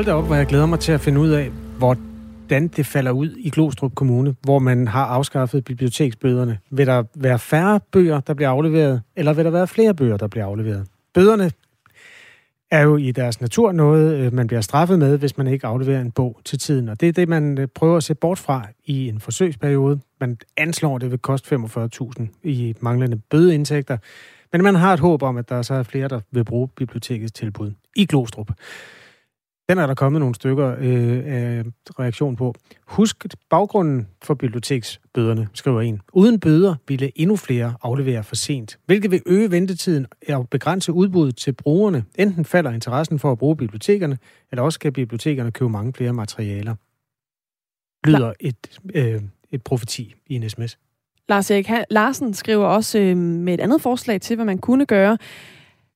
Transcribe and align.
Hold 0.00 0.06
da 0.06 0.12
op, 0.12 0.26
hvor 0.26 0.34
jeg 0.34 0.46
glæder 0.46 0.66
mig 0.66 0.80
til 0.80 0.92
at 0.92 1.00
finde 1.00 1.20
ud 1.20 1.28
af, 1.28 1.50
hvordan 1.78 2.68
det 2.68 2.86
falder 2.86 3.10
ud 3.10 3.36
i 3.36 3.50
Glostrup 3.50 3.94
Kommune, 3.94 4.34
hvor 4.42 4.58
man 4.58 4.88
har 4.88 5.04
afskaffet 5.04 5.64
biblioteksbøderne. 5.64 6.58
Vil 6.70 6.86
der 6.86 7.04
være 7.14 7.38
færre 7.38 7.80
bøger, 7.92 8.20
der 8.20 8.34
bliver 8.34 8.48
afleveret, 8.48 9.02
eller 9.16 9.32
vil 9.32 9.44
der 9.44 9.50
være 9.50 9.66
flere 9.66 9.94
bøger, 9.94 10.16
der 10.16 10.26
bliver 10.26 10.46
afleveret? 10.46 10.86
Bøderne 11.14 11.50
er 12.70 12.82
jo 12.82 12.96
i 12.96 13.10
deres 13.10 13.40
natur 13.40 13.72
noget, 13.72 14.16
øh, 14.16 14.32
man 14.32 14.46
bliver 14.46 14.60
straffet 14.60 14.98
med, 14.98 15.18
hvis 15.18 15.38
man 15.38 15.46
ikke 15.46 15.66
afleverer 15.66 16.00
en 16.00 16.10
bog 16.10 16.40
til 16.44 16.58
tiden. 16.58 16.88
Og 16.88 17.00
det 17.00 17.08
er 17.08 17.12
det, 17.12 17.28
man 17.28 17.58
øh, 17.58 17.68
prøver 17.74 17.96
at 17.96 18.04
se 18.04 18.14
bort 18.14 18.38
fra 18.38 18.66
i 18.84 19.08
en 19.08 19.20
forsøgsperiode. 19.20 20.00
Man 20.20 20.38
anslår, 20.56 20.96
at 20.96 21.02
det 21.02 21.10
vil 21.10 21.18
koste 21.18 21.56
45.000 21.56 22.26
i 22.42 22.74
manglende 22.80 23.20
bødeindtægter. 23.30 23.96
Men 24.52 24.62
man 24.62 24.74
har 24.74 24.94
et 24.94 25.00
håb 25.00 25.22
om, 25.22 25.36
at 25.36 25.48
der 25.48 25.62
så 25.62 25.74
er 25.74 25.82
flere, 25.82 26.08
der 26.08 26.20
vil 26.30 26.44
bruge 26.44 26.68
bibliotekets 26.68 27.32
tilbud 27.32 27.72
i 27.96 28.06
Glostrup. 28.06 28.50
Den 29.70 29.78
er 29.78 29.86
der 29.86 29.94
kommet 29.94 30.20
nogle 30.20 30.34
stykker 30.34 30.76
øh, 30.78 31.22
af 31.26 31.64
reaktion 31.98 32.36
på. 32.36 32.54
Husk 32.86 33.26
baggrunden 33.50 34.08
for 34.22 34.34
biblioteksbøderne, 34.34 35.48
skriver 35.54 35.80
en. 35.80 36.00
Uden 36.12 36.40
bøder 36.40 36.74
ville 36.88 37.12
endnu 37.14 37.36
flere 37.36 37.74
aflevere 37.82 38.24
for 38.24 38.34
sent, 38.34 38.78
hvilket 38.86 39.10
vil 39.10 39.22
øge 39.26 39.50
ventetiden 39.50 40.06
og 40.28 40.48
begrænse 40.48 40.92
udbuddet 40.92 41.36
til 41.36 41.52
brugerne. 41.52 42.04
Enten 42.14 42.44
falder 42.44 42.70
interessen 42.70 43.18
for 43.18 43.32
at 43.32 43.38
bruge 43.38 43.56
bibliotekerne, 43.56 44.18
eller 44.50 44.62
også 44.62 44.74
skal 44.74 44.92
bibliotekerne 44.92 45.50
købe 45.50 45.70
mange 45.70 45.92
flere 45.92 46.12
materialer. 46.12 46.74
Lyder 48.06 48.32
et, 48.40 48.80
øh, 48.94 49.22
et 49.50 49.62
profeti 49.62 50.14
i 50.26 50.34
en 50.34 50.50
sms. 50.50 50.78
Lars 51.28 51.50
Erik 51.50 51.70
Larsen 51.90 52.34
skriver 52.34 52.66
også 52.66 52.98
øh, 52.98 53.16
med 53.16 53.54
et 53.54 53.60
andet 53.60 53.82
forslag 53.82 54.20
til, 54.20 54.36
hvad 54.36 54.44
man 54.44 54.58
kunne 54.58 54.86
gøre. 54.86 55.18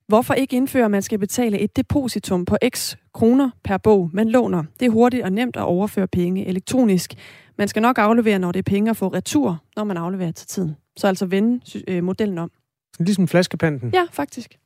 Hvorfor 0.07 0.33
ikke 0.33 0.55
indføre, 0.55 0.85
at 0.85 0.91
man 0.91 1.01
skal 1.01 1.19
betale 1.19 1.59
et 1.59 1.75
depositum 1.75 2.45
på 2.45 2.57
x 2.75 2.95
kroner 3.13 3.49
per 3.63 3.77
bog, 3.77 4.09
man 4.13 4.29
låner? 4.29 4.63
Det 4.79 4.85
er 4.85 4.89
hurtigt 4.89 5.23
og 5.23 5.31
nemt 5.31 5.55
at 5.55 5.63
overføre 5.63 6.07
penge 6.07 6.45
elektronisk. 6.47 7.13
Man 7.57 7.67
skal 7.67 7.81
nok 7.81 7.97
aflevere, 7.97 8.39
når 8.39 8.51
det 8.51 8.59
er 8.59 8.71
penge, 8.71 8.89
at 8.89 8.97
få 8.97 9.07
retur, 9.07 9.63
når 9.75 9.83
man 9.83 9.97
afleverer 9.97 10.31
til 10.31 10.47
tiden. 10.47 10.75
Så 10.97 11.07
altså 11.07 11.25
vende 11.25 11.61
øh, 11.87 12.03
modellen 12.03 12.37
om. 12.37 12.51
Ligesom 12.99 13.27
flaskepanten? 13.27 13.91
Ja, 13.93 14.05
faktisk. 14.11 14.57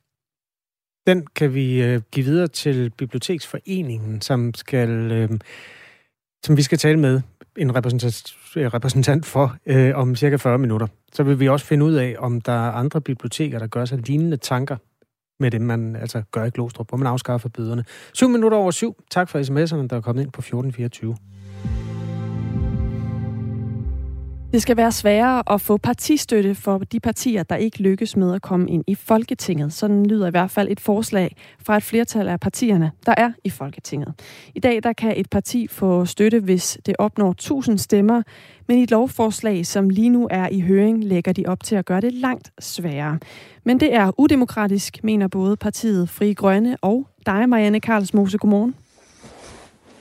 Den 1.06 1.26
kan 1.26 1.54
vi 1.54 1.82
øh, 1.82 2.00
give 2.12 2.26
videre 2.26 2.48
til 2.48 2.90
Biblioteksforeningen, 2.90 4.20
som 4.20 4.54
skal, 4.54 4.90
øh, 5.12 5.28
som 6.44 6.56
vi 6.56 6.62
skal 6.62 6.78
tale 6.78 6.98
med 6.98 7.20
en 7.56 7.74
repræsentant, 7.74 8.36
repræsentant 8.56 9.26
for 9.26 9.56
øh, 9.66 9.96
om 9.96 10.16
cirka 10.16 10.36
40 10.36 10.58
minutter. 10.58 10.86
Så 11.12 11.22
vil 11.22 11.40
vi 11.40 11.48
også 11.48 11.66
finde 11.66 11.84
ud 11.84 11.94
af, 11.94 12.16
om 12.18 12.40
der 12.40 12.52
er 12.52 12.72
andre 12.72 13.00
biblioteker, 13.00 13.58
der 13.58 13.66
gør 13.66 13.84
sig 13.84 13.98
lignende 13.98 14.36
tanker 14.36 14.76
med 15.40 15.50
det, 15.50 15.60
man 15.60 15.96
altså 15.96 16.22
gør 16.32 16.44
i 16.44 16.50
Glostrup, 16.50 16.88
hvor 16.88 16.98
man 16.98 17.06
afskaffer 17.06 17.48
bøderne. 17.48 17.84
7 18.12 18.28
minutter 18.28 18.58
over 18.58 18.70
syv. 18.70 18.96
Tak 19.10 19.28
for 19.28 19.38
sms'erne, 19.38 19.86
der 19.86 19.96
er 19.96 20.00
kommet 20.00 20.22
ind 20.22 20.32
på 20.32 20.40
1424. 20.40 21.16
Det 24.52 24.62
skal 24.62 24.76
være 24.76 24.92
sværere 24.92 25.42
at 25.52 25.60
få 25.60 25.76
partistøtte 25.76 26.54
for 26.54 26.78
de 26.78 27.00
partier, 27.00 27.42
der 27.42 27.56
ikke 27.56 27.82
lykkes 27.82 28.16
med 28.16 28.34
at 28.34 28.42
komme 28.42 28.70
ind 28.70 28.84
i 28.86 28.94
Folketinget. 28.94 29.72
Sådan 29.72 30.06
lyder 30.06 30.26
i 30.26 30.30
hvert 30.30 30.50
fald 30.50 30.68
et 30.70 30.80
forslag 30.80 31.36
fra 31.62 31.76
et 31.76 31.82
flertal 31.82 32.28
af 32.28 32.40
partierne, 32.40 32.90
der 33.06 33.14
er 33.16 33.32
i 33.44 33.50
Folketinget. 33.50 34.14
I 34.54 34.60
dag 34.60 34.82
der 34.82 34.92
kan 34.92 35.14
et 35.16 35.30
parti 35.30 35.66
få 35.66 36.04
støtte, 36.04 36.40
hvis 36.40 36.78
det 36.86 36.96
opnår 36.98 37.30
1000 37.30 37.78
stemmer, 37.78 38.22
men 38.68 38.78
i 38.78 38.82
et 38.82 38.90
lovforslag, 38.90 39.66
som 39.66 39.90
lige 39.90 40.08
nu 40.08 40.28
er 40.30 40.48
i 40.48 40.60
høring, 40.60 41.04
lægger 41.04 41.32
de 41.32 41.44
op 41.46 41.62
til 41.62 41.76
at 41.76 41.84
gøre 41.84 42.00
det 42.00 42.12
langt 42.12 42.52
sværere. 42.58 43.18
Men 43.64 43.80
det 43.80 43.94
er 43.94 44.20
udemokratisk, 44.20 45.04
mener 45.04 45.28
både 45.28 45.56
partiet 45.56 46.08
Fri 46.08 46.32
Grønne 46.32 46.76
og 46.82 47.06
dig, 47.26 47.48
Marianne 47.48 47.80
Karlsmose. 47.80 48.38
Godmorgen. 48.38 48.74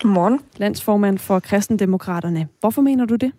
Godmorgen. 0.02 0.40
Landsformand 0.58 1.18
for 1.18 1.40
Kristendemokraterne. 1.40 2.48
Hvorfor 2.60 2.82
mener 2.82 3.06
du 3.06 3.16
det? 3.16 3.32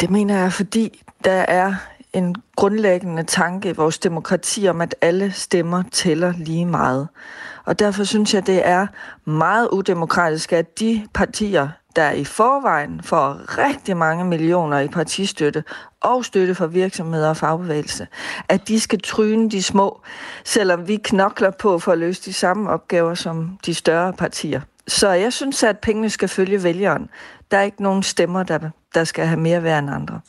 Det 0.00 0.10
mener 0.10 0.38
jeg, 0.38 0.52
fordi 0.52 1.02
der 1.24 1.44
er 1.48 1.74
en 2.12 2.34
grundlæggende 2.56 3.22
tanke 3.22 3.68
i 3.68 3.72
vores 3.72 3.98
demokrati 3.98 4.68
om, 4.68 4.80
at 4.80 4.94
alle 5.00 5.32
stemmer 5.32 5.82
tæller 5.92 6.32
lige 6.36 6.66
meget. 6.66 7.08
Og 7.64 7.78
derfor 7.78 8.04
synes 8.04 8.34
jeg, 8.34 8.46
det 8.46 8.66
er 8.68 8.86
meget 9.24 9.68
udemokratisk, 9.68 10.52
at 10.52 10.80
de 10.80 11.06
partier, 11.14 11.68
der 11.96 12.10
i 12.10 12.24
forvejen 12.24 13.00
får 13.02 13.58
rigtig 13.58 13.96
mange 13.96 14.24
millioner 14.24 14.78
i 14.78 14.88
partistøtte 14.88 15.64
og 16.00 16.24
støtte 16.24 16.54
fra 16.54 16.66
virksomheder 16.66 17.28
og 17.28 17.36
fagbevægelse, 17.36 18.06
at 18.48 18.68
de 18.68 18.80
skal 18.80 19.00
tryne 19.00 19.50
de 19.50 19.62
små, 19.62 20.00
selvom 20.44 20.88
vi 20.88 20.96
knokler 20.96 21.50
på 21.50 21.78
for 21.78 21.92
at 21.92 21.98
løse 21.98 22.22
de 22.24 22.32
samme 22.32 22.70
opgaver 22.70 23.14
som 23.14 23.58
de 23.66 23.74
større 23.74 24.12
partier. 24.12 24.60
Så 24.88 25.08
jeg 25.08 25.32
synes, 25.32 25.62
at 25.62 25.78
pengene 25.78 26.10
skal 26.10 26.28
følge 26.28 26.62
vælgeren. 26.62 27.08
Der 27.50 27.58
er 27.58 27.62
ikke 27.62 27.82
nogen 27.82 28.02
stemmer, 28.02 28.42
der, 28.42 28.70
der 28.94 29.04
skal 29.04 29.26
have 29.26 29.40
mere 29.40 29.62
værd 29.62 29.82
end 29.82 29.90
andre. 29.90 30.20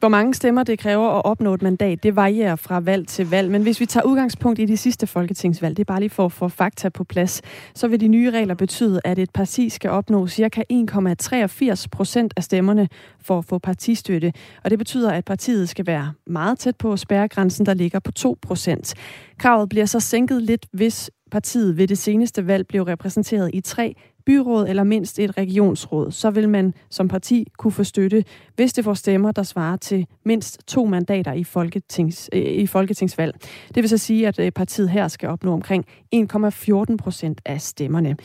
Hvor 0.00 0.08
mange 0.08 0.34
stemmer 0.34 0.62
det 0.62 0.78
kræver 0.78 1.08
at 1.08 1.24
opnå 1.24 1.54
et 1.54 1.62
mandat, 1.62 2.02
det 2.02 2.16
varierer 2.16 2.56
fra 2.56 2.80
valg 2.80 3.08
til 3.08 3.30
valg. 3.30 3.50
Men 3.50 3.62
hvis 3.62 3.80
vi 3.80 3.86
tager 3.86 4.04
udgangspunkt 4.04 4.58
i 4.58 4.64
de 4.64 4.76
sidste 4.76 5.06
folketingsvalg, 5.06 5.76
det 5.76 5.82
er 5.82 5.92
bare 5.92 6.00
lige 6.00 6.10
for 6.10 6.24
at 6.24 6.32
få 6.32 6.48
fakta 6.48 6.88
på 6.88 7.04
plads, 7.04 7.42
så 7.74 7.88
vil 7.88 8.00
de 8.00 8.08
nye 8.08 8.30
regler 8.30 8.54
betyde, 8.54 9.00
at 9.04 9.18
et 9.18 9.30
parti 9.30 9.68
skal 9.68 9.90
opnå 9.90 10.28
ca. 10.28 10.62
1,83 10.72 11.84
procent 11.92 12.34
af 12.36 12.44
stemmerne 12.44 12.88
for 13.22 13.38
at 13.38 13.44
få 13.44 13.58
partistøtte. 13.58 14.32
Og 14.64 14.70
det 14.70 14.78
betyder, 14.78 15.12
at 15.12 15.24
partiet 15.24 15.68
skal 15.68 15.86
være 15.86 16.12
meget 16.26 16.58
tæt 16.58 16.76
på 16.76 16.96
spærregrænsen, 16.96 17.66
der 17.66 17.74
ligger 17.74 17.98
på 17.98 18.12
2 18.12 18.38
procent. 18.42 18.94
Kravet 19.38 19.68
bliver 19.68 19.86
så 19.86 20.00
sænket 20.00 20.42
lidt, 20.42 20.66
hvis 20.72 21.10
partiet 21.30 21.76
ved 21.76 21.88
det 21.88 21.98
seneste 21.98 22.46
valg 22.46 22.66
blev 22.66 22.82
repræsenteret 22.82 23.50
i 23.54 23.60
tre 23.60 23.94
byråd 24.26 24.68
eller 24.68 24.84
mindst 24.84 25.18
et 25.18 25.38
regionsråd, 25.38 26.12
så 26.12 26.30
vil 26.30 26.48
man 26.48 26.74
som 26.90 27.08
parti 27.08 27.46
kunne 27.58 27.72
få 27.72 27.84
støtte, 27.84 28.24
hvis 28.56 28.72
det 28.72 28.84
får 28.84 28.94
stemmer, 28.94 29.32
der 29.32 29.42
svarer 29.42 29.76
til 29.76 30.06
mindst 30.24 30.66
to 30.66 30.84
mandater 30.84 31.32
i, 31.32 31.44
folketings, 31.44 32.30
øh, 32.32 32.42
i 32.42 32.66
folketingsvalg. 32.66 33.34
Det 33.74 33.76
vil 33.76 33.88
så 33.88 33.98
sige, 33.98 34.28
at 34.28 34.38
øh, 34.38 34.52
partiet 34.52 34.90
her 34.90 35.08
skal 35.08 35.28
opnå 35.28 35.52
omkring 35.52 35.84
1,14 36.14 36.96
procent 36.96 37.40
af 37.44 37.60
stemmerne. 37.60 38.16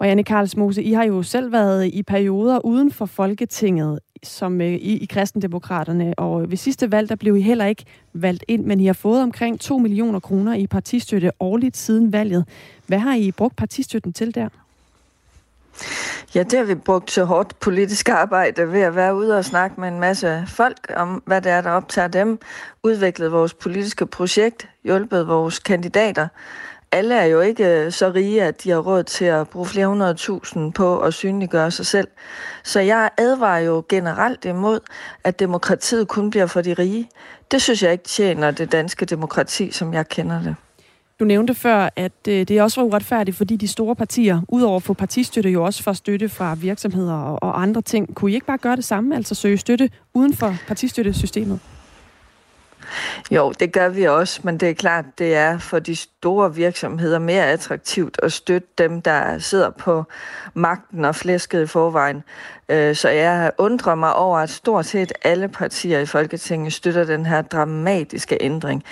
Marianne 0.00 0.24
Karlsmose, 0.24 0.82
I 0.82 0.92
har 0.92 1.04
jo 1.04 1.22
selv 1.22 1.52
været 1.52 1.86
i 1.86 2.02
perioder 2.02 2.64
uden 2.64 2.90
for 2.90 3.06
Folketinget 3.06 3.98
som 4.22 4.60
øh, 4.60 4.72
i, 4.72 4.98
i 4.98 5.06
kristendemokraterne, 5.06 6.18
og 6.18 6.50
ved 6.50 6.56
sidste 6.56 6.92
valg, 6.92 7.08
der 7.08 7.16
blev 7.16 7.36
I 7.36 7.40
heller 7.40 7.66
ikke 7.66 7.84
valgt 8.12 8.44
ind, 8.48 8.64
men 8.64 8.80
I 8.80 8.86
har 8.86 8.92
fået 8.92 9.22
omkring 9.22 9.60
2 9.60 9.78
millioner 9.78 10.20
kroner 10.20 10.54
i 10.54 10.66
partistøtte 10.66 11.30
årligt 11.40 11.76
siden 11.76 12.12
valget. 12.12 12.48
Hvad 12.86 12.98
har 12.98 13.14
I 13.14 13.30
brugt 13.30 13.56
partistøtten 13.56 14.12
til 14.12 14.34
der? 14.34 14.48
Ja, 16.34 16.42
det 16.42 16.58
har 16.58 16.64
vi 16.64 16.74
brugt 16.74 17.08
til 17.08 17.24
hårdt 17.24 17.60
politisk 17.60 18.08
arbejde 18.08 18.72
ved 18.72 18.80
at 18.80 18.96
være 18.96 19.16
ude 19.16 19.38
og 19.38 19.44
snakke 19.44 19.80
med 19.80 19.88
en 19.88 20.00
masse 20.00 20.44
folk 20.48 20.92
om, 20.96 21.22
hvad 21.26 21.40
det 21.40 21.52
er, 21.52 21.60
der 21.60 21.70
optager 21.70 22.08
dem, 22.08 22.38
udviklet 22.82 23.32
vores 23.32 23.54
politiske 23.54 24.06
projekt, 24.06 24.68
hjulpet 24.84 25.28
vores 25.28 25.58
kandidater. 25.58 26.28
Alle 26.92 27.14
er 27.14 27.24
jo 27.24 27.40
ikke 27.40 27.66
øh, 27.66 27.92
så 27.92 28.10
rige, 28.10 28.42
at 28.42 28.64
de 28.64 28.70
har 28.70 28.78
råd 28.78 29.02
til 29.02 29.24
at 29.24 29.48
bruge 29.48 29.66
flere 29.66 29.86
hundrede 29.86 30.14
tusind 30.14 30.72
på 30.72 31.00
at 31.00 31.14
synliggøre 31.14 31.70
sig 31.70 31.86
selv. 31.86 32.08
Så 32.64 32.80
jeg 32.80 33.10
advarer 33.18 33.58
jo 33.58 33.84
generelt 33.88 34.44
imod, 34.44 34.80
at 35.24 35.38
demokratiet 35.38 36.08
kun 36.08 36.30
bliver 36.30 36.46
for 36.46 36.60
de 36.60 36.74
rige. 36.74 37.10
Det 37.50 37.62
synes 37.62 37.82
jeg 37.82 37.92
ikke 37.92 38.04
tjener 38.04 38.50
det 38.50 38.72
danske 38.72 39.04
demokrati, 39.04 39.70
som 39.70 39.94
jeg 39.94 40.08
kender 40.08 40.42
det. 40.42 40.56
Du 41.20 41.24
nævnte 41.24 41.54
før, 41.54 41.88
at 41.96 42.12
øh, 42.28 42.48
det 42.48 42.62
også 42.62 42.80
var 42.80 42.86
uretfærdigt, 42.86 43.36
fordi 43.36 43.56
de 43.56 43.68
store 43.68 43.96
partier, 43.96 44.40
udover 44.48 44.76
at 44.76 44.82
få 44.82 44.94
partistøtte, 44.94 45.50
jo 45.50 45.64
også 45.64 45.82
får 45.82 45.92
støtte 45.92 46.28
fra 46.28 46.54
virksomheder 46.54 47.14
og, 47.14 47.42
og 47.42 47.62
andre 47.62 47.82
ting. 47.82 48.14
Kunne 48.14 48.30
I 48.30 48.34
ikke 48.34 48.46
bare 48.46 48.58
gøre 48.58 48.76
det 48.76 48.84
samme, 48.84 49.16
altså 49.16 49.34
søge 49.34 49.58
støtte 49.58 49.90
uden 50.14 50.34
for 50.34 50.54
partistøttesystemet? 50.66 51.60
Jo, 53.30 53.52
det 53.60 53.72
gør 53.72 53.88
vi 53.88 54.04
også, 54.04 54.40
men 54.44 54.60
det 54.60 54.70
er 54.70 54.74
klart, 54.74 55.04
det 55.18 55.34
er 55.34 55.58
for 55.58 55.78
de 55.78 55.96
store 55.96 56.54
virksomheder 56.54 57.18
mere 57.18 57.46
attraktivt 57.46 58.20
at 58.22 58.32
støtte 58.32 58.68
dem, 58.78 59.02
der 59.02 59.38
sidder 59.38 59.70
på 59.70 60.04
magten 60.54 61.04
og 61.04 61.14
flæsket 61.14 61.62
i 61.62 61.66
forvejen. 61.66 62.22
Øh, 62.68 62.94
så 62.94 63.08
jeg 63.08 63.52
undrer 63.58 63.94
mig 63.94 64.14
over, 64.14 64.38
at 64.38 64.50
stort 64.50 64.86
set 64.86 65.12
alle 65.24 65.48
partier 65.48 65.98
i 65.98 66.06
Folketinget 66.06 66.72
støtter 66.72 67.04
den 67.04 67.26
her 67.26 67.42
dramatiske 67.42 68.38
ændring. 68.40 68.84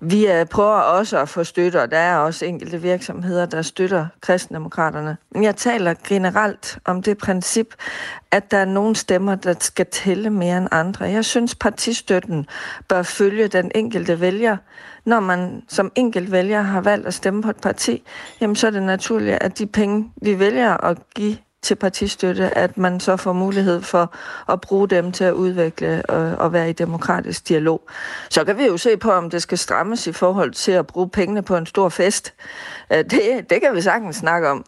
Vi 0.00 0.26
øh, 0.26 0.46
prøver 0.46 0.78
også 0.80 1.18
at 1.18 1.28
få 1.28 1.44
støtte, 1.44 1.82
og 1.82 1.90
der 1.90 1.98
er 1.98 2.16
også 2.16 2.44
enkelte 2.44 2.82
virksomheder, 2.82 3.46
der 3.46 3.62
støtter 3.62 4.06
kristendemokraterne. 4.20 5.16
Men 5.30 5.44
jeg 5.44 5.56
taler 5.56 5.94
generelt 6.08 6.78
om 6.84 7.02
det 7.02 7.18
princip, 7.18 7.74
at 8.30 8.50
der 8.50 8.58
er 8.58 8.64
nogle 8.64 8.96
stemmer, 8.96 9.34
der 9.34 9.54
skal 9.60 9.86
tælle 9.86 10.30
mere 10.30 10.58
end 10.58 10.68
andre. 10.70 11.04
Jeg 11.04 11.24
synes, 11.24 11.54
partistøtten 11.54 12.46
bør 12.88 13.02
følge 13.02 13.48
den 13.48 13.70
enkelte 13.74 14.20
vælger. 14.20 14.56
Når 15.04 15.20
man 15.20 15.62
som 15.68 15.92
enkelt 15.94 16.32
vælger 16.32 16.62
har 16.62 16.80
valgt 16.80 17.06
at 17.06 17.14
stemme 17.14 17.42
på 17.42 17.50
et 17.50 17.60
parti, 17.62 18.02
jamen 18.40 18.56
så 18.56 18.66
er 18.66 18.70
det 18.70 18.82
naturligt, 18.82 19.38
at 19.40 19.58
de 19.58 19.66
penge, 19.66 20.12
vi 20.22 20.38
vælger 20.38 20.84
at 20.84 20.98
give 21.14 21.36
til 21.62 21.74
partistøtte, 21.74 22.58
at 22.58 22.78
man 22.78 23.00
så 23.00 23.16
får 23.16 23.32
mulighed 23.32 23.82
for 23.82 24.14
at 24.52 24.60
bruge 24.60 24.88
dem 24.88 25.12
til 25.12 25.24
at 25.24 25.32
udvikle 25.32 26.02
og, 26.08 26.36
og 26.38 26.52
være 26.52 26.70
i 26.70 26.72
demokratisk 26.72 27.48
dialog. 27.48 27.88
Så 28.30 28.44
kan 28.44 28.58
vi 28.58 28.64
jo 28.64 28.76
se 28.76 28.96
på, 28.96 29.12
om 29.12 29.30
det 29.30 29.42
skal 29.42 29.58
strammes 29.58 30.06
i 30.06 30.12
forhold 30.12 30.52
til 30.52 30.72
at 30.72 30.86
bruge 30.86 31.08
pengene 31.08 31.42
på 31.42 31.56
en 31.56 31.66
stor 31.66 31.88
fest. 31.88 32.34
Øh, 32.92 32.98
det, 32.98 33.50
det 33.50 33.60
kan 33.60 33.74
vi 33.74 33.80
sagtens 33.80 34.16
snakke 34.16 34.48
om. 34.48 34.64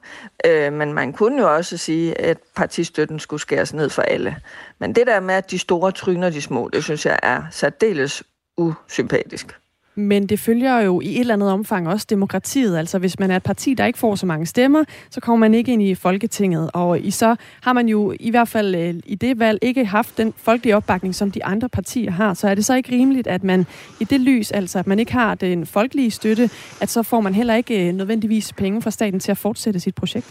Øh, 0.46 0.72
men 0.72 0.92
man 0.92 1.12
kunne 1.12 1.42
jo 1.42 1.54
også 1.54 1.76
sige, 1.76 2.20
at 2.20 2.38
partistøtten 2.56 3.18
skulle 3.18 3.40
skæres 3.40 3.74
ned 3.74 3.90
for 3.90 4.02
alle. 4.02 4.36
Men 4.78 4.94
det 4.94 5.06
der 5.06 5.20
med, 5.20 5.34
at 5.34 5.50
de 5.50 5.58
store 5.58 5.92
tryner 5.92 6.30
de 6.30 6.42
små, 6.42 6.70
det 6.72 6.84
synes 6.84 7.06
jeg 7.06 7.18
er 7.22 7.42
særdeles 7.50 8.22
usympatisk. 8.56 9.56
Men 9.94 10.26
det 10.26 10.40
følger 10.40 10.80
jo 10.80 11.00
i 11.00 11.14
et 11.14 11.20
eller 11.20 11.34
andet 11.34 11.50
omfang 11.50 11.88
også 11.88 12.06
demokratiet. 12.10 12.78
Altså 12.78 12.98
hvis 12.98 13.18
man 13.18 13.30
er 13.30 13.36
et 13.36 13.42
parti, 13.42 13.74
der 13.74 13.86
ikke 13.86 13.98
får 13.98 14.14
så 14.14 14.26
mange 14.26 14.46
stemmer, 14.46 14.84
så 15.10 15.20
kommer 15.20 15.46
man 15.46 15.54
ikke 15.54 15.72
ind 15.72 15.82
i 15.82 15.94
Folketinget. 15.94 16.70
Og 16.72 17.00
i 17.00 17.10
så 17.10 17.36
har 17.62 17.72
man 17.72 17.88
jo 17.88 18.14
i 18.20 18.30
hvert 18.30 18.48
fald 18.48 18.74
øh, 18.74 18.94
i 19.04 19.14
det 19.14 19.38
valg 19.38 19.58
ikke 19.62 19.84
haft 19.84 20.18
den 20.18 20.34
folkelige 20.36 20.76
opbakning, 20.76 21.14
som 21.14 21.30
de 21.30 21.44
andre 21.44 21.68
partier 21.68 22.10
har. 22.10 22.34
Så 22.34 22.48
er 22.48 22.54
det 22.54 22.64
så 22.64 22.74
ikke 22.74 22.92
rimeligt, 22.92 23.26
at 23.26 23.44
man 23.44 23.66
i 24.00 24.04
det 24.04 24.20
lys, 24.20 24.50
altså 24.50 24.78
at 24.78 24.86
man 24.86 24.98
ikke 24.98 25.12
har 25.12 25.34
den 25.34 25.66
folkelige 25.66 26.10
støtte, 26.10 26.50
at 26.80 26.90
så 26.90 27.02
får 27.02 27.20
man 27.20 27.34
heller 27.34 27.54
ikke 27.54 27.88
øh, 27.88 27.94
nødvendigvis 27.94 28.52
penge 28.52 28.82
fra 28.82 28.90
staten 28.90 29.20
til 29.20 29.30
at 29.30 29.38
fortsætte 29.38 29.80
sit 29.80 29.94
projekt? 29.94 30.26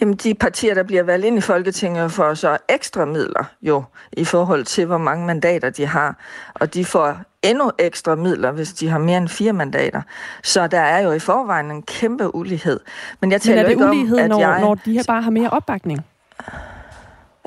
Jamen, 0.00 0.14
de 0.14 0.34
partier, 0.34 0.74
der 0.74 0.82
bliver 0.82 1.02
valgt 1.02 1.26
ind 1.26 1.38
i 1.38 1.40
Folketinget, 1.40 2.12
får 2.12 2.34
så 2.34 2.56
ekstra 2.68 3.04
midler 3.04 3.44
jo, 3.62 3.84
i 4.12 4.24
forhold 4.24 4.64
til, 4.64 4.86
hvor 4.86 4.98
mange 4.98 5.26
mandater 5.26 5.70
de 5.70 5.86
har. 5.86 6.16
Og 6.54 6.74
de 6.74 6.84
får 6.84 7.18
endnu 7.50 7.70
ekstra 7.78 8.14
midler, 8.14 8.50
hvis 8.50 8.72
de 8.72 8.88
har 8.88 8.98
mere 8.98 9.18
end 9.18 9.28
fire 9.28 9.52
mandater. 9.52 10.02
Så 10.42 10.66
der 10.66 10.80
er 10.80 10.98
jo 10.98 11.12
i 11.12 11.18
forvejen 11.18 11.70
en 11.70 11.82
kæmpe 11.82 12.34
ulighed. 12.34 12.80
Men 13.20 13.32
jeg 13.32 13.40
taler 13.40 13.56
Men 13.56 13.64
er 13.64 13.64
det 13.64 13.70
ikke 13.70 13.84
ulighed, 13.84 14.18
om, 14.18 14.24
at 14.24 14.28
når, 14.30 14.40
jeg... 14.40 14.60
når 14.60 14.74
de 14.74 14.92
her 14.92 15.02
bare 15.06 15.22
har 15.22 15.30
mere 15.30 15.50
opbakning? 15.50 16.06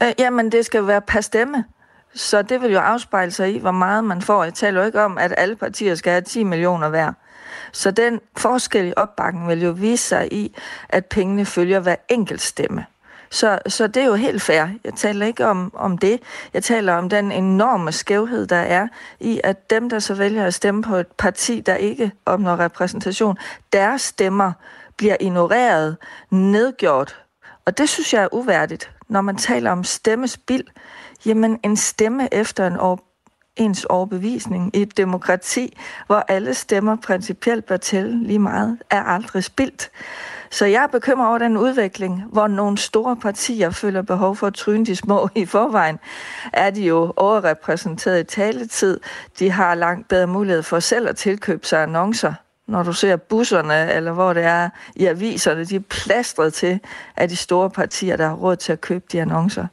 Øh, 0.04 0.12
jamen, 0.20 0.52
det 0.52 0.66
skal 0.66 0.88
være 0.88 1.02
per 1.02 1.22
stemme. 1.22 1.64
Så 2.14 2.42
det 2.42 2.62
vil 2.62 2.72
jo 2.72 2.80
afspejle 2.80 3.32
sig 3.32 3.56
i, 3.56 3.60
hvor 3.60 3.72
meget 3.72 4.04
man 4.04 4.22
får. 4.22 4.44
Jeg 4.44 4.54
taler 4.54 4.80
jo 4.80 4.86
ikke 4.86 5.02
om, 5.02 5.18
at 5.18 5.34
alle 5.38 5.56
partier 5.56 5.96
skal 5.96 6.12
have 6.12 6.22
10 6.22 6.44
millioner 6.44 6.90
hver. 6.90 7.14
Så 7.72 7.92
den 7.92 8.20
forskel 8.38 8.88
i 8.88 8.94
opbakken 8.98 9.48
vil 9.48 9.64
jo 9.64 9.72
vise 9.72 10.08
sig 10.08 10.34
i, 10.34 10.56
at 10.90 11.06
pengene 11.06 11.46
følger 11.46 11.80
hver 11.80 11.96
enkelt 12.10 12.42
stemme. 12.42 12.86
Så, 13.32 13.60
så 13.68 13.88
det 13.88 14.04
er 14.04 14.08
jo 14.08 14.16
helt 14.16 14.42
fair. 14.42 14.66
Jeg 14.84 14.94
taler 14.96 15.26
ikke 15.26 15.48
om, 15.48 15.72
om 15.76 15.98
det. 15.98 16.20
Jeg 16.54 16.64
taler 16.64 16.94
om 16.94 17.10
den 17.10 17.32
enorme 17.32 17.92
skævhed, 17.92 18.48
der 18.48 18.56
er 18.56 18.88
i, 19.20 19.42
at 19.44 19.70
dem, 19.70 19.90
der 19.90 20.00
så 20.00 20.14
vælger 20.14 20.46
at 20.46 20.54
stemme 20.54 20.84
på 20.84 20.96
et 20.96 21.08
parti, 21.08 21.62
der 21.62 21.76
ikke 21.76 22.12
opnår 22.26 22.60
repræsentation, 22.60 23.38
deres 23.74 24.02
stemmer 24.02 24.52
bliver 24.98 25.18
ignoreret, 25.20 25.98
nedgjort. 26.30 27.22
Og 27.66 27.78
det 27.78 27.90
synes 27.90 28.14
jeg 28.14 28.24
er 28.24 28.34
uværdigt, 28.34 28.92
når 29.10 29.22
man 29.22 29.38
taler 29.38 29.72
om 29.72 29.84
stemmespild. 29.84 30.68
Jamen, 31.26 31.60
en 31.64 31.78
stemme 31.78 32.34
efter 32.34 32.68
en 32.68 32.78
år 32.80 33.08
ens 33.56 33.86
overbevisning 33.86 34.76
i 34.76 34.82
et 34.82 34.98
demokrati, 34.98 35.78
hvor 36.08 36.26
alle 36.28 36.54
stemmer 36.54 36.96
principielt 36.96 37.66
bør 37.66 37.78
tælle 37.78 38.24
lige 38.24 38.40
meget, 38.40 38.78
er 38.90 39.04
aldrig 39.04 39.44
spildt. 39.44 39.92
Så 40.52 40.66
jeg 40.66 40.84
er 40.84 40.88
bekymret 40.88 41.28
over 41.30 41.38
den 41.38 41.58
udvikling, 41.58 42.24
hvor 42.32 42.48
nogle 42.48 42.78
store 42.78 43.16
partier 43.16 43.70
føler 43.70 44.02
behov 44.02 44.36
for 44.36 44.48
at 44.48 44.54
tryne 44.54 44.86
de 44.86 44.96
små 44.96 45.30
i 45.36 45.46
forvejen. 45.46 46.00
Er 46.54 46.70
de 46.70 46.82
jo 46.82 47.14
overrepræsenteret 47.16 48.20
i 48.20 48.24
taletid. 48.24 49.00
De 49.40 49.52
har 49.52 49.76
langt 49.76 50.08
bedre 50.08 50.28
mulighed 50.28 50.64
for 50.64 50.80
selv 50.80 51.10
at 51.10 51.16
tilkøbe 51.16 51.66
sig 51.66 51.84
annoncer 51.84 52.34
når 52.72 52.84
du 52.84 52.94
ser 52.94 53.16
busserne, 53.16 53.94
eller 53.94 54.12
hvor 54.12 54.34
det 54.34 54.44
er 54.44 54.70
i 54.96 55.06
aviserne, 55.06 55.66
de 55.66 55.76
er 55.76 55.80
plastret 55.80 56.54
til 56.54 56.80
af 57.18 57.30
de 57.30 57.36
store 57.36 57.70
partier, 57.70 58.18
der 58.18 58.28
har 58.28 58.36
råd 58.36 58.56
til 58.56 58.72
at 58.72 58.82
købe 58.82 59.06
de 59.12 59.22
annoncer. 59.22 59.68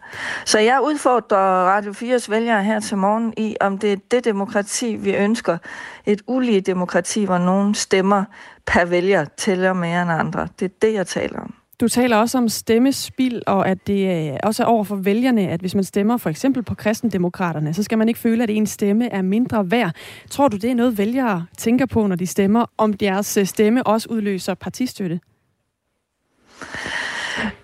Så 0.45 0.59
jeg 0.59 0.81
udfordrer 0.83 1.39
Radio 1.65 1.93
4's 1.93 2.31
vælgere 2.31 2.65
her 2.65 2.81
til 2.81 2.97
morgen 2.97 3.35
i, 3.37 3.57
om 3.61 3.79
det 3.79 3.93
er 3.93 3.97
det 4.11 4.25
demokrati, 4.25 4.97
vi 4.97 5.15
ønsker. 5.15 5.59
Et 6.07 6.23
ulige 6.27 6.61
demokrati, 6.61 7.25
hvor 7.25 7.39
nogen 7.39 7.75
stemmer 7.75 8.25
per 8.67 8.85
vælger 8.85 9.25
tæller 9.37 9.73
mere 9.73 10.03
end 10.03 10.13
andre. 10.13 10.49
Det 10.61 10.65
er 10.65 10.75
det, 10.83 10.95
jeg 10.95 11.07
taler 11.07 11.41
om. 11.41 11.58
Du 11.81 11.89
taler 11.89 12.17
også 12.17 12.39
om 12.39 12.49
stemmespil, 12.49 13.43
og 13.47 13.69
at 13.69 13.87
det 13.87 14.31
øh, 14.33 14.39
også 14.43 14.63
er 14.63 14.67
over 14.67 14.85
for 14.85 14.97
vælgerne, 14.97 15.49
at 15.49 15.61
hvis 15.61 15.75
man 15.75 15.85
stemmer 15.85 16.17
for 16.17 16.31
eksempel 16.31 16.63
på 16.63 16.75
kristendemokraterne, 16.75 17.75
så 17.75 17.83
skal 17.83 17.99
man 17.99 18.09
ikke 18.09 18.21
føle, 18.21 18.43
at 18.43 18.51
ens 18.51 18.71
stemme 18.71 19.13
er 19.13 19.23
mindre 19.23 19.71
værd. 19.71 19.93
Tror 20.31 20.49
du, 20.49 20.57
det 20.57 20.71
er 20.71 20.75
noget, 20.75 20.99
vælgere 20.99 21.47
tænker 21.59 21.87
på, 21.87 22.07
når 22.07 22.17
de 22.17 22.27
stemmer, 22.27 22.67
om 22.79 22.93
deres 22.93 23.37
øh, 23.37 23.47
stemme 23.47 23.87
også 23.87 24.09
udløser 24.11 24.55
partistøtte? 24.55 25.21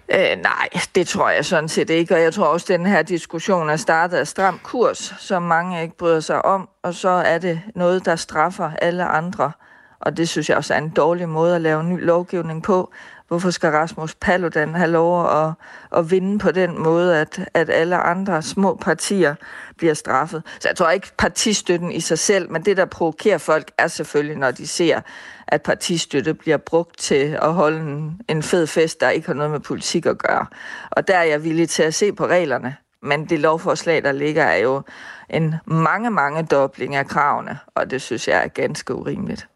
Øh, 0.09 0.37
nej, 0.43 0.69
det 0.95 1.09
tror 1.09 1.31
jeg 1.31 1.45
sådan 1.45 1.69
set 1.69 1.91
ikke, 1.91 2.15
og 2.15 2.21
jeg 2.21 2.35
tror 2.35 2.47
også, 2.47 2.73
at 2.73 2.79
den 2.79 2.87
her 2.87 3.03
diskussion 3.03 3.71
er 3.71 3.77
startet 3.77 4.17
af 4.17 4.27
stram 4.27 4.61
kurs, 4.63 5.15
som 5.19 5.43
mange 5.43 5.83
ikke 5.83 5.97
bryder 5.97 6.21
sig 6.21 6.45
om, 6.45 6.69
og 6.83 6.95
så 6.95 7.09
er 7.09 7.39
det 7.39 7.61
noget, 7.75 8.05
der 8.05 8.17
straffer 8.17 8.71
alle 8.83 9.05
andre. 9.05 9.53
Og 10.01 10.17
det 10.17 10.29
synes 10.29 10.49
jeg 10.49 10.57
også 10.57 10.75
er 10.75 10.79
en 10.79 10.91
dårlig 10.91 11.29
måde 11.29 11.55
at 11.55 11.61
lave 11.61 11.85
ny 11.85 12.05
lovgivning 12.05 12.63
på. 12.63 12.93
Hvorfor 13.29 13.51
skal 13.51 13.71
Rasmus 13.71 14.15
Paludan 14.15 14.75
have 14.75 14.91
lov 14.91 15.27
at, 15.27 15.53
at 15.97 16.11
vinde 16.11 16.39
på 16.39 16.53
den 16.53 16.83
måde, 16.83 17.21
at, 17.21 17.49
at 17.55 17.71
alle 17.71 17.97
andre 17.97 18.43
små 18.43 18.75
partier 18.75 19.35
bliver 19.77 19.95
straffet? 19.95 20.43
Så 20.61 20.69
jeg 20.69 20.77
tror 20.77 20.91
ikke 20.91 21.13
partistøtten 21.19 21.93
i 21.93 22.01
sig 22.01 22.19
selv, 22.19 22.51
men 22.51 22.65
det, 22.65 22.77
der 22.77 22.85
provokerer 22.85 23.39
folk, 23.39 23.71
er 23.79 23.87
selvfølgelig, 23.87 24.37
når 24.37 24.51
de 24.51 24.67
ser, 24.67 25.01
at 25.47 25.63
partistøtte 25.63 26.35
bliver 26.35 26.57
brugt 26.57 26.99
til 26.99 27.39
at 27.43 27.53
holde 27.53 27.81
en, 27.81 28.21
en 28.29 28.43
fed 28.43 28.67
fest, 28.67 29.01
der 29.01 29.11
ikke 29.11 29.27
har 29.27 29.35
noget 29.35 29.51
med 29.51 29.61
politik 29.61 30.07
at 30.07 30.19
gøre. 30.19 30.47
Og 30.91 31.09
der 31.09 31.17
er 31.17 31.25
jeg 31.25 31.45
villig 31.45 31.69
til 31.69 31.83
at 31.83 31.95
se 31.95 32.13
på 32.13 32.27
reglerne. 32.27 32.77
Men 33.03 33.25
det 33.25 33.41
lovforslag, 33.41 34.03
der 34.03 34.13
ligger, 34.13 34.45
er 34.45 34.57
jo 34.57 34.83
en 35.31 35.55
mange, 35.67 36.11
mange 36.11 36.43
dobling 36.43 36.95
af 36.95 37.07
kravene, 37.07 37.59
og 37.75 37.91
det 37.91 38.03
synes 38.03 38.29
jeg 38.29 38.45
er 38.45 38.49
ganske 38.49 38.95
urimeligt. 38.95 39.49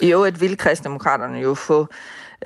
I 0.00 0.12
øvrigt 0.12 0.40
vil 0.40 0.58
kristdemokraterne 0.58 1.38
jo 1.38 1.54
få 1.54 1.86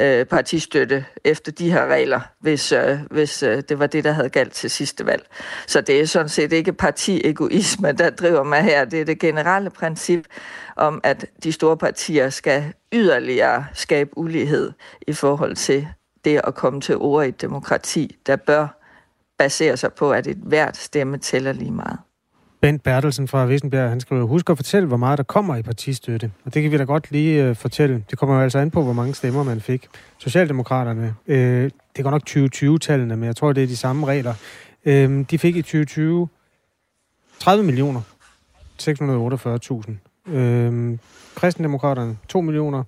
øh, 0.01 0.27
partistøtte 0.27 1.05
efter 1.25 1.53
de 1.53 1.73
her 1.73 1.87
regler, 1.87 2.21
hvis, 2.41 2.73
øh, 2.73 2.99
hvis 3.11 3.43
øh, 3.43 3.63
det 3.69 3.79
var 3.79 3.87
det, 3.87 4.05
der 4.05 4.13
havde 4.13 4.29
galt 4.29 4.53
til 4.53 4.71
sidste 4.71 5.07
valg. 5.07 5.27
Så 5.67 5.81
det 5.81 6.01
er 6.01 6.07
sådan 6.07 6.29
set 6.29 6.53
ikke 6.53 6.73
partiegoisme, 6.73 7.93
der 7.93 8.11
driver 8.11 8.43
mig 8.43 8.63
her. 8.63 8.85
Det 8.85 9.01
er 9.01 9.05
det 9.05 9.19
generelle 9.19 9.71
princip 9.71 10.27
om, 10.77 11.01
at 11.05 11.27
de 11.45 11.53
store 11.53 11.77
partier 11.77 12.31
skal 12.31 12.73
yderligere 12.93 13.67
skabe 13.75 14.19
ulighed 14.19 14.73
i 15.07 15.13
forhold 15.13 15.57
til 15.57 15.89
det 16.25 16.41
at 16.45 16.55
komme 16.55 16.81
til 16.81 16.97
ord 16.97 17.25
i 17.25 17.29
et 17.29 17.41
demokrati, 17.41 18.17
der 18.27 18.37
bør 18.37 18.81
basere 19.39 19.77
sig 19.77 19.93
på, 19.93 20.13
at 20.13 20.27
et 20.27 20.37
hvert 20.37 20.77
stemme 20.77 21.19
tæller 21.19 21.53
lige 21.53 21.71
meget. 21.71 21.99
Bent 22.61 22.83
Bertelsen 22.83 23.29
fra 23.29 23.47
Vissenbjerg, 23.47 23.89
han 23.89 24.01
skriver, 24.01 24.25
husk 24.25 24.51
at 24.51 24.57
fortælle, 24.57 24.89
hvor 24.89 24.97
meget 24.97 25.19
der 25.19 25.25
kommer 25.25 25.57
i 25.57 25.63
partistøtte. 25.63 26.33
Og 26.45 26.55
det 26.55 26.63
kan 26.63 26.73
vi 26.73 26.77
da 26.77 26.85
godt 26.85 27.11
lige 27.11 27.51
uh, 27.51 27.57
fortælle. 27.57 28.05
Det 28.11 28.19
kommer 28.19 28.37
jo 28.37 28.43
altså 28.43 28.59
an 28.59 28.71
på, 28.71 28.83
hvor 28.83 28.93
mange 28.93 29.15
stemmer 29.15 29.43
man 29.43 29.61
fik. 29.61 29.89
Socialdemokraterne, 30.19 31.15
øh, 31.27 31.71
det 31.97 32.05
går 32.05 32.11
nok 32.11 32.23
2020-tallene, 32.29 33.17
men 33.17 33.25
jeg 33.25 33.37
tror, 33.37 33.53
det 33.53 33.63
er 33.63 33.67
de 33.67 33.77
samme 33.77 34.07
regler. 34.07 34.35
Øh, 34.85 35.25
de 35.31 35.39
fik 35.39 35.57
i 35.57 35.63
2020 35.63 36.29
30 37.39 37.65
millioner. 37.65 38.01
648.000. 38.83 40.33
Øh, 40.33 40.99
Kristendemokraterne 41.35 42.17
2 42.29 42.41
millioner. 42.41 42.85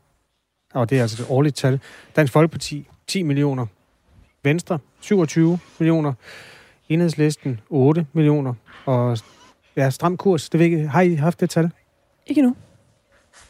Og 0.75 0.91
det 0.91 0.99
er 0.99 1.03
altså 1.03 1.23
et 1.23 1.27
årligt 1.31 1.57
tal. 1.57 1.81
Dansk 2.17 2.33
Folkeparti 2.33 2.89
10 3.07 3.23
millioner. 3.23 3.67
Venstre 4.43 4.79
27 5.01 5.59
millioner. 5.79 6.13
Enhedslisten 6.89 7.61
8 7.71 8.07
millioner. 8.13 8.55
Og 8.85 9.19
Ja, 9.77 9.91
stram 9.91 10.17
kurs. 10.17 10.49
Det 10.49 10.61
ikke. 10.61 10.89
Har 10.89 11.01
I 11.01 11.15
haft 11.15 11.41
det 11.41 11.51
tal? 11.51 11.71
Ikke 12.27 12.43
nu. 12.43 12.57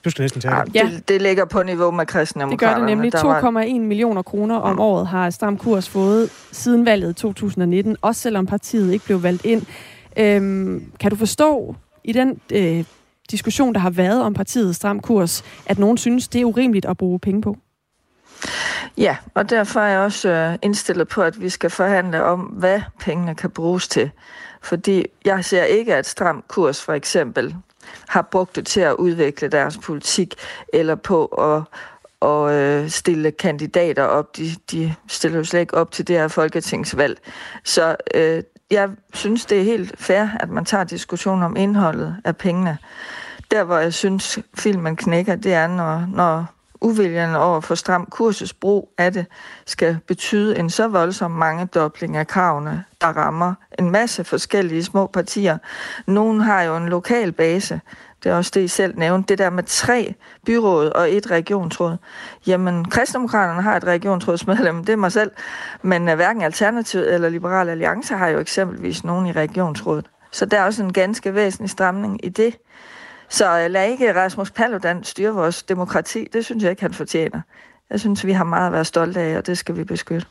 Du 0.05 0.11
skal 0.11 0.23
næsten 0.23 0.41
tage 0.41 0.55
det. 0.65 0.75
Ja. 0.75 0.91
det. 0.93 1.09
Det 1.09 1.23
ligger 1.23 1.45
på 1.45 1.63
niveau 1.63 1.91
med 1.91 2.07
kristendemokraterne. 2.07 3.03
Det 3.05 3.13
gør 3.13 3.23
det 3.23 3.65
nemlig. 3.65 3.77
2,1 3.77 3.81
millioner 3.81 4.23
kroner 4.23 4.57
om 4.57 4.81
året 4.81 5.07
har 5.07 5.31
Stram 5.31 5.59
Kurs 5.59 5.89
fået 5.89 6.31
siden 6.53 6.87
valget 6.87 7.17
2019, 7.17 7.97
også 8.03 8.21
selvom 8.21 8.47
partiet 8.47 8.93
ikke 8.93 9.05
blev 9.05 9.23
valgt 9.23 9.45
ind. 9.45 9.63
Øhm, 10.17 10.93
kan 11.01 11.11
du 11.11 11.17
forstå 11.17 11.77
i 12.05 12.13
den 12.13 12.41
øh, 12.53 12.85
diskussion, 13.31 13.75
der 13.75 13.81
har 13.81 13.91
været 13.91 14.23
om 14.23 14.35
partiet 14.35 14.77
Stram 14.77 15.01
Kurs, 15.01 15.45
at 15.67 15.79
nogen 15.79 15.99
synes, 15.99 16.29
det 16.29 16.41
er 16.41 16.45
urimeligt 16.45 16.87
at 16.87 16.97
bruge 16.97 17.19
penge 17.19 17.43
på? 17.43 17.57
Ja, 18.97 19.17
og 19.35 19.51
derfor 19.51 19.81
er 19.81 19.89
jeg 19.89 20.01
også 20.01 20.29
øh, 20.29 20.59
indstillet 20.63 21.09
på, 21.09 21.23
at 21.23 21.41
vi 21.41 21.49
skal 21.49 21.71
forhandle 21.71 22.23
om, 22.25 22.41
hvad 22.41 22.81
pengene 23.01 23.35
kan 23.35 23.51
bruges 23.51 23.89
til. 23.89 24.11
Fordi 24.63 25.07
jeg 25.25 25.45
ser 25.45 25.65
ikke, 25.65 25.95
at 25.95 26.07
Stram 26.07 26.45
Kurs 26.49 26.83
for 26.83 26.93
eksempel 26.93 27.57
har 28.09 28.23
brugt 28.23 28.57
det 28.57 28.67
til 28.67 28.81
at 28.81 28.95
udvikle 28.95 29.49
deres 29.49 29.79
politik, 29.79 30.35
eller 30.73 30.95
på 30.95 31.27
at 31.27 31.63
og 32.23 32.53
øh, 32.53 32.89
stille 32.89 33.31
kandidater 33.31 34.03
op. 34.03 34.37
De, 34.37 34.55
de 34.71 34.95
stiller 35.09 35.39
jo 35.39 35.45
slet 35.45 35.61
ikke 35.61 35.75
op 35.75 35.91
til 35.91 36.09
det 36.09 36.17
her 36.17 36.29
folketingsvalg. 36.29 37.19
Så 37.65 37.97
øh, 38.15 38.43
jeg 38.71 38.91
synes, 39.15 39.47
det 39.47 39.61
er 39.61 39.65
helt 39.65 39.99
fair, 39.99 40.27
at 40.41 40.51
man 40.51 40.65
tager 40.65 40.85
diskussion 40.85 41.43
om 41.43 41.57
indholdet 41.57 42.17
af 42.25 42.37
pengene. 42.37 42.79
Der, 43.51 43.65
hvor 43.65 43.79
jeg 43.79 43.95
synes, 43.95 44.39
filmen 44.55 44.97
knækker, 44.97 45.37
det 45.37 45.53
er, 45.53 45.67
når, 45.67 46.07
når 46.15 46.47
uviljen 46.83 47.35
over 47.35 47.61
for 47.61 47.75
stram 47.75 48.07
kurses 48.07 48.53
brug 48.53 48.95
af 48.99 49.13
det 49.13 49.27
skal 49.67 49.99
betyde 50.07 50.59
en 50.59 50.71
så 50.71 50.89
voldsom 50.89 51.31
mange 51.31 51.67
dobling 51.67 52.17
af 52.17 52.27
kravene, 52.27 52.85
der 53.01 53.07
rammer 53.07 53.55
en 53.79 53.91
masse 53.91 54.25
forskellige 54.25 54.85
små 54.85 55.07
partier. 55.07 55.59
Nogle 56.07 56.45
har 56.45 56.63
jo 56.63 56.77
en 56.77 56.89
lokal 56.89 57.33
base, 57.33 57.81
det 58.25 58.33
er 58.33 58.37
også 58.37 58.51
det, 58.55 58.61
I 58.61 58.69
selv 58.69 58.99
nævnte, 58.99 59.29
det 59.29 59.39
der 59.39 59.51
med 59.51 59.63
tre 59.63 60.15
byråd 60.47 60.89
og 60.89 61.13
et 61.13 61.31
regionsråd. 61.31 61.97
Jamen, 62.47 62.85
kristdemokraterne 62.85 63.63
har 63.63 63.77
et 63.77 63.85
regionsrådsmedlem, 63.85 64.85
det 64.85 64.93
er 64.93 64.97
mig 64.97 65.13
selv, 65.13 65.31
men 65.83 66.09
øh, 66.09 66.15
hverken 66.15 66.43
Alternativet 66.43 67.15
eller 67.15 67.29
Liberal 67.29 67.69
Alliance 67.69 68.15
har 68.15 68.29
jo 68.29 68.39
eksempelvis 68.39 69.05
nogen 69.05 69.27
i 69.27 69.33
regionsrådet. 69.33 70.07
Så 70.33 70.47
der 70.47 70.59
er 70.59 70.65
også 70.65 70.83
en 70.83 70.93
ganske 70.93 71.35
væsentlig 71.35 71.71
stramning 71.71 72.25
i 72.25 72.29
det. 72.29 72.57
Så 73.33 73.65
uh, 73.65 73.71
lad 73.71 73.91
ikke 73.91 74.15
Rasmus 74.15 74.51
Paludan 74.51 75.05
styre 75.05 75.35
vores 75.35 75.63
demokrati. 75.63 76.27
Det 76.33 76.45
synes 76.45 76.63
jeg 76.63 76.71
ikke, 76.71 76.83
han 76.83 76.93
fortjener. 76.93 77.41
Jeg 77.91 78.01
synes, 78.01 78.27
vi 78.27 78.33
har 78.33 78.45
meget 78.45 78.67
at 78.67 78.73
være 78.73 78.85
stolte 78.85 79.21
af, 79.21 79.37
og 79.37 79.47
det 79.47 79.59
skal 79.59 79.77
vi 79.77 79.85
beskytte. 79.85 80.27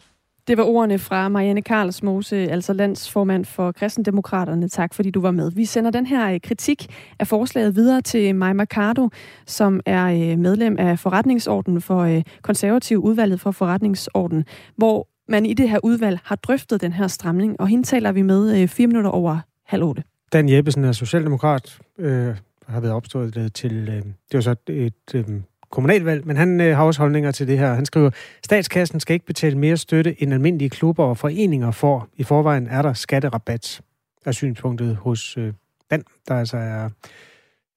Det 0.48 0.58
var 0.58 0.64
ordene 0.64 1.00
fra 1.00 1.30
Marianne 1.30 1.62
Karlsmose, 1.62 2.36
altså 2.36 2.74
landsformand 2.74 3.46
for 3.46 3.72
Kristendemokraterne. 3.72 4.70
Tak 4.70 4.94
fordi 4.94 5.12
du 5.12 5.22
var 5.22 5.32
med. 5.32 5.52
Vi 5.52 5.66
sender 5.66 5.92
den 5.92 6.06
her 6.06 6.34
øh, 6.34 6.40
kritik 6.44 6.88
af 7.20 7.28
forslaget 7.28 7.76
videre 7.76 8.02
til 8.02 8.36
Maja 8.36 8.54
Mercado, 8.54 9.10
som 9.46 9.80
er 9.86 10.06
øh, 10.06 10.40
medlem 10.40 10.76
af 10.80 11.00
forretningsordenen 11.00 11.82
for 11.82 12.00
øh, 12.00 12.24
konservativ 12.42 12.98
udvalget 12.98 13.42
for 13.42 13.52
forretningsordenen, 13.52 14.46
hvor 14.76 15.08
man 15.32 15.46
i 15.46 15.54
det 15.54 15.70
her 15.70 15.80
udvalg 15.84 16.20
har 16.24 16.36
drøftet 16.36 16.82
den 16.82 16.94
her 16.94 17.08
stramning, 17.08 17.60
og 17.60 17.68
hende 17.68 17.84
taler 17.84 18.12
vi 18.12 18.22
med 18.22 18.68
fire 18.68 18.88
minutter 18.88 19.12
over 19.12 19.40
halv 19.66 19.84
otte. 19.84 20.04
Dan 20.34 20.50
Jeppesen 20.50 20.84
er 20.84 20.92
socialdemokrat, 20.92 21.80
øh, 22.00 22.36
har 22.72 22.80
været 22.80 22.94
opstået 22.94 23.38
øh, 23.38 23.52
til, 23.54 23.90
øh, 23.90 23.96
det 23.96 24.34
var 24.34 24.42
så 24.42 24.56
et 24.68 24.94
øh, 25.16 25.26
kommunalvalg, 25.72 26.28
men 26.28 26.38
han 26.38 26.62
øh, 26.62 26.78
har 26.78 26.84
også 26.84 27.02
holdninger 27.02 27.32
til 27.32 27.48
det 27.48 27.58
her. 27.58 27.74
Han 27.74 27.86
skriver, 27.86 28.10
statskassen 28.44 29.00
skal 29.00 29.14
ikke 29.14 29.26
betale 29.26 29.58
mere 29.58 29.78
støtte 29.78 30.24
end 30.24 30.34
almindelige 30.34 30.70
klubber 30.70 31.04
og 31.04 31.18
foreninger 31.18 31.72
får. 31.72 32.08
I 32.18 32.24
forvejen 32.24 32.68
er 32.68 32.82
der 32.82 32.94
skatterabat, 32.94 33.82
er 34.26 34.32
synspunktet 34.32 34.96
hos 34.96 35.38
øh, 35.38 35.54
Dan, 35.92 36.04
der 36.28 36.36
altså 36.36 36.58
er 36.58 36.90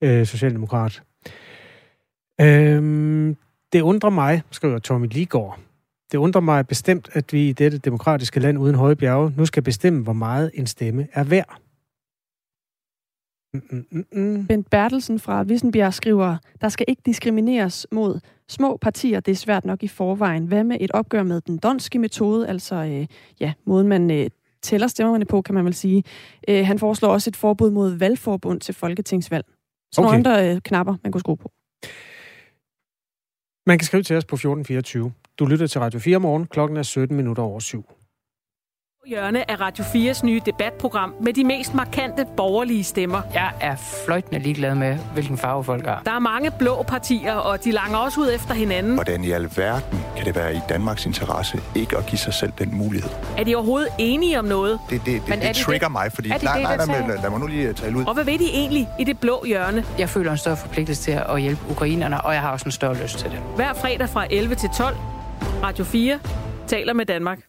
øh, 0.01 0.25
socialdemokrat. 0.25 1.01
Øhm, 2.41 3.37
det 3.73 3.81
undrer 3.81 4.09
mig, 4.09 4.41
skriver 4.51 4.79
Tommy 4.79 5.07
Ligård, 5.07 5.59
det 6.11 6.17
undrer 6.17 6.41
mig 6.41 6.67
bestemt, 6.67 7.09
at 7.13 7.33
vi 7.33 7.49
i 7.49 7.53
dette 7.53 7.77
demokratiske 7.77 8.39
land 8.39 8.57
uden 8.57 8.75
høje 8.75 8.95
bjerge 8.95 9.33
nu 9.37 9.45
skal 9.45 9.63
bestemme, 9.63 10.03
hvor 10.03 10.13
meget 10.13 10.51
en 10.53 10.67
stemme 10.67 11.07
er 11.13 11.23
værd. 11.23 11.64
Mm, 13.69 13.85
mm, 13.91 14.05
mm. 14.11 14.47
Bent 14.47 14.69
Bertelsen 14.69 15.19
fra 15.19 15.43
Vissenbjerg 15.43 15.93
skriver, 15.93 16.37
der 16.61 16.69
skal 16.69 16.85
ikke 16.87 17.01
diskrimineres 17.05 17.87
mod 17.91 18.19
små 18.49 18.77
partier. 18.77 19.19
Det 19.19 19.31
er 19.31 19.35
svært 19.35 19.65
nok 19.65 19.83
i 19.83 19.87
forvejen. 19.87 20.45
Hvad 20.45 20.63
med 20.63 20.77
et 20.79 20.91
opgør 20.91 21.23
med 21.23 21.41
den 21.41 21.57
donske 21.57 21.99
metode, 21.99 22.47
altså 22.47 22.75
øh, 22.75 23.07
ja, 23.39 23.53
måden 23.65 23.87
man 23.87 24.11
øh, 24.11 24.29
tæller 24.61 24.87
stemmerne 24.87 25.25
på, 25.25 25.41
kan 25.41 25.55
man 25.55 25.65
vel 25.65 25.73
sige. 25.73 26.03
Øh, 26.47 26.65
han 26.65 26.79
foreslår 26.79 27.09
også 27.09 27.29
et 27.29 27.35
forbud 27.35 27.71
mod 27.71 27.97
valgforbund 27.97 28.59
til 28.59 28.73
folketingsvalg. 28.73 29.45
Så 29.91 30.01
okay. 30.01 30.05
nogle 30.05 30.17
andre 30.17 30.55
øh, 30.55 30.61
knapper, 30.61 30.95
man 31.03 31.11
kunne 31.11 31.21
skrue 31.21 31.37
på. 31.37 31.51
Man 33.67 33.77
kan 33.79 33.85
skrive 33.85 34.03
til 34.03 34.15
os 34.15 34.25
på 34.25 34.35
1424. 34.35 35.11
Du 35.39 35.45
lytter 35.45 35.67
til 35.67 35.81
Radio 35.81 35.99
4 35.99 36.19
morgen. 36.19 36.47
Klokken 36.47 36.77
er 36.77 36.83
17 36.83 37.17
minutter 37.17 37.43
over 37.43 37.59
syv 37.59 37.85
hjørne 39.07 39.51
af 39.51 39.59
Radio 39.59 39.83
4's 39.83 40.25
nye 40.25 40.41
debatprogram 40.45 41.13
med 41.21 41.33
de 41.33 41.43
mest 41.43 41.73
markante 41.73 42.25
borgerlige 42.37 42.83
stemmer. 42.83 43.21
Jeg 43.33 43.51
er 43.61 43.75
fløjtende 44.05 44.39
ligeglad 44.39 44.75
med, 44.75 44.97
hvilken 45.13 45.37
farve 45.37 45.63
folk 45.63 45.85
har. 45.85 46.01
Der 46.05 46.11
er 46.11 46.19
mange 46.19 46.51
blå 46.59 46.83
partier, 46.83 47.33
og 47.33 47.63
de 47.63 47.71
langer 47.71 47.97
også 47.97 48.21
ud 48.21 48.31
efter 48.35 48.53
hinanden. 48.53 48.93
Hvordan 48.93 49.23
i 49.23 49.31
alverden 49.31 49.99
kan 50.17 50.25
det 50.25 50.35
være 50.35 50.55
i 50.55 50.59
Danmarks 50.69 51.05
interesse 51.05 51.59
ikke 51.75 51.97
at 51.97 52.05
give 52.05 52.19
sig 52.19 52.33
selv 52.33 52.51
den 52.59 52.77
mulighed? 52.77 53.09
Er 53.37 53.43
de 53.43 53.55
overhovedet 53.55 53.89
enige 53.97 54.39
om 54.39 54.45
noget? 54.45 54.79
Det, 54.89 55.01
det, 55.05 55.21
det, 55.27 55.33
det, 55.33 55.41
det 55.41 55.55
trigger 55.55 55.87
det? 55.87 55.91
mig, 55.91 56.11
fordi... 56.11 56.29
Er 56.29 56.33
det 56.33 56.43
nej, 56.43 56.53
det, 56.53 56.63
nej, 56.63 56.99
nej, 56.99 57.07
lad, 57.07 57.21
lad 57.21 57.29
mig 57.29 57.39
nu 57.39 57.47
lige 57.47 57.73
tale 57.73 57.97
ud. 57.97 58.05
Og 58.05 58.13
hvad 58.13 58.23
ved 58.23 58.39
de 58.39 58.49
egentlig 58.53 58.87
i 58.99 59.03
det 59.03 59.19
blå 59.19 59.43
hjørne? 59.45 59.85
Jeg 59.99 60.09
føler 60.09 60.31
en 60.31 60.37
større 60.37 60.57
forpligtelse 60.57 61.01
til 61.03 61.21
at 61.29 61.41
hjælpe 61.41 61.61
ukrainerne, 61.69 62.21
og 62.21 62.33
jeg 62.33 62.41
har 62.41 62.51
også 62.51 62.65
en 62.65 62.71
større 62.71 63.03
lyst 63.03 63.19
til 63.19 63.29
det. 63.29 63.39
Hver 63.55 63.73
fredag 63.73 64.09
fra 64.09 64.27
11 64.29 64.55
til 64.55 64.69
12, 64.77 64.95
Radio 65.63 65.83
4 65.83 66.19
taler 66.67 66.93
med 66.93 67.05
Danmark. 67.05 67.39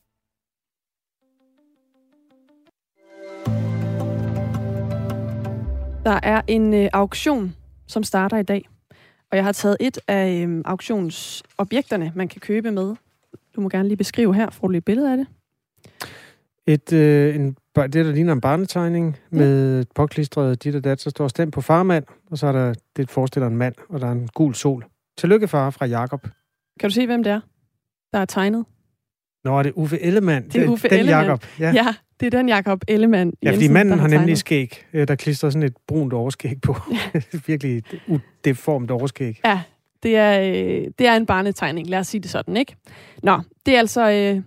Der 6.06 6.20
er 6.22 6.42
en 6.46 6.74
øh, 6.74 6.88
auktion, 6.92 7.56
som 7.86 8.02
starter 8.02 8.36
i 8.36 8.42
dag. 8.42 8.68
Og 9.30 9.36
jeg 9.36 9.44
har 9.44 9.52
taget 9.52 9.76
et 9.80 9.98
af 10.08 10.46
øh, 10.46 10.62
auktionsobjekterne, 10.64 12.12
man 12.14 12.28
kan 12.28 12.40
købe 12.40 12.70
med. 12.70 12.94
Du 13.56 13.60
må 13.60 13.68
gerne 13.68 13.88
lige 13.88 13.96
beskrive 13.96 14.34
her. 14.34 14.50
Får 14.50 14.66
du 14.66 14.70
lige 14.70 14.78
et 14.78 14.84
billede 14.84 15.10
af 15.10 15.16
det? 15.16 15.26
Et, 16.66 16.92
øh, 16.92 17.36
en, 17.36 17.56
det, 17.76 17.92
der 17.92 18.12
ligner 18.12 18.32
en 18.32 18.40
barnetegning 18.40 19.16
ja. 19.32 19.36
med 19.36 19.84
påklistret 19.94 20.64
dit 20.64 20.74
og 20.74 20.84
dat, 20.84 21.00
så 21.00 21.10
står 21.10 21.28
stemt 21.28 21.54
på 21.54 21.60
farmand, 21.60 22.04
og 22.30 22.38
så 22.38 22.46
er 22.46 22.52
der, 22.52 22.74
det 22.96 23.10
forestiller 23.10 23.46
en 23.46 23.56
mand, 23.56 23.74
og 23.88 24.00
der 24.00 24.06
er 24.06 24.12
en 24.12 24.28
gul 24.34 24.54
sol. 24.54 24.84
Tillykke 25.18 25.48
far 25.48 25.70
fra 25.70 25.86
Jakob. 25.86 26.22
Kan 26.80 26.90
du 26.90 26.94
se, 26.94 27.06
hvem 27.06 27.22
det 27.22 27.32
er, 27.32 27.40
der 28.12 28.18
er 28.18 28.24
tegnet? 28.24 28.64
Nå, 29.46 29.58
er 29.58 29.62
det 29.62 29.72
Uffe 29.76 30.02
Ellemann? 30.02 30.48
Det 30.48 30.62
er 30.62 30.68
Uffe 30.68 30.88
den 30.88 30.98
Ellemann. 30.98 31.26
Jacob. 31.26 31.44
Ja. 31.60 31.72
ja, 31.72 31.94
det 32.20 32.26
er 32.26 32.38
den 32.38 32.48
Jakob 32.48 32.80
Ellemann 32.88 33.32
Ja, 33.42 33.52
fordi 33.52 33.68
manden 33.68 33.98
har, 33.98 34.08
har 34.08 34.18
nemlig 34.18 34.38
skæg. 34.38 34.84
Øh, 34.92 35.08
der 35.08 35.14
klistrer 35.14 35.50
sådan 35.50 35.62
et 35.62 35.76
brunt 35.88 36.12
overskæg 36.12 36.60
på. 36.62 36.76
Ja. 36.92 37.20
Virkelig 37.46 37.82
udeformt 38.06 38.90
overskæg. 38.90 39.40
Ja, 39.44 39.60
det 40.02 40.16
er, 40.16 40.40
øh, 40.40 40.84
det 40.98 41.06
er 41.06 41.16
en 41.16 41.26
barnetegning, 41.26 41.88
lad 41.88 41.98
os 41.98 42.06
sige 42.06 42.20
det 42.20 42.30
sådan, 42.30 42.56
ikke? 42.56 42.76
Nå, 43.22 43.40
det 43.66 43.74
er 43.74 43.78
altså... 43.78 44.10
Øh... 44.10 44.42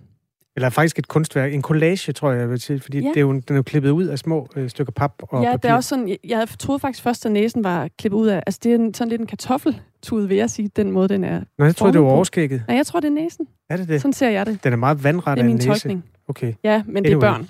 Eller 0.56 0.70
faktisk 0.70 0.98
et 0.98 1.08
kunstværk, 1.08 1.54
en 1.54 1.62
collage, 1.62 2.12
tror 2.12 2.30
jeg, 2.30 2.40
jeg 2.40 2.50
vil 2.50 2.60
sige, 2.60 2.80
fordi 2.80 2.98
ja. 3.00 3.08
det 3.08 3.16
er 3.16 3.20
jo, 3.20 3.32
den 3.32 3.42
er 3.48 3.54
jo 3.54 3.62
klippet 3.62 3.90
ud 3.90 4.04
af 4.04 4.18
små 4.18 4.48
øh, 4.56 4.70
stykker 4.70 4.92
pap 4.92 5.14
og 5.22 5.42
Ja, 5.42 5.50
papir. 5.50 5.56
det 5.56 5.70
er 5.70 5.74
også 5.74 5.88
sådan, 5.88 6.16
jeg 6.24 6.48
troede 6.58 6.80
faktisk 6.80 7.02
først, 7.02 7.26
at 7.26 7.32
næsen 7.32 7.64
var 7.64 7.88
klippet 7.98 8.18
ud 8.18 8.28
af, 8.28 8.42
altså 8.46 8.60
det 8.62 8.70
er 8.72 8.74
en, 8.74 8.94
sådan 8.94 9.08
lidt 9.08 9.20
en 9.20 9.26
kartoffeltud, 9.26 10.26
vil 10.26 10.36
jeg 10.36 10.50
sige, 10.50 10.70
den 10.76 10.90
måde, 10.90 11.08
den 11.08 11.24
er 11.24 11.40
Nå, 11.58 11.64
jeg 11.64 11.76
tror 11.76 11.90
det 11.90 12.00
var 12.00 12.08
overskægget. 12.08 12.62
Nej, 12.68 12.76
jeg 12.76 12.86
tror, 12.86 13.00
det 13.00 13.08
er 13.08 13.12
næsen. 13.12 13.46
Er 13.70 13.76
det 13.76 13.88
det? 13.88 14.00
Sådan 14.00 14.12
ser 14.12 14.28
jeg 14.30 14.46
det. 14.46 14.64
Den 14.64 14.72
er 14.72 14.76
meget 14.76 15.04
vandret 15.04 15.38
af 15.38 15.42
en 15.42 15.46
næse. 15.46 15.58
Det 15.58 15.64
er 15.64 15.68
min 15.68 15.80
tolkning. 15.80 16.04
Okay. 16.28 16.52
Ja, 16.64 16.82
men 16.86 17.04
det 17.04 17.12
er 17.12 17.20
børn. 17.20 17.48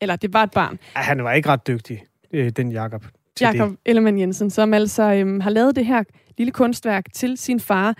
Eller 0.00 0.16
det 0.16 0.32
var 0.32 0.42
et 0.42 0.50
barn. 0.50 0.78
Ja, 0.96 1.00
han 1.00 1.24
var 1.24 1.32
ikke 1.32 1.48
ret 1.48 1.66
dygtig, 1.66 2.04
øh, 2.32 2.50
den 2.50 2.72
Jakob. 2.72 3.04
Jakob 3.40 3.70
Ellemann 3.86 4.18
Jensen, 4.18 4.50
som 4.50 4.74
altså 4.74 5.02
øhm, 5.02 5.40
har 5.40 5.50
lavet 5.50 5.76
det 5.76 5.86
her 5.86 6.02
lille 6.38 6.50
kunstværk 6.50 7.04
til 7.14 7.36
sin 7.36 7.60
far, 7.60 7.94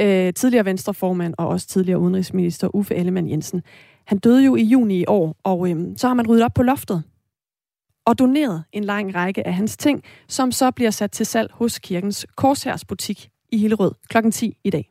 øh, 0.00 0.32
tidligere 0.32 0.64
venstreformand 0.64 1.34
og 1.38 1.48
også 1.48 1.66
tidligere 1.68 1.98
udenrigsminister 1.98 2.74
Uffe 2.74 2.94
Ellemann 2.94 3.30
Jensen. 3.30 3.62
Han 4.08 4.18
døde 4.18 4.44
jo 4.44 4.56
i 4.56 4.62
juni 4.62 5.00
i 5.00 5.04
år, 5.08 5.36
og 5.42 5.70
øhm, 5.70 5.96
så 5.96 6.06
har 6.06 6.14
man 6.14 6.28
ryddet 6.28 6.44
op 6.44 6.54
på 6.54 6.62
loftet 6.62 7.02
og 8.06 8.18
doneret 8.18 8.64
en 8.72 8.84
lang 8.84 9.14
række 9.14 9.46
af 9.46 9.54
hans 9.54 9.76
ting, 9.76 10.02
som 10.28 10.52
så 10.52 10.70
bliver 10.70 10.90
sat 10.90 11.10
til 11.10 11.26
salg 11.26 11.50
hos 11.52 11.78
Kirkens 11.78 12.26
Korshærsbutik 12.36 13.28
i 13.52 13.58
Hillerød 13.58 13.92
kl. 14.08 14.30
10 14.30 14.56
i 14.64 14.70
dag. 14.70 14.90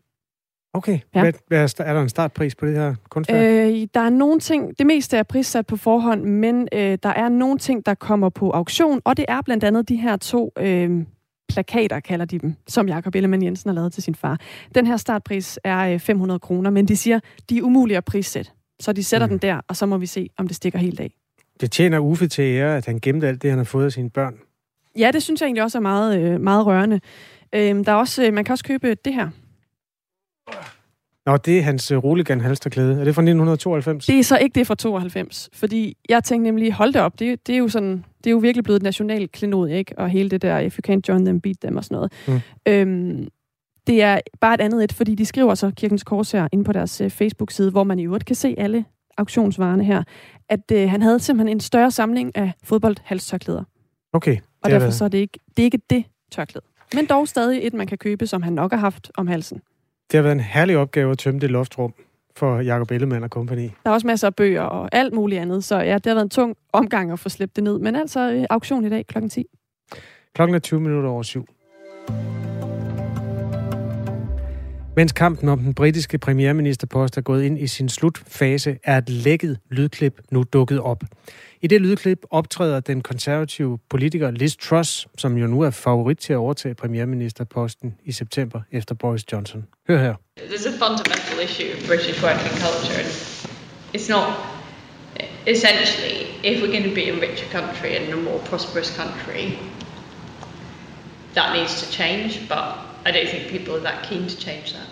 Okay. 0.74 1.00
Ja. 1.16 1.22
Hvad, 1.22 1.34
hvad 1.48 1.64
er, 1.64 1.84
er 1.84 1.94
der 1.94 2.02
en 2.02 2.10
startpris 2.10 2.56
på 2.56 2.66
det 2.66 2.76
her 2.76 2.96
kunstværk? 3.10 3.44
Øh, 3.44 3.88
der 3.94 4.00
er 4.00 4.10
nogle 4.10 4.40
ting, 4.40 4.78
det 4.78 4.86
meste 4.86 5.18
er 5.18 5.24
prissat 5.24 5.68
på 5.68 5.78
forhånd, 5.78 6.24
men 6.24 6.68
øh, 6.72 6.98
der 7.04 7.10
er 7.10 7.30
nogle 7.30 7.58
ting, 7.58 7.86
der 7.86 7.94
kommer 7.94 8.30
på 8.30 8.52
auktion, 8.52 9.02
og 9.06 9.18
det 9.18 9.26
er 9.28 9.42
blandt 9.42 9.64
andet 9.64 9.90
de 9.90 9.96
her 9.96 10.18
to 10.18 10.52
øh, 10.60 11.06
plakater, 11.50 12.00
kalder 12.00 12.26
de 12.26 12.40
dem, 12.40 12.56
som 12.68 12.88
Jakob 12.88 13.16
Ellemann 13.16 13.44
Jensen 13.44 13.70
har 13.70 13.76
lavet 13.76 13.94
til 13.94 14.04
sin 14.04 14.16
far. 14.16 14.40
Den 14.76 14.88
her 14.88 14.98
startpris 14.98 15.60
er 15.64 15.94
øh, 15.94 16.00
500 16.00 16.40
kroner, 16.40 16.70
men 16.70 16.88
de 16.88 16.98
siger, 16.98 17.20
de 17.50 17.58
er 17.58 17.62
umulige 17.62 17.98
at 17.98 18.06
prissætte. 18.06 18.52
Så 18.80 18.94
de 18.94 19.04
sætter 19.04 19.28
mm. 19.28 19.32
den 19.32 19.38
der, 19.38 19.62
og 19.68 19.76
så 19.76 19.86
må 19.86 19.98
vi 19.98 20.06
se, 20.06 20.30
om 20.38 20.48
det 20.48 20.56
stikker 20.56 20.80
helt 20.80 21.00
af. 21.00 21.14
Det 21.62 21.72
tjener 21.72 22.00
Uffe 22.00 22.28
til 22.28 22.42
ære, 22.42 22.78
at 22.78 22.86
han 22.86 23.00
gemte 23.00 23.28
alt 23.28 23.42
det, 23.42 23.50
han 23.50 23.58
har 23.58 23.64
fået 23.64 23.86
af 23.86 23.92
sine 23.92 24.10
børn. 24.10 24.36
Ja, 24.98 25.12
det 25.12 25.24
synes 25.24 25.42
jeg 25.42 25.48
egentlig 25.48 25.64
også 25.64 25.78
er 25.78 25.82
meget, 25.82 26.20
øh, 26.20 26.42
meget 26.42 26.66
rørende. 26.66 27.00
Øh, 27.54 27.86
der 27.86 27.92
er 27.92 27.96
også, 27.96 28.26
øh, 28.26 28.34
man 28.34 28.46
kan 28.46 28.54
også 28.54 28.64
købe 28.64 28.96
det 28.96 29.14
her. 29.14 29.30
Nå, 31.26 31.38
det 31.38 31.58
er 31.58 31.62
hans 31.62 31.92
uh, 31.92 32.04
roligan 32.04 32.42
halsterklæde. 32.42 32.92
Er 32.92 33.04
det 33.04 33.16
fra 33.16 33.22
1992? 33.22 34.06
Det 34.06 34.20
er 34.20 34.24
så 34.24 34.38
ikke 34.38 34.60
det 34.60 34.68
fra 34.68 34.76
92, 34.76 35.50
fordi 35.54 35.98
jeg 36.10 36.24
tænkte 36.24 36.44
nemlig, 36.44 36.74
hold 36.74 36.94
det 36.94 37.02
op, 37.02 37.20
det, 37.20 37.48
det 37.48 37.56
er 37.56 37.60
jo 37.60 37.68
sådan, 37.68 38.06
det 38.18 38.28
er 38.28 38.32
jo 38.32 38.38
virkelig 38.38 38.64
blevet 38.64 38.80
et 38.80 38.84
national 38.84 39.28
klenod, 39.30 39.70
ikke? 39.70 39.94
Og 39.98 40.10
hele 40.10 40.30
det 40.30 40.42
der, 40.42 40.60
if 40.60 40.80
you 40.80 40.94
can't 40.94 41.02
join 41.10 41.26
them, 41.26 41.42
beat 41.42 41.56
them 41.62 41.78
og 41.78 41.84
sådan 41.84 41.96
noget. 41.96 42.12
Mm. 42.28 42.42
Øhm, 42.68 43.28
det 43.88 44.02
er 44.02 44.20
bare 44.42 44.54
et 44.54 44.62
andet 44.62 44.84
et, 44.84 44.94
fordi 44.94 45.16
de 45.16 45.26
skriver 45.26 45.56
så 45.56 45.72
Kirkens 45.78 46.04
Kors 46.04 46.32
her 46.32 46.48
inde 46.52 46.64
på 46.64 46.74
deres 46.74 47.02
uh, 47.02 47.10
Facebook-side, 47.10 47.72
hvor 47.72 47.84
man 47.84 48.00
i 48.00 48.06
øvrigt 48.06 48.26
kan 48.26 48.36
se 48.36 48.56
alle 48.58 48.86
auktionsvarerne 49.18 49.84
her, 49.84 50.04
at 50.50 50.72
uh, 50.74 50.90
han 50.90 51.02
havde 51.02 51.20
simpelthen 51.20 51.58
en 51.58 51.60
større 51.60 51.92
samling 51.92 52.36
af 52.36 52.52
fodboldhalstørklæder. 52.64 53.64
Okay. 54.14 54.38
Og 54.64 54.72
derfor 54.72 54.90
så 54.90 55.04
er 55.04 55.10
det 55.10 55.18
ikke 55.18 55.40
det, 55.58 55.60
er 55.60 55.66
ikke 55.66 55.80
det 55.90 56.04
tørklæde. 56.32 56.66
Men 56.94 57.06
dog 57.06 57.28
stadig 57.28 57.60
et, 57.68 57.74
man 57.74 57.88
kan 57.88 57.98
købe, 57.98 58.28
som 58.28 58.42
han 58.42 58.54
nok 58.54 58.72
har 58.72 58.80
haft 58.80 59.12
om 59.18 59.28
halsen. 59.28 59.62
Det 60.12 60.18
har 60.18 60.22
været 60.22 60.34
en 60.34 60.40
herlig 60.40 60.78
opgave 60.78 61.12
at 61.12 61.18
tømme 61.18 61.40
det 61.40 61.52
loftrum 61.52 61.94
for 62.36 62.60
Jacob 62.60 62.92
Ellemann 62.92 63.24
og 63.24 63.30
kompagni. 63.30 63.64
Der 63.84 63.90
er 63.90 63.94
også 63.94 64.08
masser 64.08 64.28
af 64.28 64.36
bøger 64.36 64.62
og 64.62 64.90
alt 64.92 65.14
muligt 65.14 65.42
andet, 65.42 65.64
så 65.64 65.80
ja, 65.80 65.94
det 65.94 66.06
har 66.06 66.14
været 66.14 66.26
en 66.26 66.30
tung 66.30 66.56
omgang 66.74 67.12
at 67.12 67.20
få 67.20 67.30
slæbt 67.30 67.56
det 67.56 67.64
ned. 67.64 67.80
Men 67.80 67.96
altså 67.96 68.32
øh, 68.32 68.46
auktion 68.50 68.86
i 68.86 68.90
dag 68.90 69.08
kl. 69.08 69.28
10. 69.28 69.46
Klokken 70.34 70.56
er 70.56 70.60
20 70.60 70.80
minutter 70.80 71.10
over 71.10 71.24
syv. 71.24 71.48
Mens 74.98 75.12
kampen 75.12 75.50
om 75.50 75.60
den 75.60 75.74
britiske 75.74 76.18
premierministerpost 76.18 77.18
er 77.18 77.22
gået 77.22 77.44
ind 77.44 77.60
i 77.60 77.68
sin 77.68 77.90
slutfase, 77.90 78.78
er 78.84 78.98
et 78.98 79.10
lækket 79.10 79.60
lydklip 79.70 80.22
nu 80.32 80.44
dukket 80.54 80.80
op. 80.80 81.04
I 81.62 81.68
det 81.68 81.82
lydklip 81.82 82.20
optræder 82.32 82.80
den 82.80 83.02
konservative 83.02 83.80
politiker 83.90 84.32
Liz 84.32 84.56
Truss, 84.56 85.08
som 85.18 85.38
jo 85.38 85.48
nu 85.48 85.62
er 85.62 85.70
favorit 85.70 86.18
til 86.18 86.34
at 86.34 86.38
overtage 86.38 86.76
premierministerposten 86.76 87.96
i 88.06 88.12
september 88.12 88.62
efter 88.72 88.96
Boris 88.96 89.32
Johnson. 89.32 89.66
Hør 89.88 89.98
her. 89.98 90.14
There's 90.40 90.68
a 90.68 90.78
fundamental 90.86 91.40
issue 91.44 91.70
of 91.74 91.88
British 91.88 92.24
working 92.24 92.56
culture, 92.66 93.00
and 93.02 93.10
it's 93.96 94.10
not 94.10 94.28
essentially 95.48 96.18
if 96.44 96.62
we're 96.62 96.74
going 96.78 96.90
to 96.90 96.96
be 96.96 97.06
a 97.10 97.16
richer 97.26 97.50
country 97.52 97.90
and 97.98 98.14
a 98.14 98.22
more 98.30 98.40
prosperous 98.50 98.98
country, 99.02 99.42
that 101.34 101.48
needs 101.58 101.74
to 101.82 101.86
change, 101.92 102.50
but 102.50 102.87
i 103.08 103.12
don't 103.12 103.30
think 103.30 103.50
people 103.50 103.74
are 103.74 103.80
that 103.80 104.06
keen 104.10 104.24
to 104.24 104.36
change 104.42 104.74
that. 104.74 104.88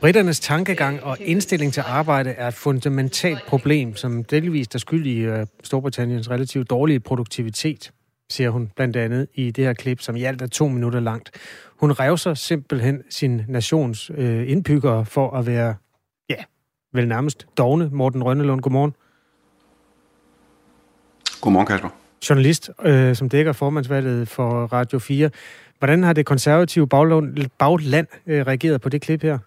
Britternes 0.00 0.40
tankegang 0.40 1.02
og 1.02 1.16
indstilling 1.20 1.72
til 1.72 1.82
arbejde 1.86 2.30
er 2.30 2.48
et 2.48 2.54
fundamentalt 2.54 3.46
problem, 3.46 3.96
som 3.96 4.24
delvis 4.24 4.66
er 4.74 4.78
skyld 4.78 5.06
i 5.06 5.28
uh, 5.28 5.46
Storbritanniens 5.62 6.30
relativt 6.30 6.70
dårlige 6.70 7.00
produktivitet, 7.00 7.92
siger 8.30 8.50
hun 8.50 8.70
blandt 8.76 8.96
andet 8.96 9.28
i 9.34 9.50
det 9.50 9.64
her 9.64 9.72
klip, 9.72 10.00
som 10.00 10.16
i 10.16 10.22
alt 10.22 10.42
er 10.42 10.46
to 10.46 10.68
minutter 10.68 11.00
langt. 11.00 11.30
Hun 11.76 11.92
revser 11.92 12.34
simpelthen 12.34 13.02
sin 13.10 13.42
nations 13.48 14.10
uh, 14.10 14.50
indbyggere 14.50 15.06
for 15.06 15.30
at 15.30 15.46
være, 15.46 15.74
ja, 16.28 16.44
vel 16.92 17.08
nærmest 17.08 17.46
dogne. 17.58 17.88
Morten 17.92 18.22
Rønnelund, 18.22 18.60
godmorgen. 18.60 18.94
Godmorgen, 21.40 21.66
Kasper. 21.66 21.88
Journalist, 22.28 22.70
uh, 22.86 23.14
som 23.14 23.28
dækker 23.28 23.52
formandsvalget 23.52 24.28
for 24.28 24.66
Radio 24.66 24.98
4. 24.98 25.30
Hvordan 25.78 26.02
har 26.02 26.12
det 26.12 26.26
konservative 26.26 26.88
bagland, 26.88 27.50
bagland 27.58 28.06
uh, 28.26 28.32
reageret 28.32 28.80
på 28.80 28.88
det 28.88 29.02
klip 29.02 29.22
her? 29.22 29.38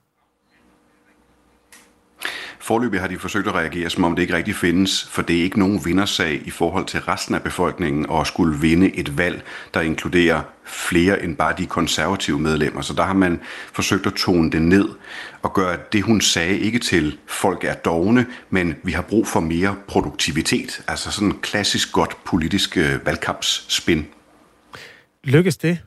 Forløbig 2.68 3.00
har 3.00 3.08
de 3.08 3.18
forsøgt 3.18 3.48
at 3.48 3.54
reagere, 3.56 3.90
som 3.90 4.04
om 4.04 4.16
det 4.16 4.22
ikke 4.22 4.36
rigtig 4.36 4.56
findes, 4.56 5.08
for 5.10 5.22
det 5.22 5.38
er 5.38 5.44
ikke 5.44 5.60
nogen 5.60 5.86
vindersag 5.86 6.42
i 6.46 6.50
forhold 6.50 6.86
til 6.86 7.00
resten 7.00 7.36
af 7.36 7.44
befolkningen 7.44 8.06
at 8.12 8.28
skulle 8.28 8.60
vinde 8.60 8.96
et 8.96 9.18
valg, 9.18 9.44
der 9.74 9.82
inkluderer 9.82 10.42
flere 10.64 11.24
end 11.24 11.36
bare 11.36 11.54
de 11.58 11.66
konservative 11.66 12.40
medlemmer. 12.40 12.82
Så 12.82 12.94
der 12.94 13.04
har 13.04 13.14
man 13.14 13.40
forsøgt 13.74 14.08
at 14.08 14.14
tone 14.14 14.52
det 14.52 14.62
ned 14.62 14.90
og 15.42 15.54
gøre 15.54 15.78
det, 15.94 16.04
hun 16.04 16.22
sagde, 16.22 16.60
ikke 16.60 16.80
til 16.80 17.18
folk 17.28 17.64
er 17.64 17.74
dogne, 17.74 18.26
men 18.50 18.76
vi 18.84 18.92
har 18.92 19.02
brug 19.02 19.28
for 19.28 19.40
mere 19.40 19.76
produktivitet. 19.88 20.84
Altså 20.88 21.12
sådan 21.12 21.28
en 21.28 21.40
klassisk 21.42 21.92
godt 21.92 22.18
politisk 22.26 22.78
øh, 22.78 23.06
valgkampsspin. 23.06 24.06
Lykkes 25.24 25.58
det? 25.58 25.80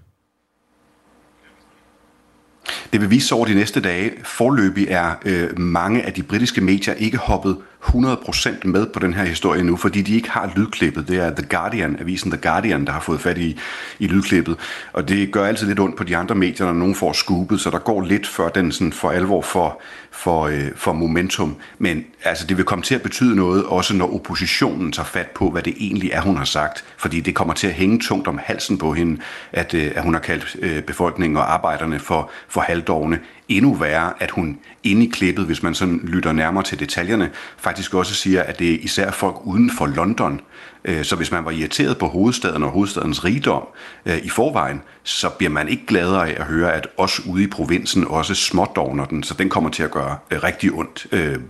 Det 2.92 3.00
vil 3.00 3.10
vise 3.10 3.28
sig 3.28 3.36
over 3.36 3.46
de 3.46 3.54
næste 3.54 3.80
dage. 3.80 4.12
Forløbig 4.24 4.86
er 4.88 5.12
øh, 5.24 5.58
mange 5.58 6.02
af 6.02 6.12
de 6.12 6.22
britiske 6.22 6.60
medier 6.60 6.94
ikke 6.94 7.18
hoppet 7.18 7.56
100% 7.84 8.48
med 8.64 8.86
på 8.86 8.98
den 8.98 9.14
her 9.14 9.24
historie 9.24 9.62
nu, 9.62 9.76
fordi 9.76 10.02
de 10.02 10.14
ikke 10.14 10.30
har 10.30 10.52
lydklippet. 10.56 11.08
Det 11.08 11.18
er 11.18 11.30
The 11.30 11.46
Guardian, 11.46 11.96
avisen 12.00 12.30
The 12.30 12.40
Guardian, 12.40 12.84
der 12.84 12.92
har 12.92 13.00
fået 13.00 13.20
fat 13.20 13.38
i, 13.38 13.58
i 13.98 14.06
lydklippet. 14.06 14.56
Og 14.92 15.08
det 15.08 15.32
gør 15.32 15.46
altid 15.46 15.66
lidt 15.66 15.80
ondt 15.80 15.96
på 15.96 16.04
de 16.04 16.16
andre 16.16 16.34
medier, 16.34 16.66
når 16.66 16.72
nogen 16.72 16.94
får 16.94 17.12
scoopet, 17.12 17.60
så 17.60 17.70
der 17.70 17.78
går 17.78 18.02
lidt 18.02 18.26
før 18.26 18.48
den 18.48 18.72
sådan 18.72 18.92
for 18.92 19.10
alvor 19.10 19.42
for, 19.42 19.82
for, 20.10 20.46
øh, 20.46 20.68
for 20.76 20.92
momentum. 20.92 21.56
Men 21.78 22.04
altså, 22.24 22.46
det 22.46 22.56
vil 22.56 22.64
komme 22.64 22.84
til 22.84 22.94
at 22.94 23.02
betyde 23.02 23.36
noget, 23.36 23.64
også 23.64 23.94
når 23.94 24.14
oppositionen 24.14 24.92
tager 24.92 25.06
fat 25.06 25.26
på, 25.26 25.50
hvad 25.50 25.62
det 25.62 25.74
egentlig 25.80 26.10
er, 26.12 26.20
hun 26.20 26.36
har 26.36 26.44
sagt. 26.44 26.84
Fordi 26.96 27.20
det 27.20 27.34
kommer 27.34 27.54
til 27.54 27.66
at 27.66 27.72
hænge 27.72 28.00
tungt 28.00 28.28
om 28.28 28.40
halsen 28.42 28.78
på 28.78 28.92
hende, 28.92 29.20
at, 29.52 29.74
øh, 29.74 29.92
at 29.94 30.02
hun 30.02 30.14
har 30.14 30.20
kaldt 30.20 30.56
øh, 30.58 30.82
befolkningen 30.82 31.36
og 31.36 31.52
arbejderne 31.52 31.98
for, 31.98 32.30
for 32.48 32.60
halvdårne 32.60 33.20
endnu 33.48 33.74
værre, 33.74 34.12
at 34.20 34.30
hun 34.30 34.58
inde 34.84 35.06
i 35.06 35.10
klippet, 35.10 35.46
hvis 35.46 35.62
man 35.62 35.74
sådan 35.74 36.00
lytter 36.04 36.32
nærmere 36.32 36.64
til 36.64 36.80
detaljerne, 36.80 37.30
faktisk 37.56 37.94
også 37.94 38.14
siger, 38.14 38.42
at 38.42 38.58
det 38.58 38.74
er 38.74 38.78
især 38.78 39.10
folk 39.10 39.36
uden 39.44 39.70
for 39.78 39.86
London. 39.86 40.40
Øh, 40.84 41.04
så 41.04 41.16
hvis 41.16 41.32
man 41.32 41.44
var 41.44 41.50
irriteret 41.50 41.98
på 41.98 42.06
hovedstaden 42.06 42.62
og 42.62 42.70
hovedstadens 42.70 43.24
rigdom 43.24 43.66
øh, 44.06 44.18
i 44.18 44.28
forvejen, 44.28 44.82
så 45.02 45.28
bliver 45.28 45.50
man 45.50 45.68
ikke 45.68 45.86
gladere 45.86 46.28
af 46.28 46.40
at 46.40 46.46
høre, 46.46 46.72
at 46.72 46.88
os 46.96 47.20
ude 47.26 47.42
i 47.42 47.46
provinsen 47.46 48.06
også 48.08 48.34
smådogner 48.34 49.04
den. 49.04 49.22
Så 49.22 49.34
den 49.34 49.48
kommer 49.48 49.70
til 49.70 49.82
at 49.82 49.90
gøre 49.90 50.16
øh, 50.30 50.42
rigtig 50.42 50.72
ondt, 50.72 51.06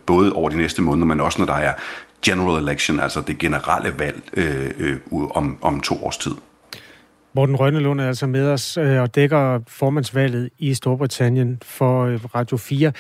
både 0.07 0.33
over 0.33 0.51
de 0.51 0.57
næste 0.57 0.83
måneder, 0.83 1.07
men 1.07 1.21
også 1.21 1.39
når 1.39 1.47
der 1.47 1.55
er 1.55 1.75
general 2.23 2.63
election, 2.63 3.01
altså 3.01 3.21
det 3.21 3.39
generelle 3.39 3.95
valg 3.99 4.23
om, 5.35 5.59
om 5.61 5.81
to 5.81 6.05
års 6.05 6.17
tid. 6.17 6.33
Morten 7.33 7.57
Rønnelund 7.57 8.01
er 8.01 8.07
altså 8.07 8.27
med 8.27 8.49
os 8.49 8.77
øh, 8.77 9.03
og 9.03 9.15
dækker 9.15 9.61
formandsvalget 9.69 10.51
i 10.59 10.75
Storbritannien 10.75 11.59
for 11.63 12.05
øh, 12.05 12.25
Radio 12.25 12.57
4. 12.57 12.93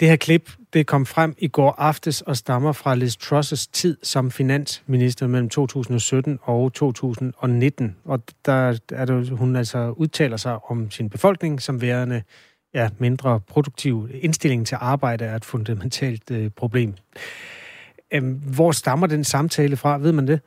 Det 0.00 0.08
her 0.08 0.16
klip, 0.16 0.50
det 0.72 0.86
kom 0.86 1.06
frem 1.06 1.34
i 1.38 1.48
går 1.48 1.74
aftes 1.78 2.20
og 2.20 2.36
stammer 2.36 2.72
fra 2.72 2.94
Liz 2.94 3.16
Truss' 3.16 3.68
tid 3.72 3.96
som 4.02 4.30
finansminister 4.30 5.26
mellem 5.26 5.48
2017 5.48 6.38
og 6.42 6.72
2019. 6.72 7.96
Og 8.04 8.22
der 8.46 8.78
er 8.92 9.04
det, 9.04 9.28
hun 9.30 9.56
altså 9.56 9.94
udtaler 9.96 10.36
sig 10.36 10.70
om 10.70 10.90
sin 10.90 11.10
befolkning 11.10 11.62
som 11.62 11.80
værende 11.80 12.22
ja, 12.74 12.88
mindre 12.98 13.40
produktiv. 13.40 14.08
Indstilling 14.14 14.66
til 14.66 14.76
arbejde 14.80 15.24
er 15.24 15.36
et 15.36 15.44
fundamentalt 15.44 16.30
øh, 16.30 16.50
problem. 16.50 16.94
Øhm, 18.12 18.32
hvor 18.32 18.72
stammer 18.72 19.06
den 19.06 19.24
samtale 19.24 19.76
fra? 19.76 19.98
Ved 19.98 20.12
man 20.12 20.26
det? 20.26 20.40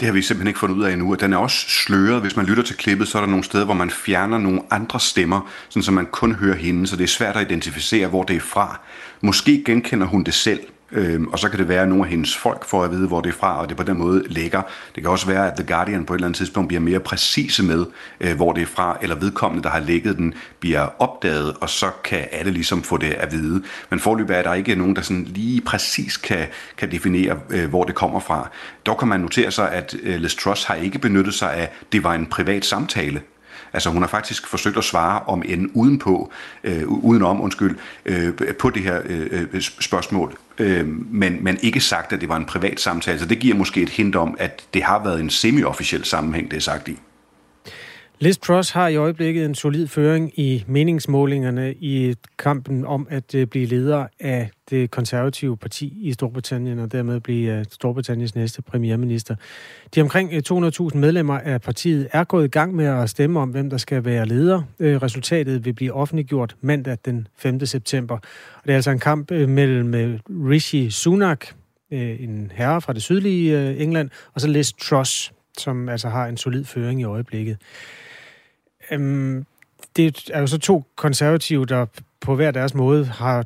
Det 0.00 0.06
har 0.06 0.12
vi 0.12 0.22
simpelthen 0.22 0.48
ikke 0.48 0.60
fundet 0.60 0.76
ud 0.76 0.84
af 0.84 0.92
endnu, 0.92 1.12
og 1.12 1.20
den 1.20 1.32
er 1.32 1.36
også 1.36 1.68
sløret. 1.68 2.20
Hvis 2.22 2.36
man 2.36 2.46
lytter 2.46 2.62
til 2.62 2.76
klippet, 2.76 3.08
så 3.08 3.18
er 3.18 3.22
der 3.22 3.28
nogle 3.28 3.44
steder, 3.44 3.64
hvor 3.64 3.74
man 3.74 3.90
fjerner 3.90 4.38
nogle 4.38 4.62
andre 4.70 5.00
stemmer, 5.00 5.50
sådan 5.68 5.82
så 5.82 5.92
man 5.92 6.06
kun 6.06 6.34
hører 6.34 6.56
hende, 6.56 6.86
så 6.86 6.96
det 6.96 7.04
er 7.04 7.08
svært 7.08 7.36
at 7.36 7.42
identificere, 7.42 8.08
hvor 8.08 8.22
det 8.22 8.36
er 8.36 8.40
fra. 8.40 8.80
Måske 9.20 9.62
genkender 9.64 10.06
hun 10.06 10.24
det 10.24 10.34
selv, 10.34 10.60
Øhm, 10.92 11.28
og 11.28 11.38
så 11.38 11.48
kan 11.48 11.58
det 11.58 11.68
være, 11.68 11.82
at 11.82 11.88
nogle 11.88 12.04
af 12.04 12.10
hendes 12.10 12.36
folk 12.36 12.64
får 12.64 12.84
at 12.84 12.90
vide, 12.90 13.08
hvor 13.08 13.20
det 13.20 13.28
er 13.28 13.38
fra, 13.38 13.60
og 13.60 13.68
det 13.68 13.76
på 13.76 13.82
den 13.82 13.98
måde 13.98 14.24
ligger. 14.26 14.62
Det 14.94 15.02
kan 15.02 15.10
også 15.10 15.26
være, 15.26 15.46
at 15.46 15.54
The 15.56 15.66
Guardian 15.66 16.04
på 16.04 16.14
et 16.14 16.18
eller 16.18 16.26
andet 16.26 16.36
tidspunkt 16.36 16.68
bliver 16.68 16.80
mere 16.80 17.00
præcise 17.00 17.62
med, 17.62 17.86
øh, 18.20 18.36
hvor 18.36 18.52
det 18.52 18.62
er 18.62 18.66
fra, 18.66 18.98
eller 19.02 19.16
vedkommende, 19.16 19.62
der 19.62 19.70
har 19.70 19.80
lægget 19.80 20.16
den, 20.16 20.34
bliver 20.60 20.88
opdaget, 20.98 21.56
og 21.60 21.70
så 21.70 21.90
kan 22.04 22.24
alle 22.32 22.52
ligesom 22.52 22.82
få 22.82 22.96
det 22.96 23.10
at 23.12 23.32
vide. 23.32 23.62
Men 23.90 24.00
forløbet 24.00 24.38
er 24.38 24.42
der 24.42 24.54
ikke 24.54 24.74
nogen, 24.74 24.96
der 24.96 25.02
sådan 25.02 25.24
lige 25.24 25.60
præcis 25.60 26.16
kan, 26.16 26.46
kan 26.76 26.90
definere, 26.90 27.38
øh, 27.50 27.68
hvor 27.68 27.84
det 27.84 27.94
kommer 27.94 28.20
fra. 28.20 28.50
Dog 28.86 28.98
kan 28.98 29.08
man 29.08 29.20
notere 29.20 29.50
sig, 29.50 29.72
at 29.72 29.94
øh, 30.02 30.20
Liz 30.20 30.34
Truss 30.34 30.64
har 30.64 30.74
ikke 30.74 30.98
benyttet 30.98 31.34
sig 31.34 31.54
af, 31.54 31.72
det 31.92 32.04
var 32.04 32.14
en 32.14 32.26
privat 32.26 32.64
samtale. 32.64 33.20
Altså 33.72 33.90
hun 33.90 34.02
har 34.02 34.08
faktisk 34.08 34.46
forsøgt 34.46 34.76
at 34.76 34.84
svare 34.84 35.20
om 35.26 35.42
en 35.46 35.70
udenpå, 35.74 36.32
øh, 36.64 36.88
udenom, 36.88 37.40
undskyld, 37.40 37.78
øh, 38.04 38.32
på 38.58 38.70
det 38.70 38.82
her 38.82 39.00
øh, 39.04 39.46
øh 39.52 39.60
spørgsmål. 39.60 40.36
Øh, 40.60 40.86
men, 41.12 41.44
men 41.44 41.58
ikke 41.62 41.80
sagt, 41.80 42.12
at 42.12 42.20
det 42.20 42.28
var 42.28 42.36
en 42.36 42.44
privat 42.44 42.80
samtale. 42.80 43.18
Så 43.18 43.26
det 43.26 43.38
giver 43.38 43.56
måske 43.56 43.82
et 43.82 43.88
hint 43.88 44.16
om, 44.16 44.36
at 44.38 44.62
det 44.74 44.82
har 44.82 45.02
været 45.04 45.20
en 45.20 45.30
semi-officiel 45.30 46.04
sammenhæng, 46.04 46.50
det 46.50 46.56
er 46.56 46.60
sagt 46.60 46.88
i. 46.88 46.98
Liz 48.22 48.38
Truss 48.38 48.70
har 48.70 48.88
i 48.88 48.96
øjeblikket 48.96 49.44
en 49.44 49.54
solid 49.54 49.86
føring 49.86 50.38
i 50.38 50.64
meningsmålingerne 50.66 51.74
i 51.74 52.14
kampen 52.38 52.84
om 52.84 53.06
at 53.10 53.34
øh, 53.34 53.46
blive 53.46 53.66
leder 53.66 54.06
af 54.20 54.50
det 54.70 54.90
konservative 54.90 55.56
parti 55.56 55.98
i 56.00 56.12
Storbritannien 56.12 56.78
og 56.78 56.92
dermed 56.92 57.20
blive 57.20 57.58
øh, 57.58 57.64
Storbritanniens 57.70 58.34
næste 58.34 58.62
premierminister. 58.62 59.36
De 59.94 60.00
omkring 60.00 60.32
øh, 60.32 60.42
200.000 60.52 60.96
medlemmer 60.96 61.38
af 61.38 61.60
partiet 61.60 62.08
er 62.12 62.24
gået 62.24 62.44
i 62.44 62.48
gang 62.48 62.74
med 62.74 62.84
at 62.84 63.10
stemme 63.10 63.40
om, 63.40 63.48
hvem 63.48 63.70
der 63.70 63.76
skal 63.76 64.04
være 64.04 64.26
leder. 64.26 64.62
Resultatet 64.80 65.64
vil 65.64 65.72
blive 65.72 65.92
offentliggjort 65.92 66.56
mandag 66.60 66.98
den 67.04 67.28
5. 67.36 67.66
september. 67.66 68.14
Og 68.54 68.62
det 68.64 68.70
er 68.70 68.76
altså 68.76 68.90
en 68.90 68.98
kamp 68.98 69.30
mellem 69.30 70.20
Rishi 70.28 70.90
Sunak, 70.90 71.46
en 71.90 72.52
herre 72.54 72.80
fra 72.80 72.92
det 72.92 73.02
sydlige 73.02 73.76
England, 73.76 74.10
og 74.34 74.40
så 74.40 74.48
Liz 74.48 74.72
Truss, 74.72 75.32
som 75.58 75.88
altså 75.88 76.08
har 76.08 76.26
en 76.26 76.36
solid 76.36 76.64
føring 76.64 77.00
i 77.00 77.04
øjeblikket. 77.04 77.56
Øhm, 78.90 79.44
det 79.96 80.30
er 80.32 80.40
jo 80.40 80.46
så 80.46 80.58
to 80.58 80.84
konservative, 80.96 81.66
der 81.66 81.86
på 82.20 82.34
hver 82.34 82.50
deres 82.50 82.74
måde 82.74 83.06
har 83.06 83.44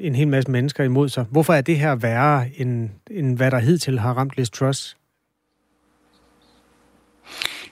en 0.00 0.14
hel 0.14 0.28
masse 0.28 0.50
mennesker 0.50 0.84
imod 0.84 1.08
sig. 1.08 1.24
Hvorfor 1.30 1.52
er 1.54 1.60
det 1.60 1.78
her 1.78 1.94
værre, 1.94 2.48
end, 2.56 2.90
end 3.10 3.36
hvad 3.36 3.50
der 3.50 3.58
hidtil 3.58 3.98
har 3.98 4.12
ramt 4.12 4.36
Liz 4.36 4.50
Truss? 4.50 4.96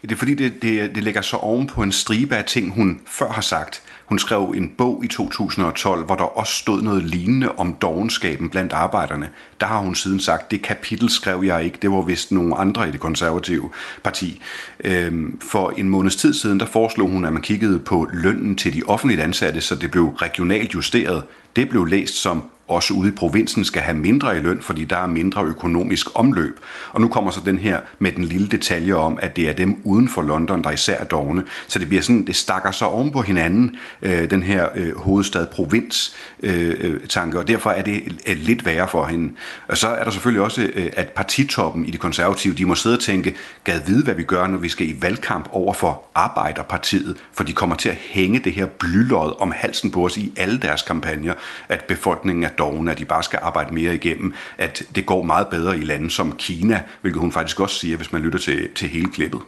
Det 0.03 0.13
er 0.13 0.17
fordi, 0.17 0.35
det, 0.35 0.63
det, 0.63 0.95
det 0.95 1.03
lægger 1.03 1.21
så 1.21 1.37
oven 1.37 1.67
på 1.67 1.83
en 1.83 1.93
stribe 1.93 2.37
af 2.37 2.45
ting, 2.45 2.75
hun 2.75 3.01
før 3.07 3.29
har 3.29 3.43
sagt. 3.43 3.83
Hun 4.13 4.19
skrev 4.19 4.55
en 4.57 4.69
bog 4.79 5.05
i 5.05 5.09
2012, 5.09 6.05
hvor 6.05 6.15
der 6.15 6.25
også 6.25 6.53
stod 6.53 6.83
noget 6.83 7.03
lignende 7.03 7.53
om 7.53 7.75
dogenskaben 7.75 8.51
blandt 8.51 8.73
arbejderne. 8.73 9.29
Der 9.61 9.67
har 9.67 9.79
hun 9.79 9.95
siden 9.95 10.21
sagt, 10.21 10.51
det 10.51 10.63
kapitel 10.63 11.11
skrev 11.11 11.43
jeg 11.45 11.65
ikke, 11.65 11.79
det 11.83 11.91
var 11.91 12.01
vist 12.01 12.33
nogle 12.33 12.57
andre 12.57 12.89
i 12.89 12.91
det 12.91 13.01
konservative 13.01 13.71
parti. 14.05 14.43
Øhm, 14.85 15.41
for 15.41 15.71
en 15.77 15.89
måneds 15.89 16.17
tid 16.17 16.35
siden, 16.35 16.61
der 16.61 16.67
foreslog 16.67 17.09
hun, 17.09 17.25
at 17.25 17.33
man 17.33 17.43
kiggede 17.43 17.79
på 17.79 18.09
lønnen 18.13 18.57
til 18.57 18.75
de 18.75 18.83
offentligt 18.87 19.21
ansatte, 19.21 19.61
så 19.61 19.75
det 19.75 19.91
blev 19.91 20.09
regionalt 20.09 20.75
justeret. 20.75 21.23
Det 21.57 21.69
blev 21.69 21.87
læst 21.87 22.15
som 22.15 22.45
også 22.73 22.95
ude 22.95 23.09
i 23.09 23.13
provinsen 23.13 23.65
skal 23.65 23.83
have 23.83 23.97
mindre 23.97 24.37
i 24.37 24.41
løn, 24.41 24.63
fordi 24.63 24.85
der 24.85 24.97
er 24.97 25.07
mindre 25.07 25.45
økonomisk 25.45 26.07
omløb. 26.15 26.61
Og 26.91 27.01
nu 27.01 27.09
kommer 27.09 27.31
så 27.31 27.41
den 27.45 27.59
her 27.59 27.81
med 27.99 28.13
den 28.13 28.25
lille 28.25 28.49
detalje 28.49 28.95
om, 28.95 29.19
at 29.23 29.37
det 29.37 29.49
er 29.49 29.53
dem 29.53 29.81
uden 29.85 30.09
for 30.09 30.23
London, 30.23 30.65
der 30.65 30.71
især 30.71 30.97
er 30.97 31.05
dogne. 31.05 31.45
Så 31.67 31.79
det 31.79 31.89
bliver 31.89 32.03
sådan, 32.03 32.27
det 32.27 32.37
stakker 32.37 32.71
sig 32.71 32.89
oven 32.89 33.11
på 33.11 33.23
hinanden, 33.23 33.77
øh, 34.03 34.31
den 34.31 34.43
her 34.43 34.69
øh, 34.75 34.97
hovedstad-provins-tanke, 34.97 36.43
øh, 36.43 37.35
øh 37.35 37.41
og 37.41 37.49
derfor 37.49 37.71
er 37.71 37.83
det 37.83 38.21
øh, 38.27 38.37
lidt 38.37 38.67
værre 38.67 38.89
for 38.89 39.05
hende. 39.05 39.33
Og 39.69 39.79
så 39.79 39.89
er 39.89 40.05
der 40.05 40.11
selvfølgelig 40.11 40.43
også, 40.43 40.71
øh, 40.75 40.91
at 40.97 41.09
partitoppen 41.09 41.87
i 41.87 41.91
de 41.91 41.99
konservative, 41.99 42.55
de 42.55 42.67
må 42.67 42.75
sidde 42.75 42.97
og 42.97 43.01
tænke, 43.01 43.35
gad 43.65 43.81
vide, 43.87 44.05
hvad 44.05 44.15
vi 44.15 44.23
gør, 44.23 44.47
når 44.47 44.59
vi 44.59 44.69
skal 44.69 44.89
i 44.89 44.97
valgkamp 45.01 45.49
over 45.53 45.75
for 45.75 46.03
Arbejderpartiet, 46.15 47.17
for 47.33 47.45
de 47.45 47.53
kommer 47.53 47.77
til 47.77 47.89
at 47.89 47.95
hænge 47.95 48.39
det 48.39 48.53
her 48.53 48.67
blylod 48.67 49.41
om 49.41 49.53
halsen 49.57 49.91
på 49.91 50.05
os 50.05 50.17
i 50.17 50.33
alle 50.37 50.59
deres 50.59 50.83
kampagner, 50.83 51.35
at 51.69 51.85
befolkningen 51.85 52.45
er 52.45 52.49
dogne, 52.63 52.91
at 52.91 52.99
de 52.99 53.05
bare 53.05 53.23
skal 53.23 53.39
arbejde 53.43 53.75
mere 53.75 53.95
igennem, 53.95 54.35
at 54.59 54.83
det 54.95 55.07
går 55.07 55.23
meget 55.23 55.47
bedre 55.49 55.79
i 55.79 55.85
lande 55.85 56.11
som 56.11 56.33
Kina, 56.39 56.83
hvilket 57.01 57.21
hun 57.21 57.33
faktisk 57.33 57.61
også 57.61 57.77
siger, 57.77 57.97
hvis 57.97 58.13
man 58.13 58.23
lytter 58.23 58.39
til, 58.39 58.69
til 58.75 58.89
hele 58.89 59.09
klippet. 59.09 59.41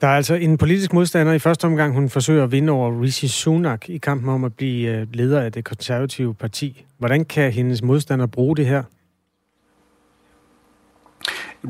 Der 0.00 0.08
er 0.08 0.16
altså 0.16 0.34
en 0.34 0.58
politisk 0.58 0.92
modstander 0.92 1.32
i 1.32 1.38
første 1.38 1.64
omgang, 1.64 1.94
hun 1.94 2.08
forsøger 2.08 2.44
at 2.44 2.52
vinde 2.52 2.72
over 2.72 3.02
Rishi 3.02 3.28
Sunak 3.28 3.88
i 3.88 3.98
kampen 3.98 4.28
om 4.28 4.44
at 4.44 4.54
blive 4.54 4.90
øh, 4.90 5.06
leder 5.12 5.40
af 5.40 5.52
det 5.52 5.64
konservative 5.64 6.34
parti. 6.34 6.84
Hvordan 6.98 7.24
kan 7.24 7.52
hendes 7.52 7.82
modstander 7.82 8.26
bruge 8.26 8.56
det 8.56 8.66
her? 8.66 8.82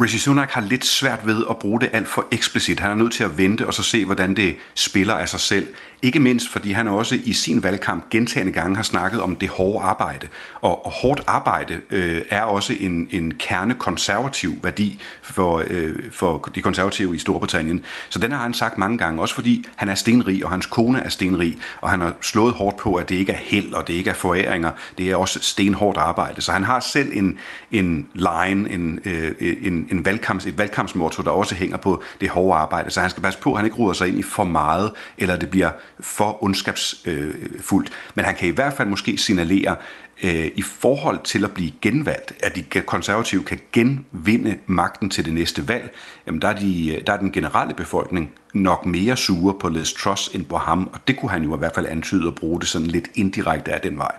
Rishi 0.01 0.19
Sunak 0.19 0.51
har 0.51 0.61
lidt 0.61 0.85
svært 0.85 1.27
ved 1.27 1.45
at 1.51 1.59
bruge 1.59 1.81
det 1.81 1.91
alt 1.93 2.09
for 2.09 2.27
eksplicit. 2.31 2.81
Han 2.81 2.91
er 2.91 2.95
nødt 2.95 3.13
til 3.13 3.25
at 3.25 3.39
vente 3.39 3.67
og 3.67 3.75
så 3.75 3.83
se, 3.83 4.05
hvordan 4.05 4.37
det 4.37 4.57
spiller 4.75 5.15
af 5.15 5.29
sig 5.29 5.41
selv. 5.41 5.67
Ikke 6.03 6.21
mindst, 6.21 6.49
fordi 6.53 6.73
han 6.73 6.89
også 6.89 7.19
i 7.25 7.33
sin 7.33 7.63
valgkamp 7.63 8.11
gentagende 8.11 8.53
gange 8.53 8.77
har 8.77 8.83
snakket 8.83 9.21
om 9.21 9.37
det 9.37 9.49
hårde 9.49 9.85
arbejde. 9.85 10.29
Og, 10.61 10.87
og 10.87 10.93
hårdt 10.93 11.23
arbejde 11.27 11.81
øh, 11.91 12.23
er 12.31 12.43
også 12.43 12.75
en, 12.81 13.09
en 13.11 13.35
kernekonservativ 13.39 14.59
værdi 14.63 15.01
for, 15.23 15.65
øh, 15.71 15.95
for 16.13 16.51
de 16.55 16.63
konservative 16.63 17.17
i 17.17 17.19
Storbritannien. 17.19 17.85
Så 18.09 18.19
den 18.19 18.33
har 18.33 18.39
han 18.39 18.55
sagt 18.55 18.79
mange 18.79 18.99
gange, 18.99 19.21
også 19.21 19.35
fordi 19.35 19.65
han 19.77 19.89
er 19.89 19.95
stenrig, 19.95 20.45
og 20.45 20.51
hans 20.51 20.67
kone 20.67 21.01
er 21.01 21.09
stenrig, 21.09 21.59
og 21.81 21.91
han 21.91 22.01
har 22.01 22.15
slået 22.21 22.55
hårdt 22.55 22.77
på, 22.77 22.95
at 22.95 23.09
det 23.09 23.15
ikke 23.15 23.33
er 23.33 23.39
held, 23.41 23.73
og 23.73 23.89
det 23.89 23.95
ikke 23.95 24.11
er 24.11 24.15
foræringer, 24.15 24.71
det 24.99 25.11
er 25.11 25.17
også 25.17 25.39
stenhårdt 25.43 25.99
arbejde. 25.99 26.43
Så 26.43 26.53
han 26.53 26.65
har 26.65 26.81
selv 26.81 27.11
en, 27.13 27.39
en 27.71 28.09
line, 28.15 28.71
en, 28.71 29.01
øh, 29.05 29.33
en, 29.41 29.88
en 29.91 30.05
valgkamps, 30.05 30.47
et 30.47 30.59
valgkampsmotto, 30.59 31.23
der 31.23 31.31
også 31.31 31.55
hænger 31.55 31.77
på 31.77 32.03
det 32.21 32.29
hårde 32.29 32.59
arbejde. 32.59 32.91
Så 32.91 33.01
han 33.01 33.11
skal 33.11 33.23
passe 33.23 33.41
på, 33.41 33.53
at 33.53 33.57
han 33.57 33.67
ikke 33.67 33.77
ruder 33.77 33.93
sig 33.93 34.09
ind 34.09 34.19
i 34.19 34.23
for 34.23 34.45
meget, 34.45 34.93
eller 35.19 35.37
det 35.37 35.51
bliver 35.51 35.71
for 36.01 36.45
ondskabsfuldt. 36.45 37.93
Men 38.15 38.25
han 38.25 38.35
kan 38.35 38.49
i 38.49 38.51
hvert 38.51 38.73
fald 38.73 38.89
måske 38.89 39.19
signalere, 39.19 39.77
øh, 40.23 40.51
i 40.55 40.63
forhold 40.63 41.21
til 41.25 41.45
at 41.45 41.51
blive 41.51 41.73
genvalgt, 41.83 42.33
at 42.43 42.57
de 42.57 42.63
konservative 42.81 43.45
kan 43.45 43.61
genvinde 43.73 44.59
magten 44.67 45.11
til 45.11 45.25
det 45.25 45.33
næste 45.33 45.69
valg, 45.69 45.95
jamen 46.27 46.43
der 46.43 46.49
er, 46.49 46.59
de, 46.59 46.95
øh, 46.95 47.07
der 47.07 47.13
er 47.13 47.17
den 47.17 47.33
generelle 47.33 47.75
befolkning 47.75 48.33
nok 48.55 48.87
mere 48.87 49.17
sure 49.17 49.55
på 49.61 49.69
Liz 49.69 49.93
Truss 49.93 50.29
end 50.29 50.45
på 50.45 50.57
ham, 50.57 50.91
og 50.93 51.01
det 51.09 51.17
kunne 51.17 51.31
han 51.31 51.43
jo 51.43 51.57
i 51.57 51.59
hvert 51.59 51.75
fald 51.75 51.87
antyde 51.87 52.29
at 52.29 52.35
bruge 52.35 52.61
det 52.61 52.69
sådan 52.69 52.87
lidt 52.87 53.09
indirekte 53.15 53.73
af 53.73 53.81
den 53.81 53.99
vej. 53.99 54.15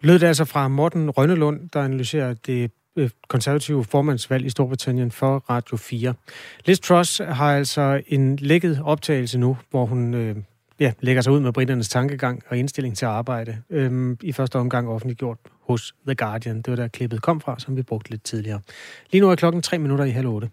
Lød 0.00 0.18
det 0.18 0.26
altså 0.26 0.44
fra 0.44 0.68
Morten 0.68 1.10
Rønnelund, 1.10 1.68
der 1.72 1.82
analyserer 1.82 2.34
det 2.46 2.70
konservative 3.28 3.84
formandsvalg 3.84 4.46
i 4.46 4.50
Storbritannien 4.50 5.10
for 5.10 5.38
Radio 5.50 5.76
4. 5.76 6.14
Liz 6.66 6.78
Truss 6.78 7.20
har 7.28 7.56
altså 7.56 8.02
en 8.06 8.36
lækket 8.36 8.80
optagelse 8.84 9.38
nu, 9.38 9.56
hvor 9.70 9.86
hun 9.86 10.14
øh, 10.14 10.36
ja, 10.80 10.92
lægger 11.00 11.22
sig 11.22 11.32
ud 11.32 11.40
med 11.40 11.52
britternes 11.52 11.88
tankegang 11.88 12.42
og 12.48 12.56
indstilling 12.56 12.96
til 12.96 13.06
arbejde. 13.06 13.56
Øhm, 13.70 14.18
I 14.22 14.32
første 14.32 14.56
omgang 14.56 14.88
offentliggjort 14.88 15.38
hos 15.60 15.94
The 16.06 16.14
Guardian. 16.14 16.56
Det 16.56 16.68
var 16.70 16.76
der 16.76 16.88
klippet 16.88 17.22
kom 17.22 17.40
fra, 17.40 17.58
som 17.58 17.76
vi 17.76 17.82
brugte 17.82 18.10
lidt 18.10 18.22
tidligere. 18.24 18.60
Lige 19.12 19.20
nu 19.20 19.30
er 19.30 19.34
klokken 19.34 19.62
3 19.62 19.78
minutter 19.78 20.04
i 20.04 20.10
halv 20.10 20.26
8. 20.28 20.50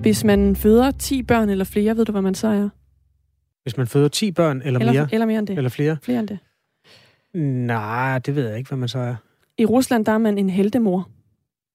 Hvis 0.00 0.24
man 0.24 0.56
føder 0.56 0.90
10 0.90 1.22
børn 1.22 1.48
eller 1.50 1.64
flere, 1.64 1.96
ved 1.96 2.04
du, 2.04 2.12
hvad 2.12 2.22
man 2.22 2.34
så 2.34 2.48
er? 2.48 2.68
Hvis 3.62 3.76
man 3.76 3.86
føder 3.86 4.08
10 4.08 4.32
børn 4.32 4.62
eller, 4.64 4.80
Eller, 4.80 4.92
mere? 4.92 5.08
eller 5.12 5.26
mere 5.26 5.38
end 5.38 5.46
det. 5.46 5.56
Eller 5.56 5.70
flere? 5.70 5.96
Flere 6.02 6.20
end 6.20 6.28
det. 6.28 6.38
Nej, 7.66 8.18
det 8.18 8.36
ved 8.36 8.48
jeg 8.48 8.58
ikke, 8.58 8.68
hvad 8.68 8.78
man 8.78 8.88
så 8.88 8.98
er. 8.98 9.14
I 9.60 9.64
Rusland, 9.64 10.04
der 10.04 10.12
er 10.12 10.18
man 10.18 10.38
en 10.38 10.50
heldemor. 10.50 11.08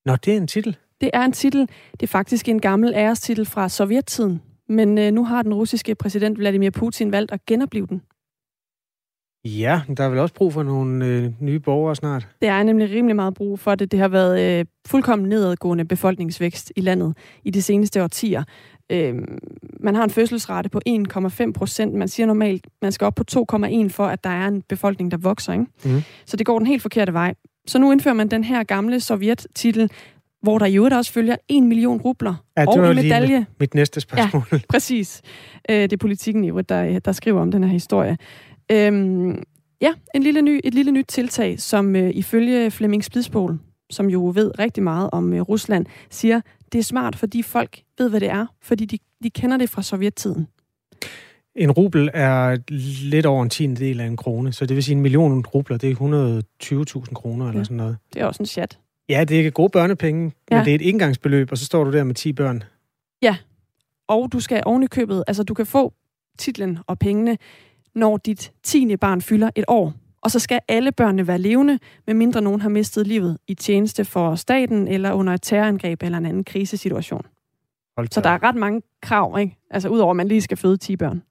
Nå, 0.05 0.15
det 0.15 0.33
er 0.33 0.37
en 0.37 0.47
titel. 0.47 0.77
Det 1.01 1.09
er 1.13 1.21
en 1.21 1.31
titel. 1.31 1.69
Det 1.91 2.03
er 2.03 2.07
faktisk 2.07 2.49
en 2.49 2.61
gammel 2.61 2.93
ærestitel 2.95 3.45
fra 3.45 3.69
sovjettiden. 3.69 4.41
Men 4.69 4.97
øh, 4.97 5.11
nu 5.11 5.25
har 5.25 5.41
den 5.41 5.53
russiske 5.53 5.95
præsident 5.95 6.37
Vladimir 6.37 6.69
Putin 6.69 7.11
valgt 7.11 7.31
at 7.31 7.45
genopleve 7.45 7.87
den. 7.87 8.01
Ja, 9.45 9.81
der 9.97 10.03
er 10.03 10.09
vel 10.09 10.19
også 10.19 10.33
brug 10.33 10.53
for 10.53 10.63
nogle 10.63 11.05
øh, 11.05 11.31
nye 11.39 11.59
borgere 11.59 11.95
snart. 11.95 12.27
Det 12.41 12.49
er 12.49 12.63
nemlig 12.63 12.89
rimelig 12.89 13.15
meget 13.15 13.33
brug 13.33 13.59
for 13.59 13.75
det. 13.75 13.91
Det 13.91 13.99
har 13.99 14.07
været 14.07 14.59
øh, 14.59 14.65
fuldkommen 14.87 15.29
nedadgående 15.29 15.85
befolkningsvækst 15.85 16.71
i 16.75 16.81
landet 16.81 17.17
i 17.43 17.49
de 17.49 17.61
seneste 17.61 18.03
årtier. 18.03 18.43
Øh, 18.91 19.15
man 19.79 19.95
har 19.95 20.03
en 20.03 20.09
fødselsrate 20.09 20.69
på 20.69 20.81
1,5 20.89 21.51
procent. 21.51 21.93
Man 21.93 22.07
siger 22.07 22.27
normalt, 22.27 22.67
man 22.81 22.91
skal 22.91 23.05
op 23.05 23.15
på 23.15 23.23
2,1 23.31 23.89
for, 23.89 24.05
at 24.05 24.23
der 24.23 24.29
er 24.29 24.47
en 24.47 24.61
befolkning, 24.61 25.11
der 25.11 25.17
vokser. 25.17 25.53
Ikke? 25.53 25.65
Mm. 25.85 26.01
Så 26.25 26.37
det 26.37 26.45
går 26.45 26.57
den 26.59 26.67
helt 26.67 26.81
forkerte 26.81 27.13
vej. 27.13 27.33
Så 27.67 27.79
nu 27.79 27.91
indfører 27.91 28.15
man 28.15 28.27
den 28.27 28.43
her 28.43 28.63
gamle 28.63 28.99
sovjet-titel, 28.99 29.91
hvor 30.41 30.57
der 30.57 30.65
i 30.65 30.75
øvrigt 30.75 30.95
også 30.95 31.11
følger 31.11 31.35
1 31.49 31.63
million 31.63 32.01
rubler 32.01 32.43
Ja, 32.57 32.61
det 32.61 32.69
og 32.69 32.89
en 32.89 32.95
lige 32.95 33.03
medalje. 33.03 33.39
mit, 33.39 33.47
mit 33.59 33.73
næste 33.73 34.01
spørgsmål. 34.01 34.43
Ja. 34.51 34.59
Præcis. 34.69 35.21
Øh, 35.69 35.75
det 35.75 35.93
er 35.93 35.97
politikken 35.97 36.43
i 36.43 36.47
øvrigt, 36.49 36.69
der, 36.69 36.99
der 36.99 37.11
skriver 37.11 37.41
om 37.41 37.51
den 37.51 37.63
her 37.63 37.71
historie. 37.71 38.17
Øhm, 38.71 39.43
ja, 39.81 39.93
en 40.15 40.23
lille 40.23 40.41
ny, 40.41 40.59
et 40.63 40.73
lille 40.73 40.91
nyt 40.91 41.05
tiltag, 41.07 41.59
som 41.59 41.95
øh, 41.95 42.11
ifølge 42.13 42.71
Flemming 42.71 43.03
Splidsbol, 43.03 43.59
som 43.89 44.09
jo 44.09 44.31
ved 44.35 44.59
rigtig 44.59 44.83
meget 44.83 45.09
om 45.11 45.33
øh, 45.33 45.41
Rusland, 45.41 45.85
siger, 46.09 46.41
det 46.71 46.79
er 46.79 46.83
smart, 46.83 47.15
fordi 47.15 47.41
folk 47.41 47.79
ved, 47.97 48.09
hvad 48.09 48.19
det 48.19 48.29
er, 48.29 48.45
fordi 48.61 48.85
de, 48.85 48.97
de 49.23 49.29
kender 49.29 49.57
det 49.57 49.69
fra 49.69 49.81
sovjettiden. 49.81 50.47
En 51.55 51.71
rubel 51.71 52.09
er 52.13 52.57
lidt 53.09 53.25
over 53.25 53.43
en 53.43 53.49
tiende 53.49 53.75
del 53.75 53.99
af 53.99 54.05
en 54.05 54.17
krone, 54.17 54.53
så 54.53 54.65
det 54.65 54.75
vil 54.75 54.83
sige 54.83 54.95
en 54.95 55.01
million 55.01 55.45
rubler, 55.45 55.77
det 55.77 55.91
er 55.91 55.95
120.000 55.95 57.13
kroner 57.13 57.47
eller 57.47 57.59
Ja. 57.59 57.63
sådan 57.63 57.77
noget. 57.77 57.97
Det 58.13 58.21
er 58.21 58.25
også 58.25 58.43
en 58.43 58.47
chat. 58.47 58.79
Ja, 59.09 59.23
det 59.23 59.47
er 59.47 59.51
gode 59.51 59.69
børnepenge, 59.69 60.31
ja. 60.51 60.55
Ja. 60.55 60.59
men 60.61 60.65
det 60.65 60.71
er 60.71 60.75
et 60.75 60.81
indgangsbeløb, 60.81 61.51
og 61.51 61.57
så 61.57 61.65
står 61.65 61.83
du 61.83 61.91
der 61.91 62.03
med 62.03 62.15
10 62.15 62.33
børn. 62.33 62.63
Og 64.07 64.31
du 64.33 64.39
skal 64.39 64.63
oven 64.65 64.83
i 64.83 64.87
købet, 64.87 65.23
altså 65.27 65.43
du 65.43 65.53
kan 65.53 65.65
få 65.65 65.93
titlen 66.37 66.79
og 66.87 66.99
pengene, 66.99 67.37
når 67.95 68.17
dit 68.17 68.51
tiende 68.63 68.97
barn 68.97 69.21
fylder 69.21 69.49
et 69.55 69.65
år. 69.67 69.93
Og 70.21 70.31
så 70.31 70.39
skal 70.39 70.59
alle 70.67 70.91
børnene 70.91 71.27
være 71.27 71.37
levende, 71.37 71.79
medmindre 72.07 72.41
nogen 72.41 72.61
har 72.61 72.69
mistet 72.69 73.07
livet 73.07 73.37
i 73.47 73.53
tjeneste 73.53 74.05
for 74.05 74.35
staten, 74.35 74.87
eller 74.87 75.13
under 75.13 75.33
et 75.33 75.41
terrorangreb 75.41 76.03
eller 76.03 76.17
en 76.17 76.25
anden 76.25 76.43
krisesituation. 76.43 77.25
Hold 77.97 78.07
Så 78.11 78.21
der 78.21 78.29
er 78.29 78.43
ret 78.43 78.55
mange 78.55 78.81
krav, 79.01 79.37
ikke? 79.39 79.57
Altså 79.71 79.89
udover 79.89 80.09
at 80.11 80.15
man 80.15 80.27
lige 80.27 80.41
skal 80.41 80.57
føde 80.57 80.77
10 80.77 80.95
børn. 80.95 81.21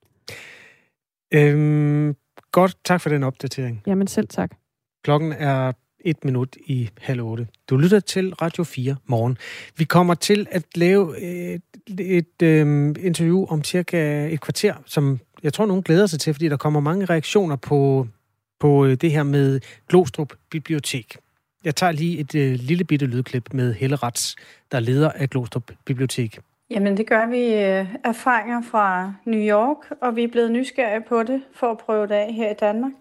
Øhm, 1.32 2.16
godt, 2.52 2.76
tak 2.84 3.00
for 3.00 3.10
den 3.10 3.22
opdatering. 3.22 3.82
Jamen 3.86 4.06
selv 4.06 4.28
tak. 4.28 4.50
Klokken 5.04 5.32
er 5.32 5.72
et 6.04 6.24
minut 6.24 6.56
i 6.66 6.90
halv 6.98 7.22
otte. 7.22 7.46
Du 7.70 7.76
lytter 7.76 8.00
til 8.00 8.34
Radio 8.34 8.64
4 8.64 8.96
morgen. 9.06 9.38
Vi 9.76 9.84
kommer 9.84 10.14
til 10.14 10.46
at 10.50 10.64
lave 10.74 11.20
et, 11.20 11.62
et 12.00 12.42
øhm, 12.42 12.96
interview 13.00 13.46
om 13.46 13.64
cirka 13.64 14.28
et 14.32 14.40
kvarter, 14.40 14.74
som 14.86 15.20
jeg 15.42 15.52
tror, 15.52 15.66
nogen 15.66 15.82
glæder 15.82 16.06
sig 16.06 16.20
til, 16.20 16.34
fordi 16.34 16.48
der 16.48 16.56
kommer 16.56 16.80
mange 16.80 17.04
reaktioner 17.04 17.56
på, 17.56 18.08
på 18.60 18.84
øh, 18.84 18.94
det 18.94 19.12
her 19.12 19.22
med 19.22 19.60
Glostrup 19.88 20.32
Bibliotek. 20.50 21.16
Jeg 21.64 21.76
tager 21.76 21.92
lige 21.92 22.18
et 22.18 22.34
øh, 22.34 22.52
lille 22.54 22.84
bitte 22.84 23.06
lydklip 23.06 23.52
med 23.52 23.74
Helle 23.74 23.96
Rats, 23.96 24.36
der 24.72 24.78
er 24.78 24.80
leder 24.80 25.10
af 25.10 25.30
Glostrup 25.30 25.72
Bibliotek. 25.84 26.38
Jamen 26.74 26.96
det 26.96 27.06
gør 27.06 27.26
vi 27.26 27.54
øh, 27.54 27.94
erfaringer 28.04 28.62
fra 28.62 29.12
New 29.24 29.40
York, 29.40 29.76
og 30.00 30.16
vi 30.16 30.24
er 30.24 30.28
blevet 30.28 30.52
nysgerrige 30.52 31.04
på 31.08 31.22
det 31.22 31.42
for 31.52 31.66
at 31.66 31.78
prøve 31.78 32.06
det 32.06 32.14
af 32.14 32.32
her 32.32 32.50
i 32.50 32.54
Danmark. 32.54 32.92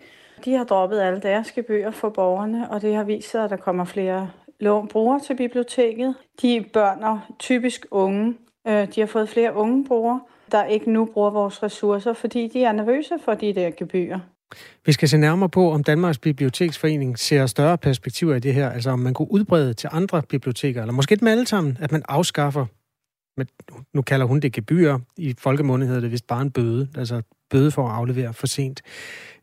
De 0.46 0.54
har 0.54 0.64
droppet 0.64 1.00
alle 1.00 1.22
deres 1.22 1.52
gebyrer 1.52 1.92
for 1.92 2.10
borgerne, 2.10 2.72
og 2.72 2.82
det 2.82 2.96
har 2.96 3.04
vist 3.04 3.32
sig, 3.32 3.44
at 3.44 3.50
der 3.50 3.56
kommer 3.56 3.86
flere 3.86 4.30
lån 4.60 4.88
brugere 4.88 5.20
til 5.20 5.36
biblioteket. 5.36 6.16
De 6.42 6.66
børn 6.74 7.04
og 7.04 7.20
typisk 7.40 7.86
unge, 7.92 8.34
øh, 8.68 8.88
de 8.96 9.00
har 9.00 9.08
fået 9.08 9.30
flere 9.30 9.56
unge 9.56 9.86
brugere, 9.86 10.22
der 10.52 10.66
ikke 10.66 10.92
nu 10.92 11.06
bruger 11.06 11.30
vores 11.30 11.64
ressourcer, 11.64 12.14
fordi 12.14 12.48
de 12.48 12.64
er 12.64 12.72
nervøse 12.72 13.14
for 13.26 13.34
de 13.34 13.56
der 13.56 13.70
gebyrer. 13.78 14.20
Vi 14.86 14.92
skal 14.92 15.10
se 15.10 15.18
nærmere 15.18 15.50
på, 15.50 15.72
om 15.72 15.84
Danmarks 15.84 16.18
Biblioteksforening 16.18 17.20
ser 17.20 17.46
større 17.46 17.78
perspektiver 17.78 18.36
i 18.36 18.40
det 18.40 18.54
her. 18.54 18.70
Altså 18.70 18.90
om 18.90 19.00
man 19.00 19.14
kunne 19.14 19.32
udbrede 19.32 19.74
til 19.74 19.90
andre 19.92 20.22
biblioteker, 20.30 20.82
eller 20.82 20.94
måske 20.94 21.16
dem 21.16 21.28
alle 21.28 21.48
sammen, 21.48 21.78
at 21.82 21.92
man 21.92 22.04
afskaffer, 22.10 22.66
men 23.38 23.48
nu 23.93 24.02
kalder 24.02 24.26
hun 24.26 24.39
det 24.39 24.54
gebyr, 24.54 24.98
i 25.17 25.36
folkemunde 25.38 25.86
hedder 25.86 26.02
det 26.02 26.12
vist 26.12 26.28
bare 26.28 26.41
en 26.41 26.52
bøde, 26.52 26.88
altså 26.98 27.22
bøde 27.50 27.72
for 27.72 27.88
at 27.88 27.96
aflevere 27.96 28.34
for 28.34 28.48
sent. 28.48 28.82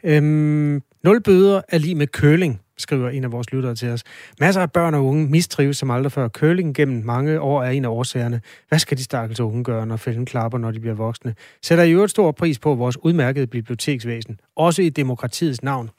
Øhm, 0.05 0.83
nul 1.05 1.21
bøder 1.21 1.61
er 1.69 1.79
lige 1.79 1.95
med 1.95 2.07
køling, 2.07 2.61
skriver 2.79 3.11
en 3.11 3.25
af 3.25 3.33
vores 3.33 3.53
lyttere 3.53 3.75
til 3.75 3.89
os. 3.89 4.05
Masser 4.41 4.63
af 4.63 4.73
børn 4.73 4.95
og 4.95 5.05
unge 5.07 5.29
mistrives 5.29 5.77
som 5.77 5.91
aldrig 5.91 6.13
før. 6.13 6.29
Køling 6.29 6.75
gennem 6.75 7.05
mange 7.05 7.41
år 7.41 7.63
er 7.63 7.71
en 7.71 7.85
af 7.85 7.89
årsagerne. 7.89 8.41
Hvad 8.69 8.79
skal 8.79 8.99
de 8.99 9.05
stakkels 9.05 9.41
unge 9.41 9.65
gøre, 9.65 9.87
når 9.87 9.97
fælden 9.97 10.27
klapper, 10.27 10.59
når 10.59 10.71
de 10.71 10.81
bliver 10.81 10.95
voksne? 10.95 11.35
Sætter 11.63 11.85
i 11.85 11.93
øvrigt 11.93 12.11
stor 12.11 12.33
pris 12.33 12.59
på 12.59 12.75
vores 12.75 13.05
udmærkede 13.05 13.47
biblioteksvæsen. 13.47 14.41
Også 14.57 14.83
i 14.83 14.89
demokratiets 14.89 15.63
navn. 15.63 15.91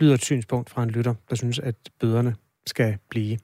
Lyder 0.00 0.14
et 0.14 0.24
synspunkt 0.24 0.70
fra 0.70 0.82
en 0.82 0.90
lytter, 0.90 1.14
der 1.30 1.36
synes, 1.36 1.58
at 1.58 1.74
bøderne 2.00 2.34
skal 2.66 2.96
blive. 3.10 3.38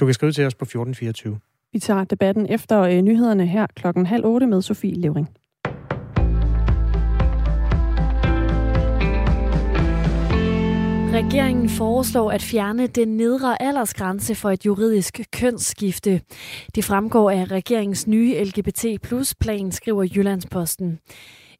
Du 0.00 0.04
kan 0.04 0.14
skrive 0.14 0.32
til 0.32 0.46
os 0.46 0.54
på 0.54 0.64
1424. 0.64 1.38
Vi 1.74 1.78
tager 1.78 2.04
debatten 2.04 2.46
efter 2.50 2.80
øh, 2.80 3.02
nyhederne 3.02 3.46
her 3.46 3.66
klokken 3.76 4.06
halv 4.06 4.24
otte 4.26 4.46
med 4.46 4.62
Sofie 4.62 4.94
Levering. 4.94 5.28
Regeringen 11.14 11.68
foreslår 11.68 12.30
at 12.30 12.42
fjerne 12.42 12.86
den 12.86 13.08
nedre 13.08 13.62
aldersgrænse 13.62 14.34
for 14.34 14.50
et 14.50 14.66
juridisk 14.66 15.20
kønsskifte. 15.32 16.20
Det 16.74 16.84
fremgår 16.84 17.30
af 17.30 17.50
regeringens 17.50 18.06
nye 18.06 18.44
LGBT 18.44 18.84
plus 19.02 19.34
plan, 19.34 19.72
skriver 19.72 20.08
Jyllandsposten. 20.16 20.98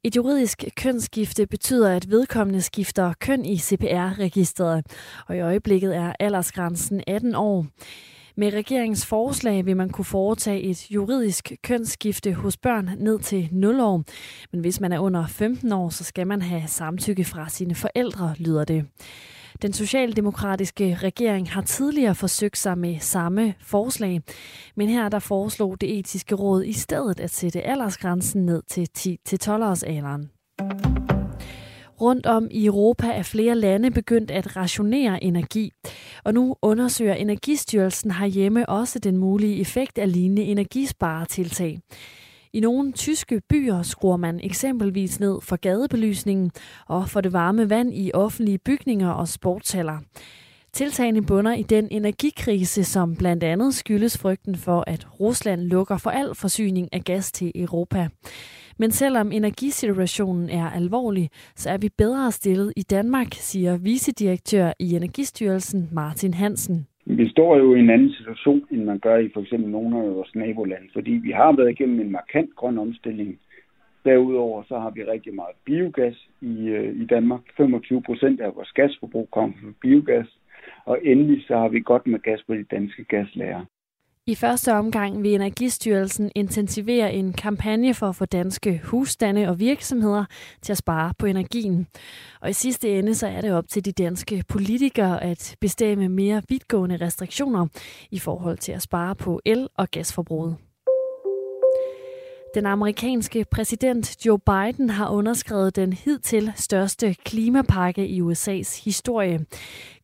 Et 0.03 0.15
juridisk 0.15 0.63
kønsskifte 0.77 1.47
betyder, 1.47 1.95
at 1.95 2.09
vedkommende 2.09 2.61
skifter 2.61 3.13
køn 3.19 3.45
i 3.45 3.57
CPR-registeret, 3.57 4.85
og 5.27 5.37
i 5.37 5.39
øjeblikket 5.39 5.95
er 5.95 6.13
aldersgrænsen 6.19 7.01
18 7.07 7.35
år. 7.35 7.65
Med 8.37 8.53
regeringens 8.53 9.05
forslag 9.05 9.65
vil 9.65 9.77
man 9.77 9.89
kunne 9.89 10.05
foretage 10.05 10.61
et 10.61 10.91
juridisk 10.91 11.51
kønsskifte 11.63 12.33
hos 12.33 12.57
børn 12.57 12.89
ned 12.97 13.19
til 13.19 13.49
0 13.51 13.79
år. 13.79 14.03
Men 14.51 14.61
hvis 14.61 14.79
man 14.79 14.93
er 14.93 14.99
under 14.99 15.27
15 15.27 15.71
år, 15.71 15.89
så 15.89 16.03
skal 16.03 16.27
man 16.27 16.41
have 16.41 16.63
samtykke 16.67 17.23
fra 17.23 17.49
sine 17.49 17.75
forældre, 17.75 18.35
lyder 18.37 18.63
det. 18.63 18.85
Den 19.61 19.73
socialdemokratiske 19.73 20.95
regering 20.95 21.51
har 21.51 21.61
tidligere 21.61 22.15
forsøgt 22.15 22.57
sig 22.57 22.77
med 22.77 22.99
samme 22.99 23.53
forslag, 23.61 24.21
men 24.75 24.89
her 24.89 25.09
der 25.09 25.19
foreslog 25.19 25.81
det 25.81 25.99
etiske 25.99 26.35
råd 26.35 26.63
i 26.63 26.73
stedet 26.73 27.19
at 27.19 27.31
sætte 27.31 27.61
aldersgrænsen 27.61 28.45
ned 28.45 28.63
til 28.67 28.87
10-12 29.47 29.51
års 29.51 29.83
alderen. 29.83 30.29
Rundt 32.01 32.25
om 32.25 32.47
i 32.51 32.65
Europa 32.65 33.07
er 33.07 33.23
flere 33.23 33.55
lande 33.55 33.91
begyndt 33.91 34.31
at 34.31 34.55
rationere 34.55 35.23
energi. 35.23 35.71
Og 36.23 36.33
nu 36.33 36.55
undersøger 36.61 37.13
Energistyrelsen 37.13 38.11
herhjemme 38.11 38.69
også 38.69 38.99
den 38.99 39.17
mulige 39.17 39.59
effekt 39.59 39.97
af 39.97 40.11
lignende 40.11 40.43
energisparetiltag. 40.43 41.79
I 42.53 42.59
nogle 42.59 42.91
tyske 42.91 43.41
byer 43.49 43.81
skruer 43.81 44.17
man 44.17 44.39
eksempelvis 44.43 45.19
ned 45.19 45.41
for 45.41 45.55
gadebelysningen 45.55 46.51
og 46.87 47.09
for 47.09 47.21
det 47.21 47.33
varme 47.33 47.69
vand 47.69 47.93
i 47.93 48.11
offentlige 48.13 48.57
bygninger 48.57 49.09
og 49.09 49.27
sportshaller. 49.27 49.97
Tiltagene 50.73 51.25
bunder 51.25 51.53
i 51.53 51.63
den 51.63 51.87
energikrise, 51.91 52.83
som 52.83 53.15
blandt 53.15 53.43
andet 53.43 53.75
skyldes 53.75 54.17
frygten 54.17 54.55
for, 54.55 54.83
at 54.87 55.19
Rusland 55.19 55.61
lukker 55.61 55.97
for 55.97 56.09
al 56.09 56.35
forsyning 56.35 56.89
af 56.93 57.03
gas 57.03 57.31
til 57.31 57.51
Europa. 57.55 58.07
Men 58.79 58.91
selvom 58.91 59.31
energisituationen 59.31 60.49
er 60.49 60.69
alvorlig, 60.69 61.29
så 61.55 61.69
er 61.69 61.77
vi 61.77 61.89
bedre 61.97 62.31
stillet 62.31 62.73
i 62.77 62.81
Danmark, 62.81 63.27
siger 63.31 63.77
vicedirektør 63.77 64.71
i 64.79 64.95
Energistyrelsen 64.95 65.89
Martin 65.91 66.33
Hansen. 66.33 66.87
Vi 67.05 67.29
står 67.29 67.57
jo 67.57 67.75
i 67.75 67.79
en 67.79 67.89
anden 67.89 68.11
situation, 68.11 68.65
end 68.71 68.83
man 68.83 68.99
gør 68.99 69.17
i 69.17 69.29
for 69.33 69.41
eksempel 69.41 69.71
nogle 69.71 69.97
af 69.97 70.15
vores 70.15 70.35
nabolande, 70.35 70.87
fordi 70.93 71.11
vi 71.11 71.31
har 71.31 71.55
været 71.55 71.69
igennem 71.71 71.99
en 71.99 72.11
markant 72.11 72.55
grøn 72.55 72.77
omstilling. 72.77 73.39
Derudover 74.05 74.63
så 74.63 74.79
har 74.79 74.89
vi 74.89 75.03
rigtig 75.03 75.35
meget 75.35 75.55
biogas 75.65 76.27
i, 76.41 76.67
øh, 76.67 77.01
i 77.01 77.05
Danmark. 77.05 77.41
25 77.57 78.01
procent 78.01 78.41
af 78.41 78.55
vores 78.55 78.71
gasforbrug 78.71 79.29
kommer 79.31 79.55
fra 79.61 79.71
biogas. 79.81 80.27
Og 80.85 80.99
endelig 81.03 81.43
så 81.47 81.57
har 81.57 81.69
vi 81.69 81.79
godt 81.79 82.07
med 82.07 82.19
gas 82.19 82.43
på 82.47 82.53
de 82.53 82.63
danske 82.63 83.03
gaslager. 83.03 83.65
I 84.27 84.35
første 84.35 84.73
omgang 84.73 85.23
vil 85.23 85.33
Energistyrelsen 85.33 86.31
intensivere 86.35 87.13
en 87.13 87.33
kampagne 87.33 87.93
for 87.93 88.09
at 88.09 88.15
få 88.15 88.25
danske 88.25 88.81
husstande 88.83 89.47
og 89.47 89.59
virksomheder 89.59 90.25
til 90.61 90.73
at 90.73 90.77
spare 90.77 91.13
på 91.17 91.25
energien. 91.25 91.87
Og 92.41 92.49
i 92.49 92.53
sidste 92.53 92.99
ende 92.99 93.15
så 93.15 93.27
er 93.27 93.41
det 93.41 93.53
op 93.53 93.67
til 93.67 93.85
de 93.85 93.91
danske 93.91 94.43
politikere 94.47 95.23
at 95.23 95.55
bestemme 95.61 96.09
mere 96.09 96.41
vidtgående 96.49 96.97
restriktioner 96.97 97.67
i 98.11 98.19
forhold 98.19 98.57
til 98.57 98.71
at 98.71 98.81
spare 98.81 99.15
på 99.15 99.41
el- 99.45 99.69
og 99.77 99.91
gasforbruget. 99.91 100.64
Den 102.55 102.65
amerikanske 102.65 103.45
præsident 103.51 104.25
Joe 104.25 104.39
Biden 104.39 104.89
har 104.89 105.09
underskrevet 105.09 105.75
den 105.75 105.93
hidtil 105.93 106.51
største 106.55 107.13
klimapakke 107.13 108.07
i 108.07 108.21
USA's 108.21 108.83
historie. 108.83 109.45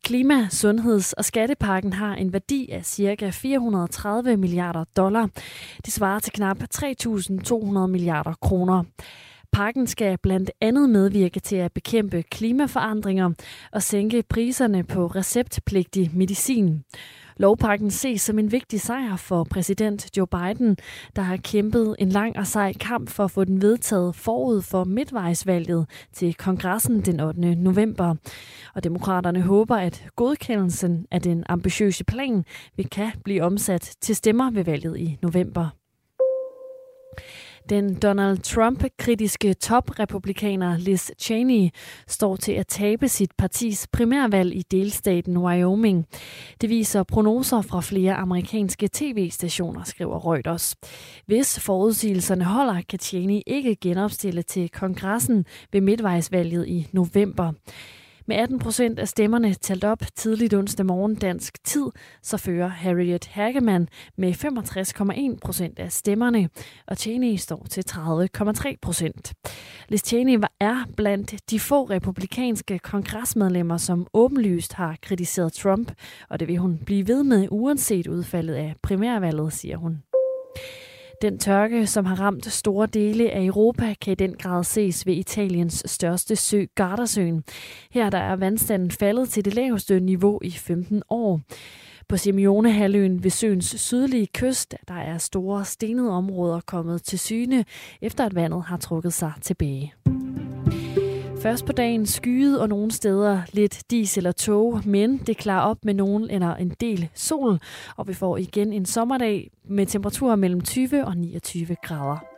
Klima-, 0.04 0.48
sundheds- 0.50 1.14
og 1.14 1.26
skattepakken 1.26 1.94
har 1.94 2.16
en 2.16 2.34
værdi 2.34 2.70
af 2.72 2.86
ca. 2.86 3.30
430 3.30 4.38
milliarder 4.38 4.84
dollar. 4.98 5.30
Det 5.86 5.94
svarer 5.94 6.20
til 6.20 6.34
knap 6.34 6.58
3.200 6.76 7.88
milliarder 7.88 8.34
kroner. 8.42 8.84
Pakken 9.52 9.88
skal 9.88 10.18
blandt 10.18 10.52
andet 10.62 10.90
medvirke 10.90 11.40
til 11.40 11.56
at 11.56 11.72
bekæmpe 11.72 12.24
klimaforandringer 12.24 13.30
og 13.72 13.84
sænke 13.84 14.24
priserne 14.30 14.84
på 14.84 15.08
receptpligtig 15.08 16.12
medicin. 16.14 16.84
Lovpakken 17.42 17.92
ses 17.92 18.22
som 18.22 18.40
en 18.40 18.52
vigtig 18.52 18.82
sejr 18.82 19.16
for 19.16 19.44
præsident 19.44 20.18
Joe 20.18 20.28
Biden, 20.28 20.78
der 21.16 21.22
har 21.22 21.38
kæmpet 21.38 21.96
en 22.00 22.10
lang 22.10 22.38
og 22.38 22.48
sej 22.48 22.74
kamp 22.74 23.10
for 23.10 23.24
at 23.24 23.32
få 23.32 23.44
den 23.44 23.62
vedtaget 23.62 24.16
forud 24.16 24.62
for 24.62 24.84
midtvejsvalget 24.84 25.90
til 26.14 26.36
kongressen 26.36 27.02
den 27.02 27.20
8. 27.20 27.56
november. 27.56 28.16
Og 28.76 28.84
demokraterne 28.84 29.42
håber, 29.42 29.76
at 29.76 30.06
godkendelsen 30.16 31.06
af 31.12 31.22
den 31.22 31.44
ambitiøse 31.50 32.04
plan 32.04 32.46
vil 32.78 32.90
kan 32.90 33.12
blive 33.24 33.44
omsat 33.44 33.96
til 34.02 34.16
stemmer 34.16 34.52
ved 34.52 34.64
valget 34.64 34.98
i 34.98 35.18
november. 35.22 35.81
Den 37.72 37.96
Donald 37.96 38.38
Trump-kritiske 38.38 39.54
toprepublikaner 39.54 40.78
Liz 40.78 41.12
Cheney 41.20 41.70
står 42.08 42.36
til 42.36 42.52
at 42.52 42.68
tabe 42.68 43.08
sit 43.08 43.32
partis 43.38 43.88
primærvalg 43.94 44.56
i 44.56 44.62
delstaten 44.72 45.38
Wyoming. 45.38 46.06
Det 46.62 46.70
viser 46.70 47.04
prognoser 47.04 47.62
fra 47.62 47.82
flere 47.82 48.14
amerikanske 48.14 48.90
tv-stationer, 48.94 49.84
skriver 49.84 50.32
Reuters. 50.32 50.76
Hvis 51.26 51.60
forudsigelserne 51.60 52.44
holder, 52.44 52.82
kan 52.90 53.00
Cheney 53.00 53.42
ikke 53.48 53.76
genopstille 53.76 54.42
til 54.42 54.70
kongressen 54.70 55.46
ved 55.72 55.82
midtvejsvalget 55.82 56.68
i 56.68 56.88
november. 56.92 57.54
Med 58.32 58.40
18 58.40 58.60
procent 58.60 59.00
af 59.00 59.08
stemmerne 59.08 59.54
talt 59.54 59.84
op 59.84 60.04
tidligt 60.16 60.54
onsdag 60.54 60.86
morgen 60.86 61.16
dansk 61.16 61.64
tid, 61.64 61.86
så 62.24 62.38
fører 62.38 62.68
Harriet 62.68 63.26
Hageman 63.26 63.88
med 64.18 64.34
65,1 65.34 65.40
procent 65.40 65.80
af 65.80 65.92
stemmerne, 65.92 66.50
og 66.88 66.98
Cheney 66.98 67.36
står 67.36 67.66
til 67.70 67.84
30,3 67.90 68.76
procent. 68.82 69.34
Liz 69.90 70.02
Cheney 70.02 70.40
er 70.60 70.86
blandt 70.98 71.50
de 71.50 71.60
få 71.60 71.84
republikanske 71.84 72.80
kongresmedlemmer, 72.80 73.78
som 73.78 74.08
åbenlyst 74.14 74.74
har 74.74 74.98
kritiseret 75.02 75.54
Trump, 75.54 75.92
og 76.30 76.40
det 76.40 76.48
vil 76.48 76.58
hun 76.58 76.80
blive 76.86 77.08
ved 77.08 77.24
med 77.24 77.48
uanset 77.52 78.08
udfaldet 78.08 78.54
af 78.56 78.76
primærvalget, 78.82 79.54
siger 79.54 79.78
hun. 79.78 80.04
Den 81.22 81.40
tørke, 81.40 81.88
som 81.88 82.06
har 82.06 82.16
ramt 82.16 82.46
store 82.46 82.88
dele 82.88 83.32
af 83.32 83.46
Europa, 83.46 83.96
kan 84.02 84.12
i 84.12 84.16
den 84.16 84.34
grad 84.34 84.64
ses 84.64 85.06
ved 85.06 85.14
Italiens 85.14 85.84
største 85.86 86.36
sø, 86.36 86.66
Gardasøen. 86.76 87.44
Her 87.92 88.10
der 88.10 88.18
er 88.18 88.36
vandstanden 88.36 88.92
faldet 88.92 89.30
til 89.30 89.46
det 89.46 89.54
laveste 89.54 90.00
niveau 90.00 90.40
i 90.44 90.52
15 90.52 91.04
år. 91.10 91.42
På 92.10 92.18
Simeonehalvøen 92.18 93.24
ved 93.24 93.32
søens 93.32 93.66
sydlige 93.66 94.28
kyst, 94.28 94.76
der 94.88 94.94
er 94.94 95.18
store 95.18 95.66
stenede 95.66 96.12
områder 96.12 96.60
kommet 96.60 97.04
til 97.04 97.20
syne, 97.20 97.66
efter 98.02 98.26
at 98.26 98.36
vandet 98.36 98.64
har 98.64 98.78
trukket 98.78 99.14
sig 99.14 99.34
tilbage. 99.42 99.94
Først 101.42 101.66
på 101.66 101.72
dagen 101.72 102.06
skyet 102.06 102.62
og 102.62 102.70
nogle 102.70 102.92
steder 102.92 103.42
lidt 103.54 103.84
dis 103.92 104.18
eller 104.18 104.32
tog, 104.32 104.82
men 104.86 105.18
det 105.18 105.38
klarer 105.38 105.70
op 105.70 105.86
med 105.86 105.94
nogen 105.94 106.30
eller 106.30 106.56
en 106.56 106.70
del 106.70 107.10
sol, 107.14 107.60
og 107.98 108.08
vi 108.08 108.14
får 108.14 108.38
igen 108.38 108.74
en 108.74 108.86
sommerdag 108.86 109.52
med 109.64 109.86
temperaturer 109.86 110.36
mellem 110.36 110.62
20 110.62 111.06
og 111.06 111.18
29 111.18 111.76
grader. 111.84 112.31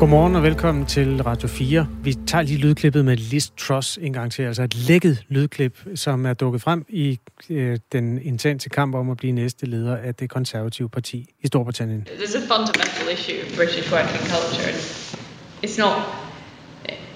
Godmorgen 0.00 0.36
og 0.36 0.42
velkommen 0.42 0.86
til 0.86 1.22
Radio 1.22 1.48
4. 1.48 1.86
Vi 2.02 2.14
tager 2.26 2.42
lige 2.42 2.58
lydklippet 2.58 3.04
med 3.04 3.16
Liz 3.16 3.48
Truss 3.56 3.98
en 4.02 4.12
gang 4.12 4.32
til, 4.32 4.42
altså 4.42 4.62
et 4.62 4.74
lækket 4.74 5.24
lydklip, 5.28 5.78
som 5.94 6.26
er 6.26 6.34
dukket 6.34 6.62
frem 6.62 6.84
i 6.88 7.18
øh, 7.50 7.78
den 7.92 8.22
intense 8.22 8.68
kamp 8.68 8.94
om 8.94 9.10
at 9.10 9.16
blive 9.16 9.32
næste 9.32 9.66
leder 9.66 9.96
af 9.96 10.14
det 10.14 10.30
konservative 10.30 10.88
parti 10.88 11.28
i 11.42 11.46
Storbritannien. 11.46 12.06
There's 12.08 12.36
a 12.36 12.56
fundamental 12.56 13.06
issue 13.12 13.38
of 13.42 13.56
British 13.56 13.92
working 13.92 14.24
culture, 14.34 14.68
and 14.68 14.76
it's 15.64 15.78
not 15.78 15.96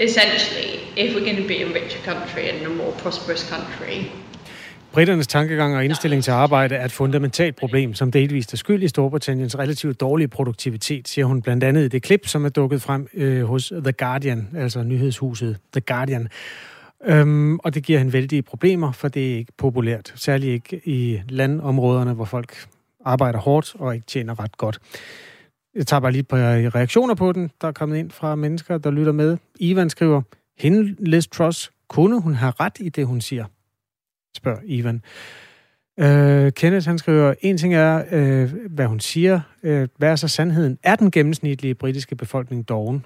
essentially 0.00 0.70
if 0.96 1.14
we're 1.14 1.26
going 1.30 1.42
to 1.42 1.48
be 1.48 1.58
a 1.62 1.68
richer 1.78 2.00
country 2.10 2.42
and 2.50 2.66
a 2.66 2.74
more 2.82 2.92
prosperous 3.02 3.42
country, 3.54 3.94
Britternes 4.92 5.26
tankegang 5.26 5.76
og 5.76 5.84
indstilling 5.84 6.24
til 6.24 6.30
arbejde 6.30 6.74
er 6.74 6.84
et 6.84 6.92
fundamentalt 6.92 7.56
problem, 7.56 7.94
som 7.94 8.10
delvist 8.12 8.52
er 8.52 8.56
skyld 8.56 8.82
i 8.82 8.88
Storbritanniens 8.88 9.58
relativt 9.58 10.00
dårlige 10.00 10.28
produktivitet, 10.28 11.08
siger 11.08 11.24
hun 11.24 11.42
blandt 11.42 11.64
andet 11.64 11.84
i 11.84 11.88
det 11.88 12.02
klip, 12.02 12.26
som 12.26 12.44
er 12.44 12.48
dukket 12.48 12.82
frem 12.82 13.08
øh, 13.14 13.44
hos 13.44 13.72
The 13.84 13.92
Guardian, 13.92 14.48
altså 14.56 14.82
nyhedshuset 14.82 15.58
The 15.72 15.80
Guardian. 15.80 16.28
Øhm, 17.04 17.58
og 17.58 17.74
det 17.74 17.82
giver 17.82 17.98
hende 17.98 18.12
vældige 18.12 18.42
problemer, 18.42 18.92
for 18.92 19.08
det 19.08 19.32
er 19.32 19.36
ikke 19.36 19.52
populært, 19.58 20.12
særligt 20.16 20.52
ikke 20.52 20.88
i 20.88 21.20
landområderne, 21.28 22.12
hvor 22.12 22.24
folk 22.24 22.66
arbejder 23.04 23.38
hårdt 23.38 23.74
og 23.78 23.94
ikke 23.94 24.06
tjener 24.06 24.40
ret 24.40 24.56
godt. 24.56 24.78
Jeg 25.74 25.86
tager 25.86 26.00
bare 26.00 26.12
lige 26.12 26.22
på 26.22 26.36
reaktioner 26.36 27.14
på 27.14 27.32
den, 27.32 27.50
der 27.60 27.68
er 27.68 27.72
kommet 27.72 27.98
ind 27.98 28.10
fra 28.10 28.34
mennesker, 28.34 28.78
der 28.78 28.90
lytter 28.90 29.12
med. 29.12 29.36
Ivan 29.60 29.90
skriver, 29.90 30.22
hende 30.58 30.96
Liz 30.98 31.26
Truss, 31.26 31.72
kunne 31.88 32.20
hun 32.20 32.34
have 32.34 32.52
ret 32.60 32.76
i 32.80 32.88
det, 32.88 33.06
hun 33.06 33.20
siger? 33.20 33.44
Spørger 34.36 34.60
Ivan. 34.64 35.02
Øh, 36.00 36.52
Kenneth, 36.52 36.86
han 36.86 36.98
skriver, 36.98 37.34
en 37.40 37.58
ting 37.58 37.74
er, 37.74 38.04
øh, 38.10 38.52
hvad 38.70 38.86
hun 38.86 39.00
siger. 39.00 39.40
Øh, 39.62 39.88
hvad 39.96 40.10
er 40.10 40.16
så 40.16 40.28
sandheden? 40.28 40.78
Er 40.82 40.96
den 40.96 41.10
gennemsnitlige 41.10 41.74
britiske 41.74 42.16
befolkning 42.16 42.68
doven? 42.68 43.04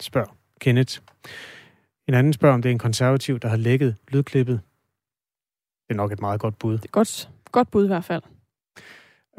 Spørger 0.00 0.36
Kenneth. 0.60 0.98
En 2.08 2.14
anden 2.14 2.32
spørger, 2.32 2.54
om 2.54 2.62
det 2.62 2.68
er 2.68 2.72
en 2.72 2.78
konservativ, 2.78 3.38
der 3.38 3.48
har 3.48 3.56
lækket 3.56 3.96
lydklippet. 4.08 4.60
Det 5.88 5.94
er 5.94 5.96
nok 5.96 6.12
et 6.12 6.20
meget 6.20 6.40
godt 6.40 6.58
bud. 6.58 6.72
Det 6.72 6.84
er 6.84 6.88
godt, 6.88 7.30
godt 7.52 7.70
bud 7.70 7.84
i 7.84 7.86
hvert 7.86 8.04
fald. 8.04 8.22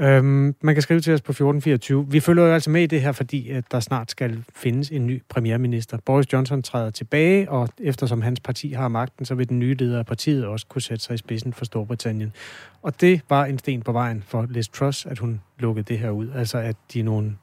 Øhm, 0.02 0.56
man 0.62 0.76
kan 0.76 0.82
skrive 0.82 1.00
til 1.00 1.14
os 1.14 1.22
på 1.22 1.32
1424. 1.32 2.08
Vi 2.12 2.20
følger 2.20 2.46
jo 2.46 2.54
altså 2.54 2.70
med 2.70 2.84
i 2.84 2.86
det 2.86 3.02
her, 3.02 3.12
fordi 3.12 3.50
at 3.50 3.64
der 3.72 3.80
snart 3.80 4.12
skal 4.12 4.44
findes 4.56 4.90
en 4.90 5.08
ny 5.08 5.22
premierminister. 5.30 5.98
Boris 6.06 6.34
Johnson 6.34 6.64
træder 6.64 6.90
tilbage, 6.90 7.52
og 7.52 7.70
eftersom 7.80 8.22
hans 8.22 8.40
parti 8.40 8.72
har 8.72 8.88
magten, 8.88 9.26
så 9.26 9.36
vil 9.36 9.50
den 9.50 9.60
nye 9.60 9.74
leder 9.74 10.00
af 10.00 10.06
partiet 10.06 10.46
også 10.46 10.66
kunne 10.68 10.82
sætte 10.82 11.04
sig 11.04 11.14
i 11.14 11.18
spidsen 11.18 11.54
for 11.54 11.66
Storbritannien. 11.66 12.34
Og 12.82 13.02
det 13.02 13.22
var 13.30 13.46
en 13.46 13.60
sten 13.60 13.82
på 13.82 13.92
vejen 13.92 14.24
for 14.28 14.48
Liz 14.50 14.68
Truss, 14.68 15.06
at 15.06 15.20
hun 15.20 15.42
lukkede 15.60 15.84
det 15.84 16.00
her 16.00 16.10
ud. 16.10 16.30
Altså 16.36 16.58
at 16.58 16.76
de 16.94 17.00
er 17.00 17.04
nogle 17.04 17.36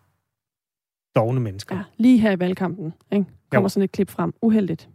dogne 1.16 1.40
mennesker. 1.40 1.76
Ja, 1.76 1.82
lige 1.96 2.18
her 2.18 2.30
i 2.30 2.40
valgkampen 2.40 2.94
ikke? 3.12 3.24
kommer 3.50 3.64
jo. 3.64 3.68
sådan 3.68 3.84
et 3.84 3.92
klip 3.92 4.10
frem. 4.10 4.34
Uheldigt. 4.42 4.88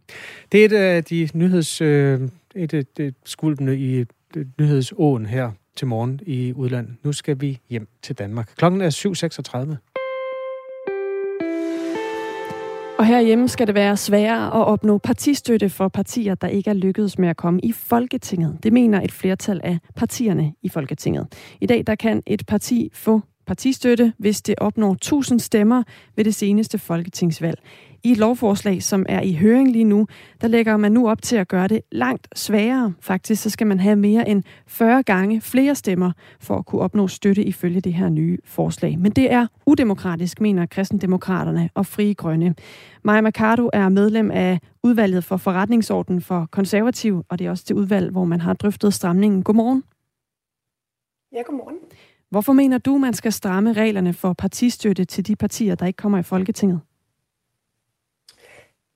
Det 0.52 0.62
er 0.62 0.66
et 0.66 0.74
af 0.74 1.04
de 1.04 1.30
nyheds... 1.34 1.82
Øh, 1.82 2.30
et, 2.56 2.74
et, 2.74 3.00
et 3.00 3.16
skulpene 3.26 3.78
i 3.78 4.06
nyhedsåen 4.60 5.26
her 5.26 5.52
til 5.76 5.88
morgen 5.88 6.20
i 6.26 6.54
udlandet. 6.54 6.96
Nu 7.04 7.12
skal 7.14 7.42
vi 7.42 7.60
hjem 7.70 7.88
til 8.02 8.16
Danmark. 8.18 8.54
Klokken 8.58 8.82
er 8.82 8.90
7.36. 8.90 9.92
Og 13.02 13.08
herhjemme 13.08 13.50
skal 13.50 13.68
det 13.68 13.76
være 13.76 13.98
sværere 13.98 14.48
at 14.48 14.68
opnå 14.68 14.98
partistøtte 14.98 15.70
for 15.70 15.88
partier, 15.88 16.36
der 16.36 16.48
ikke 16.48 16.70
er 16.70 16.74
lykkedes 16.74 17.18
med 17.18 17.30
at 17.30 17.38
komme 17.38 17.60
i 17.64 17.72
Folketinget. 17.72 18.60
Det 18.64 18.74
mener 18.74 19.02
et 19.02 19.12
flertal 19.12 19.62
af 19.64 19.78
partierne 19.96 20.54
i 20.62 20.70
Folketinget. 20.70 21.28
I 21.62 21.66
dag 21.66 21.84
der 21.88 21.96
kan 21.96 22.24
et 22.28 22.46
parti 22.48 22.90
få 22.94 23.22
partistøtte, 23.48 24.14
hvis 24.18 24.42
det 24.42 24.56
opnår 24.58 24.92
1000 24.92 25.40
stemmer 25.40 25.84
ved 26.16 26.26
det 26.26 26.36
seneste 26.36 26.78
folketingsvalg. 26.78 27.60
I 28.04 28.12
et 28.12 28.18
lovforslag, 28.18 28.84
som 28.84 29.06
er 29.10 29.22
i 29.22 29.34
høring 29.34 29.72
lige 29.72 29.84
nu, 29.84 30.08
der 30.42 30.48
lægger 30.48 30.78
man 30.78 30.92
nu 30.92 31.10
op 31.10 31.22
til 31.22 31.36
at 31.36 31.48
gøre 31.48 31.68
det 31.68 31.82
langt 31.92 32.28
sværere. 32.36 32.94
Faktisk 33.00 33.44
så 33.44 33.50
skal 33.50 33.68
man 33.68 33.80
have 33.80 33.96
mere 33.96 34.30
end 34.30 34.44
40 34.68 35.04
gange 35.04 35.42
flere 35.42 35.76
stemmer 35.76 36.12
for 36.40 36.58
at 36.58 36.66
kunne 36.66 36.82
opnå 36.82 37.08
støtte 37.08 37.44
ifølge 37.44 37.82
det 37.82 37.94
her 37.94 38.10
nye 38.10 38.38
forslag. 38.46 39.00
Men 39.00 39.12
det 39.12 39.32
er 39.32 39.48
udemokratisk, 39.66 40.42
mener 40.42 40.66
kristendemokraterne 40.66 41.70
og 41.74 41.86
Frie 41.86 42.14
Grønne. 42.14 42.56
Maja 43.04 43.22
Mercado 43.22 43.70
er 43.74 43.90
medlem 43.90 44.32
af 44.32 44.60
udvalget 44.84 45.24
for 45.24 45.38
forretningsorden 45.38 46.22
for 46.22 46.48
konservativ, 46.52 47.26
og 47.30 47.40
det 47.40 47.48
er 47.48 47.52
også 47.52 47.66
det 47.68 47.76
udvalg, 47.76 48.12
hvor 48.12 48.26
man 48.26 48.42
har 48.42 48.54
drøftet 48.54 48.94
stramningen. 48.94 49.44
Godmorgen. 49.44 49.84
Ja, 51.34 51.42
godmorgen. 51.42 51.78
Hvorfor 52.30 52.54
mener 52.54 52.78
du, 52.78 52.98
man 52.98 53.14
skal 53.14 53.32
stramme 53.32 53.74
reglerne 53.74 54.14
for 54.14 54.34
partistøtte 54.34 55.06
til 55.06 55.28
de 55.28 55.36
partier, 55.36 55.76
der 55.76 55.86
ikke 55.86 55.98
kommer 55.98 56.18
i 56.18 56.24
Folketinget? 56.24 56.80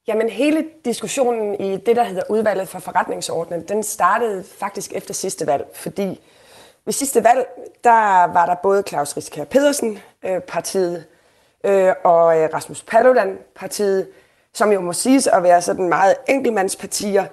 Jamen 0.08 0.30
hele 0.30 0.66
diskussionen 0.86 1.62
i 1.62 1.78
det, 1.78 1.96
der 1.96 2.04
hedder 2.04 2.24
udvalget 2.30 2.68
for 2.68 2.80
forretningsordnen, 2.80 3.68
den 3.68 3.84
startede 3.84 4.44
faktisk 4.44 4.94
efter 4.94 5.14
sidste 5.14 5.48
valg, 5.48 5.66
fordi 5.74 6.22
ved 6.86 6.94
sidste 6.94 7.24
valg, 7.24 7.48
der 7.84 8.24
var 8.34 8.46
der 8.46 8.56
både 8.56 8.84
Claus 8.88 9.18
Riskær 9.18 9.44
Pedersen, 9.44 10.00
øh, 10.24 10.42
partiet, 10.42 11.06
øh, 11.64 11.94
og 12.04 12.40
øh, 12.40 12.50
Rasmus 12.54 12.84
Paludan, 12.84 13.38
partiet, 13.56 14.08
som 14.54 14.72
jo 14.72 14.82
må 14.82 14.94
siges 14.94 15.28
at 15.28 15.44
være 15.44 15.62
sådan 15.62 15.90
meget 15.90 16.16
enkeltmandspartier, 16.30 17.26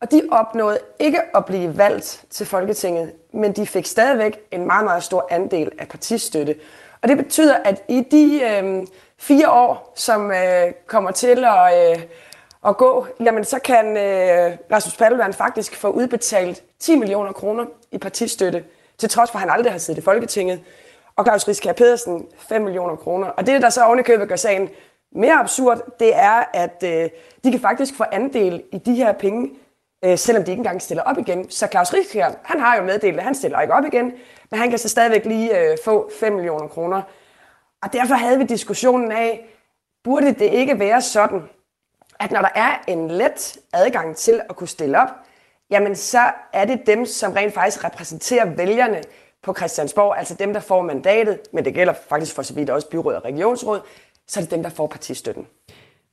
og 0.00 0.10
de 0.10 0.22
opnåede 0.30 0.78
ikke 0.98 1.36
at 1.36 1.44
blive 1.44 1.78
valgt 1.78 2.24
til 2.30 2.46
Folketinget, 2.46 3.12
men 3.32 3.52
de 3.52 3.66
fik 3.66 3.86
stadigvæk 3.86 4.40
en 4.50 4.66
meget, 4.66 4.84
meget 4.84 5.02
stor 5.02 5.28
andel 5.30 5.72
af 5.78 5.88
partistøtte. 5.88 6.54
Og 7.02 7.08
det 7.08 7.16
betyder, 7.16 7.56
at 7.56 7.82
i 7.88 8.00
de 8.10 8.40
øh, 8.42 8.86
fire 9.18 9.50
år, 9.50 9.92
som 9.96 10.30
øh, 10.30 10.72
kommer 10.86 11.10
til 11.10 11.44
at, 11.44 11.90
øh, 11.90 12.02
at 12.66 12.76
gå, 12.76 13.06
jamen 13.20 13.44
så 13.44 13.58
kan 13.58 13.96
øh, 13.96 14.56
Rasmus 14.72 14.96
Paludan 14.96 15.32
faktisk 15.32 15.76
få 15.76 15.88
udbetalt 15.88 16.62
10 16.78 16.96
millioner 16.96 17.32
kroner 17.32 17.64
i 17.92 17.98
partistøtte, 17.98 18.64
til 18.98 19.08
trods 19.08 19.30
for, 19.30 19.38
at 19.38 19.40
han 19.40 19.50
aldrig 19.50 19.72
har 19.72 19.78
siddet 19.78 20.00
i 20.00 20.04
Folketinget. 20.04 20.60
Og 21.16 21.24
Claus 21.24 21.48
Rieskjær 21.48 21.72
Pedersen 21.72 22.26
5 22.38 22.62
millioner 22.62 22.96
kroner. 22.96 23.26
Og 23.26 23.46
det, 23.46 23.62
der 23.62 23.70
så 23.70 23.84
ovenikøbet 23.84 24.28
gør 24.28 24.36
sagen 24.36 24.68
mere 25.12 25.34
absurd, 25.34 25.80
det 26.00 26.16
er, 26.16 26.44
at 26.54 26.82
øh, 26.84 27.10
de 27.44 27.50
kan 27.50 27.60
faktisk 27.60 27.96
få 27.96 28.04
andel 28.12 28.62
i 28.72 28.78
de 28.78 28.94
her 28.94 29.12
penge, 29.12 29.50
øh, 30.04 30.18
selvom 30.18 30.44
de 30.44 30.50
ikke 30.50 30.60
engang 30.60 30.82
stiller 30.82 31.02
op 31.02 31.18
igen. 31.18 31.50
Så 31.50 31.68
Claus 31.70 31.94
Riskær, 31.94 32.30
han 32.42 32.60
har 32.60 32.76
jo 32.76 32.82
meddelt, 32.82 33.18
at 33.18 33.24
han 33.24 33.34
stiller 33.34 33.60
ikke 33.60 33.74
op 33.74 33.84
igen, 33.84 34.12
men 34.50 34.60
han 34.60 34.70
kan 34.70 34.78
så 34.78 34.88
stadigvæk 34.88 35.24
lige 35.24 35.60
øh, 35.60 35.78
få 35.84 36.10
5 36.20 36.32
millioner 36.32 36.68
kroner. 36.68 37.02
Og 37.82 37.92
derfor 37.92 38.14
havde 38.14 38.38
vi 38.38 38.44
diskussionen 38.44 39.12
af, 39.12 39.46
burde 40.04 40.34
det 40.34 40.52
ikke 40.52 40.78
være 40.78 41.02
sådan, 41.02 41.42
at 42.20 42.30
når 42.30 42.40
der 42.40 42.48
er 42.54 42.84
en 42.86 43.10
let 43.10 43.58
adgang 43.72 44.16
til 44.16 44.40
at 44.48 44.56
kunne 44.56 44.68
stille 44.68 45.00
op, 45.00 45.08
jamen 45.70 45.96
så 45.96 46.32
er 46.52 46.64
det 46.64 46.86
dem, 46.86 47.06
som 47.06 47.32
rent 47.32 47.54
faktisk 47.54 47.84
repræsenterer 47.84 48.44
vælgerne 48.44 49.02
på 49.42 49.54
Christiansborg, 49.54 50.18
altså 50.18 50.34
dem, 50.34 50.52
der 50.52 50.60
får 50.60 50.82
mandatet, 50.82 51.40
men 51.52 51.64
det 51.64 51.74
gælder 51.74 51.92
faktisk 52.08 52.34
for 52.34 52.42
så 52.42 52.54
vidt 52.54 52.70
også 52.70 52.88
byråd 52.88 53.14
og 53.14 53.24
regionsråd, 53.24 53.80
så 54.26 54.40
er 54.40 54.44
det 54.44 54.50
dem, 54.50 54.62
der 54.62 54.70
får 54.70 54.86
partistøtten. 54.86 55.46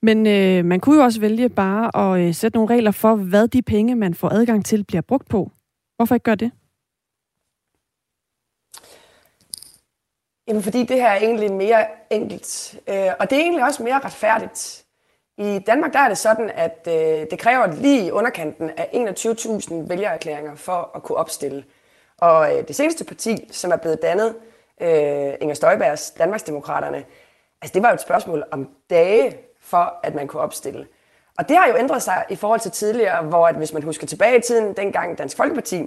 Men 0.07 0.27
øh, 0.27 0.65
man 0.65 0.79
kunne 0.79 0.97
jo 0.97 1.03
også 1.03 1.19
vælge 1.19 1.49
bare 1.49 1.85
at 2.03 2.21
øh, 2.21 2.33
sætte 2.33 2.57
nogle 2.57 2.73
regler 2.73 2.91
for, 2.91 3.15
hvad 3.15 3.47
de 3.47 3.61
penge, 3.61 3.95
man 3.95 4.13
får 4.13 4.29
adgang 4.29 4.65
til, 4.65 4.83
bliver 4.83 5.01
brugt 5.01 5.29
på. 5.29 5.51
Hvorfor 5.95 6.15
ikke 6.15 6.23
gøre 6.23 6.35
det? 6.35 6.51
Jamen, 10.47 10.63
fordi 10.63 10.83
det 10.83 10.97
her 10.97 11.07
er 11.07 11.15
egentlig 11.15 11.53
mere 11.53 11.85
enkelt. 12.09 12.79
Øh, 12.87 13.09
og 13.19 13.29
det 13.29 13.37
er 13.37 13.41
egentlig 13.41 13.63
også 13.63 13.83
mere 13.83 13.99
retfærdigt. 13.99 14.85
I 15.37 15.59
Danmark 15.67 15.93
der 15.93 15.99
er 15.99 16.07
det 16.07 16.17
sådan, 16.17 16.49
at 16.49 16.87
øh, 16.87 17.27
det 17.31 17.39
kræver 17.39 17.67
lige 17.67 18.13
underkanten 18.13 18.69
af 18.77 18.89
21.000 18.93 19.73
vælgererklæringer 19.73 20.55
for 20.55 20.91
at 20.95 21.03
kunne 21.03 21.17
opstille. 21.17 21.63
Og 22.17 22.57
øh, 22.57 22.67
det 22.67 22.75
seneste 22.75 23.05
parti, 23.05 23.47
som 23.51 23.71
er 23.71 23.77
blevet 23.77 24.01
dannet, 24.01 24.35
øh, 24.81 25.33
Inger 25.41 25.53
Støjbergs 25.53 26.11
Danmarksdemokraterne, 26.11 27.05
altså 27.61 27.73
det 27.73 27.83
var 27.83 27.89
jo 27.89 27.93
et 27.93 28.01
spørgsmål 28.01 28.43
om 28.51 28.69
dage 28.89 29.37
for, 29.65 29.93
at 30.03 30.15
man 30.15 30.27
kunne 30.27 30.41
opstille. 30.41 30.87
Og 31.37 31.49
det 31.49 31.57
har 31.57 31.67
jo 31.67 31.77
ændret 31.77 32.03
sig 32.03 32.25
i 32.29 32.35
forhold 32.35 32.59
til 32.59 32.71
tidligere, 32.71 33.23
hvor 33.23 33.47
at 33.47 33.55
hvis 33.55 33.73
man 33.73 33.83
husker 33.83 34.07
tilbage 34.07 34.37
i 34.37 34.41
tiden, 34.41 34.73
dengang 34.73 35.17
Dansk 35.17 35.37
Folkeparti, 35.37 35.85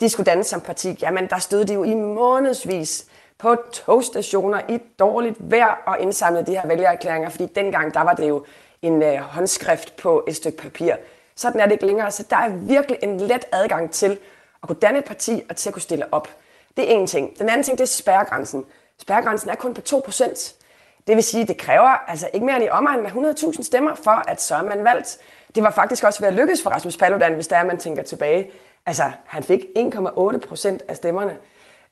de 0.00 0.08
skulle 0.08 0.24
dannes 0.24 0.46
som 0.46 0.60
parti, 0.60 0.98
jamen 1.02 1.28
der 1.30 1.38
stod 1.38 1.64
de 1.64 1.74
jo 1.74 1.84
i 1.84 1.94
månedsvis 1.94 3.06
på 3.38 3.56
togstationer 3.72 4.60
i 4.68 4.78
dårligt 4.98 5.36
vejr 5.38 5.82
og 5.86 6.00
indsamlede 6.00 6.46
de 6.46 6.50
her 6.50 6.66
vælgererklæringer, 6.66 7.28
fordi 7.28 7.46
dengang 7.46 7.94
der 7.94 8.00
var 8.00 8.14
det 8.14 8.28
jo 8.28 8.44
en 8.82 9.02
øh, 9.02 9.18
håndskrift 9.18 9.96
på 9.96 10.24
et 10.28 10.36
stykke 10.36 10.58
papir. 10.58 10.94
Sådan 11.36 11.60
er 11.60 11.64
det 11.64 11.72
ikke 11.72 11.86
længere, 11.86 12.10
så 12.10 12.24
der 12.30 12.36
er 12.36 12.48
virkelig 12.48 12.98
en 13.02 13.20
let 13.20 13.44
adgang 13.52 13.90
til 13.90 14.18
at 14.62 14.68
kunne 14.68 14.80
danne 14.82 14.98
et 14.98 15.04
parti 15.04 15.42
og 15.50 15.56
til 15.56 15.68
at 15.68 15.72
kunne 15.72 15.82
stille 15.82 16.14
op. 16.14 16.28
Det 16.76 16.90
er 16.90 16.94
en 16.94 17.06
ting. 17.06 17.38
Den 17.38 17.48
anden 17.48 17.62
ting, 17.62 17.78
det 17.78 17.84
er 17.84 17.88
spærregrænsen. 17.88 18.64
Spærregrænsen 18.98 19.50
er 19.50 19.54
kun 19.54 19.74
på 19.74 19.80
2%. 19.88 20.63
Det 21.06 21.16
vil 21.16 21.24
sige, 21.24 21.42
at 21.42 21.48
det 21.48 21.58
kræver 21.58 22.10
altså 22.10 22.28
ikke 22.32 22.46
mere 22.46 22.56
end 22.56 22.64
i 22.64 22.68
omegnen 22.68 23.02
med 23.02 23.34
100.000 23.34 23.62
stemmer, 23.62 23.94
for 23.94 24.30
at 24.30 24.42
så 24.42 24.54
er 24.54 24.62
man 24.62 24.84
valgt. 24.84 25.18
Det 25.54 25.62
var 25.62 25.70
faktisk 25.70 26.04
også 26.04 26.20
ved 26.20 26.28
at 26.28 26.34
lykkes 26.34 26.62
for 26.62 26.70
Rasmus 26.70 26.96
Paludan, 26.96 27.34
hvis 27.34 27.48
der 27.48 27.56
er, 27.56 27.64
man 27.64 27.78
tænker 27.78 28.02
tilbage. 28.02 28.50
Altså, 28.86 29.02
han 29.26 29.42
fik 29.42 29.64
1,8 29.78 30.38
procent 30.38 30.82
af 30.88 30.96
stemmerne. 30.96 31.36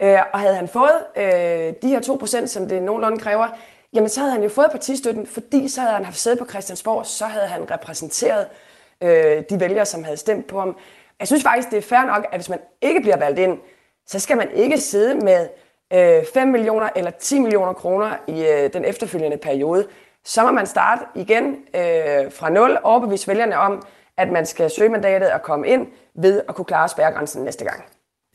Øh, 0.00 0.18
og 0.32 0.40
havde 0.40 0.54
han 0.54 0.68
fået 0.68 1.04
øh, 1.16 1.24
de 1.82 1.88
her 1.88 2.00
2 2.00 2.16
procent, 2.16 2.50
som 2.50 2.68
det 2.68 2.82
nogenlunde 2.82 3.18
kræver, 3.18 3.48
jamen 3.92 4.08
så 4.08 4.20
havde 4.20 4.32
han 4.32 4.42
jo 4.42 4.48
fået 4.48 4.70
partistøtten, 4.70 5.26
fordi 5.26 5.68
så 5.68 5.80
havde 5.80 5.94
han 5.94 6.04
haft 6.04 6.18
sæde 6.18 6.36
på 6.36 6.46
Christiansborg, 6.46 7.06
så 7.06 7.26
havde 7.26 7.46
han 7.46 7.70
repræsenteret 7.70 8.46
øh, 9.00 9.42
de 9.50 9.60
vælgere, 9.60 9.86
som 9.86 10.04
havde 10.04 10.16
stemt 10.16 10.46
på 10.46 10.58
ham. 10.58 10.76
Jeg 11.20 11.26
synes 11.26 11.42
faktisk, 11.42 11.70
det 11.70 11.76
er 11.76 11.82
fair 11.82 12.06
nok, 12.06 12.26
at 12.32 12.38
hvis 12.38 12.48
man 12.48 12.58
ikke 12.80 13.00
bliver 13.00 13.16
valgt 13.16 13.38
ind, 13.38 13.58
så 14.06 14.18
skal 14.18 14.36
man 14.36 14.50
ikke 14.50 14.78
sidde 14.78 15.14
med 15.14 15.48
øh, 15.94 16.24
5 16.34 16.48
millioner 16.48 16.88
eller 16.96 17.10
10 17.10 17.38
millioner 17.38 17.72
kroner 17.72 18.10
i 18.28 18.46
øh, 18.46 18.72
den 18.72 18.84
efterfølgende 18.84 19.36
periode. 19.36 19.86
Så 20.24 20.42
må 20.42 20.52
man 20.52 20.66
starte 20.66 21.04
igen 21.14 21.44
øh, 21.74 22.32
fra 22.32 22.50
nul, 22.50 22.78
overbevise 22.82 23.28
vælgerne 23.28 23.56
om, 23.56 23.86
at 24.16 24.32
man 24.32 24.46
skal 24.46 24.70
søge 24.70 24.88
mandatet 24.88 25.32
og 25.32 25.42
komme 25.42 25.68
ind 25.68 25.86
ved 26.14 26.42
at 26.48 26.54
kunne 26.54 26.64
klare 26.64 26.88
spærregrænsen 26.88 27.44
næste 27.44 27.64
gang. 27.64 27.84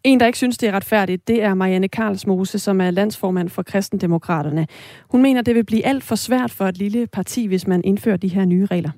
En, 0.04 0.20
der 0.20 0.26
ikke 0.26 0.38
synes, 0.38 0.58
det 0.58 0.70
er 0.70 0.74
retfærdigt, 0.74 1.28
det 1.28 1.44
er 1.44 1.54
Marianne 1.54 1.88
Karlsmose, 1.88 2.60
som 2.60 2.82
er 2.82 2.92
landsformand 2.92 3.50
for 3.50 3.64
Kristendemokraterne. 3.64 4.68
Hun 5.10 5.22
mener, 5.22 5.42
det 5.42 5.56
vil 5.56 5.64
blive 5.66 5.86
alt 5.86 6.04
for 6.04 6.16
svært 6.16 6.52
for 6.52 6.66
et 6.66 6.78
lille 6.78 7.08
parti, 7.08 7.46
hvis 7.48 7.68
man 7.68 7.82
indfører 7.84 8.18
de 8.18 8.28
her 8.28 8.46
nye 8.46 8.66
regler. 8.66 8.92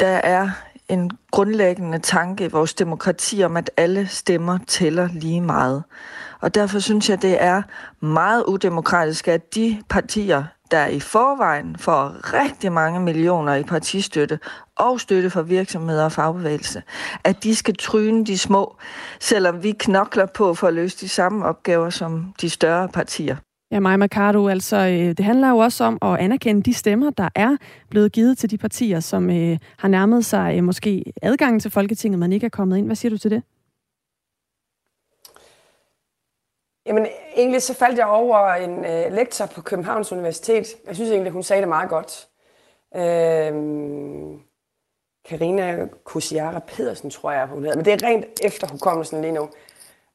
Der 0.00 0.06
er 0.06 0.50
en 0.88 1.10
grundlæggende 1.30 1.98
tanke 1.98 2.44
i 2.44 2.48
vores 2.48 2.74
demokrati 2.74 3.42
om, 3.42 3.56
at 3.56 3.70
alle 3.76 4.06
stemmer 4.06 4.58
tæller 4.66 5.08
lige 5.12 5.40
meget. 5.40 5.84
Og 6.40 6.54
derfor 6.54 6.78
synes 6.78 7.10
jeg, 7.10 7.22
det 7.22 7.42
er 7.42 7.62
meget 8.00 8.44
udemokratisk, 8.44 9.28
at 9.28 9.54
de 9.54 9.82
partier, 9.88 10.44
der 10.70 10.86
i 10.86 11.00
forvejen 11.00 11.76
får 11.78 12.32
rigtig 12.34 12.72
mange 12.72 13.00
millioner 13.00 13.54
i 13.54 13.62
partistøtte 13.62 14.38
og 14.76 15.00
støtte 15.00 15.30
fra 15.30 15.42
virksomheder 15.42 16.04
og 16.04 16.12
fagbevægelse, 16.12 16.82
at 17.24 17.44
de 17.44 17.56
skal 17.56 17.76
tryne 17.76 18.26
de 18.26 18.38
små, 18.38 18.76
selvom 19.20 19.62
vi 19.62 19.72
knokler 19.72 20.26
på 20.26 20.54
for 20.54 20.66
at 20.66 20.74
løse 20.74 20.96
de 21.00 21.08
samme 21.08 21.44
opgaver 21.44 21.90
som 21.90 22.34
de 22.40 22.50
større 22.50 22.88
partier. 22.88 23.36
Ja, 23.70 23.80
Maja 23.80 23.96
Mercado, 23.96 24.48
altså 24.48 24.76
øh, 24.76 25.16
det 25.16 25.20
handler 25.20 25.50
jo 25.50 25.58
også 25.58 25.84
om 25.84 25.98
at 26.02 26.18
anerkende 26.18 26.62
de 26.62 26.74
stemmer, 26.74 27.10
der 27.10 27.28
er 27.34 27.56
blevet 27.90 28.12
givet 28.12 28.38
til 28.38 28.50
de 28.50 28.58
partier, 28.58 29.00
som 29.00 29.30
øh, 29.30 29.58
har 29.78 29.88
nærmet 29.88 30.24
sig 30.24 30.56
øh, 30.56 30.64
måske 30.64 31.12
adgangen 31.22 31.60
til 31.60 31.70
Folketinget, 31.70 32.18
men 32.18 32.32
ikke 32.32 32.46
er 32.46 32.50
kommet 32.50 32.78
ind. 32.78 32.86
Hvad 32.86 32.96
siger 32.96 33.10
du 33.10 33.18
til 33.18 33.30
det? 33.30 33.42
Jamen, 36.86 37.06
egentlig 37.36 37.62
så 37.62 37.74
faldt 37.74 37.98
jeg 37.98 38.06
over 38.06 38.54
en 38.54 38.84
øh, 38.84 39.12
lektor 39.12 39.46
på 39.46 39.62
Københavns 39.62 40.12
Universitet. 40.12 40.66
Jeg 40.86 40.94
synes 40.94 41.10
egentlig, 41.10 41.32
hun 41.32 41.42
sagde 41.42 41.60
det 41.60 41.68
meget 41.68 41.88
godt. 41.88 42.28
Øhm, 42.96 44.40
Karina 45.28 45.76
øh, 45.76 45.88
Kusiara 46.04 46.58
Pedersen, 46.58 47.10
tror 47.10 47.30
jeg, 47.30 47.46
hun 47.46 47.62
hedder. 47.62 47.76
Men 47.76 47.84
det 47.84 47.92
er 47.92 48.06
rent 48.06 48.26
efter 48.42 48.68
hukommelsen 48.72 49.20
lige 49.20 49.32
nu. 49.32 49.48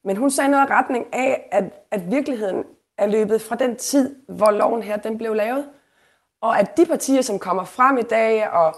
Men 0.04 0.16
hun 0.16 0.30
sagde 0.30 0.50
noget 0.50 0.68
i 0.68 0.72
retning 0.72 1.06
af, 1.12 1.48
at, 1.52 1.64
at 1.90 2.10
virkeligheden 2.10 2.64
er 2.98 3.06
løbet 3.06 3.42
fra 3.42 3.56
den 3.56 3.76
tid, 3.76 4.16
hvor 4.28 4.50
loven 4.50 4.82
her 4.82 4.96
den 4.96 5.18
blev 5.18 5.34
lavet. 5.34 5.66
Og 6.40 6.58
at 6.58 6.76
de 6.76 6.86
partier, 6.86 7.22
som 7.22 7.38
kommer 7.38 7.64
frem 7.64 7.98
i 7.98 8.02
dag 8.02 8.50
og 8.50 8.74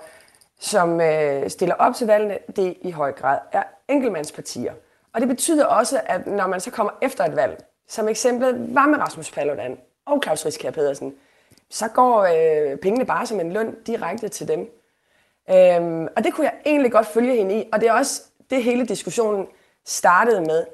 som 0.61 1.01
øh, 1.01 1.51
stiller 1.51 1.75
op 1.75 1.95
til 1.95 2.07
valgene, 2.07 2.39
det 2.57 2.77
i 2.83 2.91
høj 2.91 3.13
grad 3.13 3.39
er 3.53 3.63
enkeltmandspartier. 3.89 4.75
Og 5.15 5.21
det 5.21 5.29
betyder 5.29 5.67
også, 5.67 6.01
at 6.07 6.27
når 6.27 6.47
man 6.47 6.61
så 6.61 6.71
kommer 6.71 6.93
efter 7.03 7.25
et 7.25 7.37
valg, 7.37 7.65
som 7.89 8.09
eksemplet 8.09 8.75
var 8.75 8.87
med 8.87 8.99
Rasmus 8.99 9.31
Paludan 9.31 9.79
og 10.07 10.21
Claus 10.23 10.47
Riskær 10.47 10.71
Pedersen, 10.71 11.15
så 11.71 11.89
går 11.89 12.21
øh, 12.21 12.79
pengene 12.79 13.07
bare 13.07 13.27
som 13.27 13.41
en 13.41 13.53
løn 13.53 13.75
direkte 13.87 14.29
til 14.29 14.49
dem. 14.49 14.61
Øhm, 15.51 16.09
og 16.17 16.25
det 16.25 16.35
kunne 16.35 16.45
jeg 16.45 16.55
egentlig 16.67 16.93
godt 16.93 17.07
følge 17.07 17.37
hende 17.37 17.61
i, 17.61 17.69
og 17.73 17.81
det 17.81 17.89
er 17.89 17.93
også 17.93 18.23
det 18.51 18.63
hele 18.63 18.87
diskussionen 18.87 19.47
startede 19.85 20.41
med. 20.41 20.65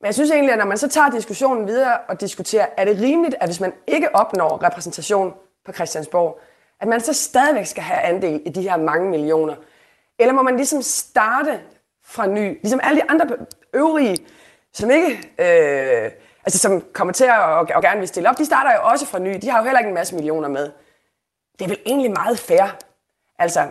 Men 0.00 0.06
jeg 0.06 0.14
synes 0.14 0.30
egentlig, 0.30 0.52
at 0.52 0.58
når 0.58 0.66
man 0.66 0.78
så 0.78 0.88
tager 0.88 1.10
diskussionen 1.10 1.66
videre 1.66 1.98
og 2.08 2.20
diskuterer, 2.20 2.66
er 2.76 2.84
det 2.84 3.00
rimeligt, 3.00 3.36
at 3.40 3.48
hvis 3.48 3.60
man 3.60 3.72
ikke 3.86 4.14
opnår 4.14 4.62
repræsentation 4.62 5.34
på 5.64 5.72
Christiansborg, 5.72 6.40
at 6.80 6.88
man 6.88 7.00
så 7.00 7.12
stadigvæk 7.12 7.66
skal 7.66 7.82
have 7.82 8.00
andel 8.00 8.42
i 8.46 8.48
de 8.48 8.62
her 8.62 8.76
mange 8.76 9.10
millioner? 9.10 9.54
Eller 10.18 10.34
må 10.34 10.42
man 10.42 10.56
ligesom 10.56 10.82
starte 10.82 11.60
fra 12.04 12.26
ny, 12.26 12.60
ligesom 12.62 12.80
alle 12.82 13.00
de 13.00 13.10
andre 13.10 13.26
øvrige, 13.74 14.18
som 14.72 14.90
ikke, 14.90 15.08
øh, 15.38 16.10
altså 16.44 16.58
som 16.58 16.84
kommer 16.92 17.12
til 17.12 17.24
at 17.24 17.38
og, 17.38 17.68
og 17.74 17.82
gerne 17.82 17.98
vil 17.98 18.08
stille 18.08 18.28
op, 18.28 18.38
de 18.38 18.44
starter 18.44 18.72
jo 18.74 18.80
også 18.82 19.06
fra 19.06 19.18
ny. 19.18 19.38
De 19.42 19.50
har 19.50 19.58
jo 19.58 19.64
heller 19.64 19.78
ikke 19.78 19.88
en 19.88 19.94
masse 19.94 20.14
millioner 20.14 20.48
med. 20.48 20.70
Det 21.58 21.64
er 21.64 21.68
vel 21.68 21.80
egentlig 21.86 22.10
meget 22.10 22.38
fair. 22.38 22.76
Altså, 23.38 23.66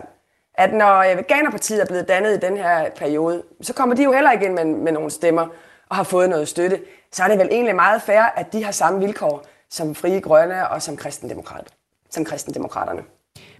at 0.54 0.72
når 0.72 0.98
øh, 0.98 1.16
Veganerpartiet 1.16 1.80
er 1.80 1.86
blevet 1.86 2.08
dannet 2.08 2.36
i 2.36 2.46
den 2.46 2.56
her 2.56 2.90
periode, 2.90 3.42
så 3.60 3.74
kommer 3.74 3.94
de 3.94 4.02
jo 4.02 4.12
heller 4.12 4.30
ikke 4.30 4.44
ind 4.44 4.54
med, 4.54 4.64
med 4.64 4.92
nogle 4.92 5.10
stemmer 5.10 5.46
og 5.88 5.96
har 5.96 6.02
fået 6.02 6.30
noget 6.30 6.48
støtte. 6.48 6.80
Så 7.12 7.22
er 7.22 7.28
det 7.28 7.38
vel 7.38 7.48
egentlig 7.50 7.74
meget 7.74 8.02
fair, 8.02 8.22
at 8.36 8.52
de 8.52 8.64
har 8.64 8.72
samme 8.72 9.00
vilkår 9.00 9.46
som 9.70 9.94
Frie 9.94 10.20
Grønne 10.20 10.68
og 10.68 10.82
som 10.82 10.96
kristendemokrat, 10.96 11.66
som 12.10 12.24
kristendemokraterne. 12.24 13.02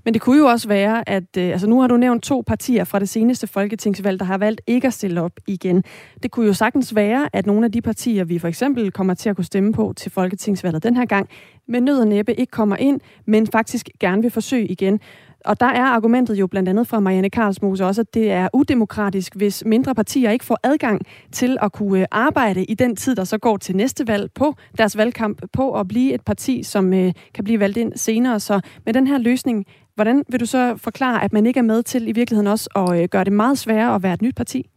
Men 0.04 0.14
det 0.14 0.22
kunne 0.22 0.38
jo 0.38 0.46
også 0.46 0.68
være, 0.68 1.08
at 1.08 1.36
øh, 1.38 1.48
altså 1.48 1.66
nu 1.66 1.80
har 1.80 1.88
du 1.88 1.96
nævnt 1.96 2.22
to 2.22 2.42
partier 2.46 2.84
fra 2.84 2.98
det 2.98 3.08
seneste 3.08 3.46
folketingsvalg, 3.46 4.20
der 4.20 4.24
har 4.24 4.38
valgt 4.38 4.60
ikke 4.66 4.86
at 4.86 4.92
stille 4.92 5.22
op 5.22 5.32
igen. 5.46 5.84
Det 6.22 6.30
kunne 6.30 6.46
jo 6.46 6.52
sagtens 6.52 6.94
være, 6.94 7.28
at 7.32 7.46
nogle 7.46 7.64
af 7.64 7.72
de 7.72 7.82
partier, 7.82 8.24
vi 8.24 8.38
for 8.38 8.48
eksempel 8.48 8.92
kommer 8.92 9.14
til 9.14 9.28
at 9.30 9.36
kunne 9.36 9.44
stemme 9.44 9.72
på 9.72 9.92
til 9.96 10.12
folketingsvalget 10.12 10.82
den 10.82 10.96
her 10.96 11.04
gang, 11.04 11.28
med 11.68 11.80
nød 11.80 12.00
og 12.00 12.06
næppe 12.06 12.34
ikke 12.34 12.50
kommer 12.50 12.76
ind, 12.76 13.00
men 13.26 13.46
faktisk 13.46 13.88
gerne 14.00 14.22
vil 14.22 14.30
forsøge 14.30 14.66
igen. 14.66 15.00
Og 15.45 15.61
der 15.61 15.66
er 15.66 15.84
argumentet 15.84 16.34
jo 16.34 16.47
blandt 16.47 16.68
andet 16.68 16.89
fra 16.89 17.01
Marianne 17.01 17.30
Karlsmose 17.30 17.86
også, 17.86 18.01
at 18.01 18.14
det 18.14 18.30
er 18.30 18.49
udemokratisk, 18.55 19.34
hvis 19.34 19.64
mindre 19.64 19.95
partier 19.95 20.30
ikke 20.30 20.45
får 20.45 20.59
adgang 20.62 21.01
til 21.32 21.59
at 21.62 21.72
kunne 21.72 22.01
øh, 22.01 22.07
arbejde 22.11 22.64
i 22.64 22.74
den 22.74 22.97
tid, 22.97 23.16
der 23.16 23.24
så 23.24 23.39
går 23.39 23.57
til 23.57 23.76
næste 23.76 24.07
valg 24.07 24.30
på 24.34 24.55
deres 24.78 24.97
valgkamp, 24.97 25.43
på 25.53 25.80
at 25.80 25.89
blive 25.89 26.14
et 26.14 26.24
parti, 26.24 26.62
som 26.62 26.95
øh, 26.95 27.12
kan 27.34 27.45
blive 27.45 27.61
valgt 27.61 27.76
ind 27.76 27.93
senere. 27.97 28.41
Så 28.41 28.61
med 28.84 28.95
den 28.95 29.07
her 29.07 29.18
løsning, 29.18 29.66
hvordan 29.95 30.24
vil 30.28 30.41
du 30.41 30.47
så 30.47 30.76
forklare, 30.76 31.24
at 31.24 31.32
man 31.32 31.47
ikke 31.47 31.59
er 31.59 31.64
med 31.64 31.82
til 31.82 32.09
i 32.09 32.12
virkeligheden 32.12 32.47
også 32.47 32.70
at 32.76 33.03
øh, 33.03 33.09
gøre 33.09 33.24
det 33.24 33.32
meget 33.32 33.59
sværere 33.59 33.95
at 33.95 34.03
være 34.03 34.14
et 34.14 34.22
nyt 34.22 34.36
parti? 34.36 34.70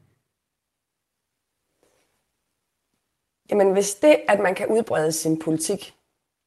Jamen 3.50 3.74
hvis 3.74 3.96
det, 3.96 4.16
at 4.28 4.40
man 4.40 4.56
kan 4.56 4.68
udbrede 4.68 5.12
sin 5.12 5.40
politik 5.40 5.94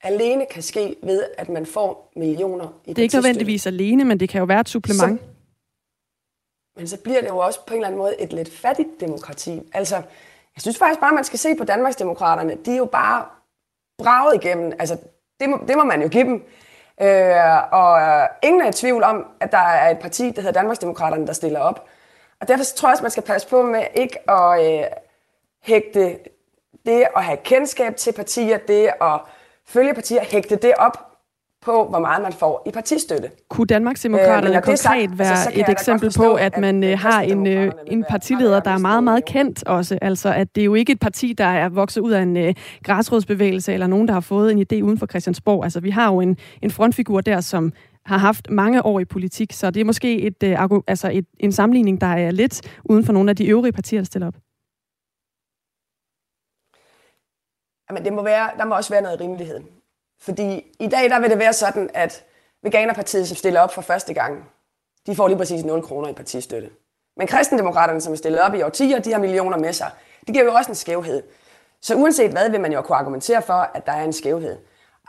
alene 0.04 0.46
kan 0.46 0.62
ske 0.62 0.96
ved, 1.02 1.24
at 1.38 1.48
man 1.48 1.66
får 1.66 2.12
millioner 2.16 2.80
i 2.84 2.90
Det 2.90 2.98
er 2.98 3.02
ikke 3.02 3.16
nødvendigvis 3.16 3.66
alene, 3.66 4.04
men 4.04 4.20
det 4.20 4.28
kan 4.28 4.38
jo 4.38 4.44
være 4.44 4.60
et 4.60 4.68
supplement. 4.68 5.20
Så, 5.20 5.26
men 6.76 6.88
så 6.88 6.96
bliver 7.00 7.20
det 7.20 7.28
jo 7.28 7.38
også 7.38 7.60
på 7.66 7.74
en 7.74 7.78
eller 7.78 7.86
anden 7.86 7.98
måde 7.98 8.20
et 8.20 8.32
lidt 8.32 8.52
fattigt 8.52 8.88
demokrati. 9.00 9.60
Altså, 9.72 9.96
jeg 10.56 10.62
synes 10.62 10.78
faktisk 10.78 11.00
bare, 11.00 11.14
man 11.14 11.24
skal 11.24 11.38
se 11.38 11.54
på 11.54 11.64
Danmarksdemokraterne. 11.64 12.56
De 12.64 12.72
er 12.72 12.76
jo 12.76 12.84
bare 12.84 13.24
braget 13.98 14.44
igennem. 14.44 14.72
Altså, 14.78 14.96
det 15.40 15.50
må, 15.50 15.60
det 15.68 15.76
må 15.76 15.84
man 15.84 16.02
jo 16.02 16.08
give 16.08 16.24
dem. 16.24 16.44
Øh, 17.00 17.72
og 17.72 18.00
øh, 18.00 18.28
ingen 18.42 18.62
er 18.62 18.68
i 18.68 18.72
tvivl 18.72 19.02
om, 19.02 19.26
at 19.40 19.52
der 19.52 19.58
er 19.58 19.90
et 19.90 19.98
parti, 19.98 20.30
der 20.30 20.42
hedder 20.42 20.60
Danmarksdemokraterne, 20.60 21.26
der 21.26 21.32
stiller 21.32 21.60
op. 21.60 21.88
Og 22.40 22.48
derfor 22.48 22.64
tror 22.64 22.88
jeg 22.88 22.92
også, 22.92 23.02
man 23.02 23.10
skal 23.10 23.22
passe 23.22 23.48
på 23.48 23.62
med 23.62 23.84
ikke 23.94 24.30
at 24.30 24.80
øh, 24.80 24.84
hægte 25.62 26.18
det 26.86 27.06
at 27.16 27.24
have 27.24 27.36
kendskab 27.44 27.96
til 27.96 28.12
partier, 28.12 28.58
det 28.58 28.90
at 29.00 29.20
følge 29.68 29.94
partier, 29.94 30.20
hægte 30.24 30.56
det 30.56 30.72
op 30.78 31.14
på, 31.64 31.86
hvor 31.90 31.98
meget 31.98 32.22
man 32.22 32.32
får 32.32 32.62
i 32.66 32.70
partistøtte. 32.70 33.30
Kunne 33.48 33.66
Danmarksdemokraterne 33.66 34.56
øh, 34.56 34.62
konkret 34.62 34.78
sagt, 34.78 35.18
være 35.18 35.30
altså, 35.30 35.50
et 35.54 35.68
eksempel 35.68 36.06
forstå, 36.06 36.22
på, 36.22 36.34
at 36.34 36.58
man 36.58 36.84
at 36.84 36.92
øh, 36.92 36.98
har 36.98 37.20
en, 37.20 37.46
øh, 37.46 37.72
en 37.86 38.04
partileder, 38.08 38.60
der 38.60 38.70
er 38.70 38.78
meget, 38.78 39.04
meget 39.04 39.24
kendt 39.24 39.64
også? 39.66 39.98
Altså, 40.02 40.32
at 40.32 40.54
det 40.54 40.60
er 40.60 40.64
jo 40.64 40.74
ikke 40.74 40.92
et 40.92 41.00
parti, 41.00 41.32
der 41.32 41.44
er 41.44 41.68
vokset 41.68 42.00
ud 42.00 42.12
af 42.12 42.22
en 42.22 42.36
uh, 42.36 42.54
græsrådsbevægelse, 42.82 43.72
eller 43.72 43.86
nogen, 43.86 44.08
der 44.08 44.14
har 44.14 44.20
fået 44.20 44.52
en 44.52 44.58
idé 44.58 44.82
uden 44.82 44.98
for 44.98 45.06
Christiansborg. 45.06 45.64
Altså, 45.64 45.80
vi 45.80 45.90
har 45.90 46.12
jo 46.12 46.20
en, 46.20 46.36
en 46.62 46.70
frontfigur 46.70 47.20
der, 47.20 47.40
som 47.40 47.72
har 48.06 48.18
haft 48.18 48.50
mange 48.50 48.86
år 48.86 49.00
i 49.00 49.04
politik, 49.04 49.52
så 49.52 49.70
det 49.70 49.80
er 49.80 49.84
måske 49.84 50.20
et, 50.20 50.70
uh, 50.70 50.80
altså 50.86 51.10
et, 51.12 51.26
en 51.40 51.52
sammenligning, 51.52 52.00
der 52.00 52.06
er 52.06 52.30
lidt 52.30 52.60
uden 52.84 53.04
for 53.04 53.12
nogle 53.12 53.30
af 53.30 53.36
de 53.36 53.46
øvrige 53.46 53.72
partier, 53.72 54.00
der 54.00 54.04
stiller 54.04 54.28
op. 54.28 54.34
Jamen, 57.90 58.04
det 58.04 58.12
må 58.12 58.22
være, 58.22 58.50
der 58.58 58.64
må 58.64 58.74
også 58.74 58.90
være 58.90 59.02
noget 59.02 59.20
rimelighed. 59.20 59.60
Fordi 60.20 60.76
i 60.80 60.86
dag 60.86 61.10
der 61.10 61.20
vil 61.20 61.30
det 61.30 61.38
være 61.38 61.52
sådan, 61.52 61.90
at 61.94 62.24
Veganerpartiet, 62.62 63.28
som 63.28 63.36
stiller 63.36 63.60
op 63.60 63.74
for 63.74 63.82
første 63.82 64.14
gang, 64.14 64.50
de 65.06 65.16
får 65.16 65.28
lige 65.28 65.38
præcis 65.38 65.64
0 65.64 65.82
kroner 65.82 66.08
i 66.08 66.12
partistøtte. 66.12 66.70
Men 67.16 67.26
kristendemokraterne, 67.26 68.00
som 68.00 68.12
er 68.12 68.16
stillet 68.16 68.40
op 68.40 68.54
i 68.54 68.62
årtier, 68.62 68.98
de 68.98 69.12
har 69.12 69.18
millioner 69.18 69.58
med 69.58 69.72
sig. 69.72 69.90
Det 70.26 70.34
giver 70.34 70.44
jo 70.44 70.52
også 70.52 70.70
en 70.70 70.74
skævhed. 70.74 71.22
Så 71.82 71.94
uanset 71.94 72.30
hvad, 72.30 72.50
vil 72.50 72.60
man 72.60 72.72
jo 72.72 72.82
kunne 72.82 72.96
argumentere 72.96 73.42
for, 73.42 73.70
at 73.74 73.86
der 73.86 73.92
er 73.92 74.04
en 74.04 74.12
skævhed. 74.12 74.58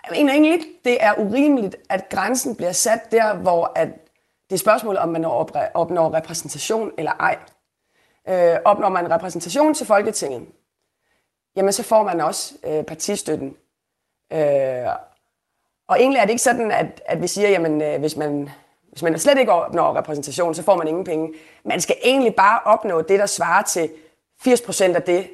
Jeg 0.03 0.17
mener 0.17 0.33
egentlig 0.33 0.53
ikke, 0.53 0.65
det 0.85 1.03
er 1.03 1.13
urimeligt, 1.19 1.75
at 1.89 2.09
grænsen 2.09 2.55
bliver 2.55 2.71
sat 2.71 3.11
der, 3.11 3.33
hvor 3.33 3.71
at 3.75 3.87
det 4.49 4.55
er 4.55 4.59
spørgsmål, 4.59 4.97
om 4.97 5.09
man 5.09 5.25
opnår 5.73 6.13
repræsentation 6.13 6.91
eller 6.97 7.11
ej. 7.11 7.37
Øh, 8.29 8.57
opnår 8.65 8.89
man 8.89 9.11
repræsentation 9.11 9.73
til 9.73 9.87
Folketinget, 9.87 10.47
jamen 11.55 11.73
så 11.73 11.83
får 11.83 12.03
man 12.03 12.21
også 12.21 12.53
øh, 12.63 12.83
partistøtten. 12.83 13.57
Øh, 14.33 14.87
og 15.87 15.99
egentlig 15.99 16.19
er 16.19 16.23
det 16.23 16.29
ikke 16.29 16.43
sådan, 16.43 16.71
at, 16.71 17.01
at 17.05 17.21
vi 17.21 17.27
siger, 17.27 17.49
jamen 17.49 17.81
øh, 17.81 17.99
hvis 17.99 18.15
man 18.15 18.49
hvis 18.95 19.03
man 19.03 19.19
slet 19.19 19.37
ikke 19.37 19.51
opnår 19.51 19.97
repræsentation, 19.97 20.55
så 20.55 20.63
får 20.63 20.75
man 20.75 20.87
ingen 20.87 21.03
penge. 21.03 21.33
Man 21.65 21.81
skal 21.81 21.95
egentlig 22.03 22.35
bare 22.35 22.59
opnå 22.65 23.01
det, 23.01 23.19
der 23.19 23.25
svarer 23.25 23.63
til 23.63 23.91
80% 24.47 24.83
af 24.83 25.01
det, 25.01 25.29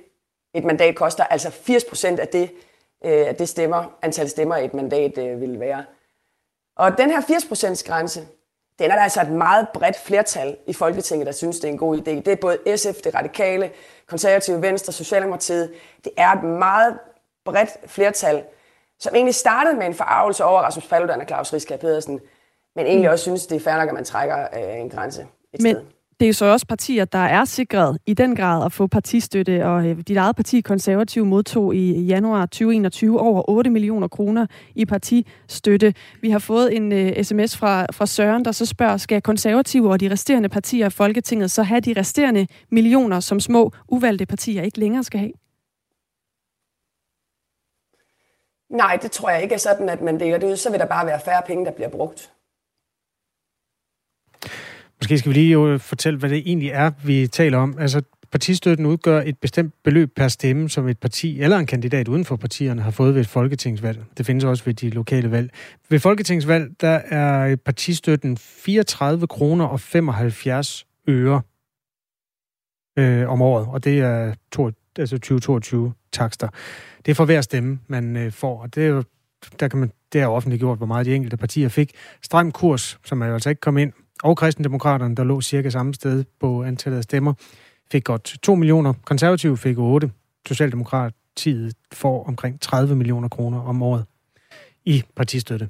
et 0.53 0.63
mandat 0.63 0.95
koster. 0.95 1.23
Altså 1.23 1.49
80% 1.49 2.19
af 2.19 2.27
det, 2.27 2.51
øh, 3.05 3.39
det 3.39 3.49
stemmer, 3.49 3.97
antal 4.01 4.29
stemmer, 4.29 4.55
et 4.55 4.73
mandat 4.73 5.17
øh, 5.17 5.41
vil 5.41 5.59
være. 5.59 5.85
Og 6.77 6.97
den 6.97 7.11
her 7.11 7.21
80% 7.21 7.87
grænse, 7.87 8.27
den 8.79 8.91
er 8.91 8.95
der 8.95 9.03
altså 9.03 9.21
et 9.21 9.31
meget 9.31 9.67
bredt 9.73 9.99
flertal 9.99 10.57
i 10.67 10.73
Folketinget, 10.73 11.25
der 11.25 11.31
synes, 11.31 11.59
det 11.59 11.67
er 11.67 11.71
en 11.71 11.77
god 11.77 11.97
idé. 11.97 12.11
Det 12.11 12.27
er 12.27 12.35
både 12.35 12.77
SF, 12.77 13.01
det 13.03 13.15
radikale, 13.15 13.71
konservative 14.07 14.61
Venstre, 14.61 14.93
Socialdemokratiet. 14.93 15.73
Det 16.03 16.11
er 16.17 16.27
et 16.27 16.43
meget 16.43 16.97
bredt 17.45 17.69
flertal, 17.85 18.43
som 18.99 19.15
egentlig 19.15 19.35
startede 19.35 19.75
med 19.75 19.85
en 19.85 19.93
forarvelse 19.93 20.43
over 20.43 20.61
Rasmus 20.61 20.87
Paludan 20.87 21.21
og 21.21 21.27
Claus 21.27 21.53
Riskær 21.53 21.77
Pedersen, 21.77 22.19
men 22.75 22.85
egentlig 22.85 23.09
mm. 23.09 23.13
også 23.13 23.23
synes, 23.23 23.47
det 23.47 23.55
er 23.55 23.59
fair 23.59 23.77
nok, 23.77 23.87
at 23.87 23.93
man 23.93 24.05
trækker 24.05 24.47
øh, 24.53 24.79
en 24.79 24.89
grænse 24.89 25.21
et 25.53 25.61
men 25.61 25.75
sted. 25.75 25.85
Det 26.21 26.29
er 26.29 26.33
så 26.33 26.45
også 26.45 26.65
partier, 26.65 27.05
der 27.05 27.19
er 27.19 27.45
sikret 27.45 27.97
i 28.05 28.13
den 28.13 28.35
grad 28.35 28.65
at 28.65 28.71
få 28.71 28.87
partistøtte, 28.87 29.65
og 29.65 29.87
øh, 29.87 29.97
dit 30.07 30.17
eget 30.17 30.35
parti, 30.35 30.61
Konservativ, 30.61 31.25
modtog 31.25 31.75
i 31.75 32.01
januar 32.01 32.45
2021 32.45 33.19
over 33.19 33.49
8 33.49 33.69
millioner 33.69 34.07
kroner 34.07 34.45
i 34.75 34.85
partistøtte. 34.85 35.93
Vi 36.21 36.29
har 36.29 36.39
fået 36.39 36.75
en 36.75 36.91
øh, 36.91 37.13
uh, 37.17 37.23
sms 37.23 37.57
fra, 37.57 37.85
fra 37.91 38.05
Søren, 38.05 38.45
der 38.45 38.51
så 38.51 38.65
spørger, 38.65 38.97
skal 38.97 39.21
konservative 39.21 39.91
og 39.91 39.99
de 39.99 40.11
resterende 40.11 40.49
partier 40.49 40.87
i 40.87 40.89
Folketinget 40.89 41.51
så 41.51 41.63
have 41.63 41.81
de 41.81 41.93
resterende 41.97 42.47
millioner, 42.69 43.19
som 43.19 43.39
små 43.39 43.71
uvalgte 43.87 44.25
partier 44.25 44.61
ikke 44.61 44.79
længere 44.79 45.03
skal 45.03 45.19
have? 45.19 45.33
Nej, 48.69 48.99
det 49.01 49.11
tror 49.11 49.29
jeg 49.29 49.43
ikke 49.43 49.55
er 49.55 49.59
sådan, 49.59 49.89
at 49.89 50.01
man 50.01 50.19
deler 50.19 50.37
det 50.37 50.47
ud. 50.47 50.55
Så 50.55 50.71
vil 50.71 50.79
der 50.79 50.85
bare 50.85 51.05
være 51.05 51.19
færre 51.25 51.41
penge, 51.47 51.65
der 51.65 51.71
bliver 51.71 51.89
brugt. 51.89 52.31
Måske 55.01 55.17
skal 55.17 55.29
vi 55.29 55.33
lige 55.33 55.51
jo 55.51 55.77
fortælle, 55.77 56.19
hvad 56.19 56.29
det 56.29 56.37
egentlig 56.37 56.69
er, 56.69 56.91
vi 57.03 57.27
taler 57.27 57.57
om. 57.57 57.75
Altså, 57.79 58.01
partistøtten 58.31 58.85
udgør 58.85 59.21
et 59.25 59.37
bestemt 59.37 59.73
beløb 59.83 60.15
per 60.15 60.27
stemme, 60.27 60.69
som 60.69 60.87
et 60.87 60.99
parti 60.99 61.41
eller 61.41 61.57
en 61.57 61.65
kandidat 61.65 62.07
uden 62.07 62.25
for 62.25 62.35
partierne 62.35 62.81
har 62.81 62.91
fået 62.91 63.13
ved 63.13 63.21
et 63.21 63.27
folketingsvalg. 63.27 64.03
Det 64.17 64.25
findes 64.25 64.43
også 64.43 64.63
ved 64.65 64.73
de 64.73 64.89
lokale 64.89 65.31
valg. 65.31 65.49
Ved 65.89 65.99
folketingsvalg, 65.99 66.71
der 66.81 66.99
er 67.09 67.55
partistøtten 67.55 68.37
34 68.37 69.27
kroner 69.27 69.65
og 69.65 69.79
75 69.79 70.85
øre 71.07 71.41
øh, 72.99 73.29
om 73.29 73.41
året, 73.41 73.67
og 73.67 73.83
det 73.83 73.99
er 73.99 74.33
to, 74.51 74.71
altså 74.97 75.15
2022 75.15 75.93
takster. 76.11 76.47
Det 77.05 77.11
er 77.11 77.15
for 77.15 77.25
hver 77.25 77.41
stemme, 77.41 77.79
man 77.87 78.17
øh, 78.17 78.31
får, 78.31 78.61
og 78.61 78.75
det 78.75 78.83
er 78.83 78.87
jo 78.87 79.03
der 79.59 79.67
kan 79.67 79.79
man, 79.79 79.91
det 80.13 80.21
er 80.21 80.27
offentliggjort, 80.27 80.77
hvor 80.77 80.85
meget 80.85 81.05
de 81.05 81.15
enkelte 81.15 81.37
partier 81.37 81.69
fik. 81.69 81.91
Stram 82.21 82.51
kurs, 82.51 82.99
som 83.05 83.21
er 83.21 83.27
jo 83.27 83.33
altså 83.33 83.49
ikke 83.49 83.59
kom 83.59 83.77
ind, 83.77 83.93
og 84.23 84.37
kristendemokraterne, 84.37 85.15
der 85.15 85.23
lå 85.23 85.41
cirka 85.41 85.69
samme 85.69 85.93
sted 85.93 86.23
på 86.39 86.63
antallet 86.63 86.97
af 86.97 87.03
stemmer, 87.03 87.33
fik 87.91 88.03
godt 88.03 88.23
2 88.43 88.55
millioner. 88.55 88.93
Konservative 89.05 89.57
fik 89.57 89.77
8. 89.77 90.11
Socialdemokratiet 90.47 91.73
får 91.93 92.23
omkring 92.27 92.61
30 92.61 92.95
millioner 92.95 93.27
kroner 93.29 93.61
om 93.61 93.81
året 93.81 94.05
i 94.85 95.03
partistøtte. 95.15 95.69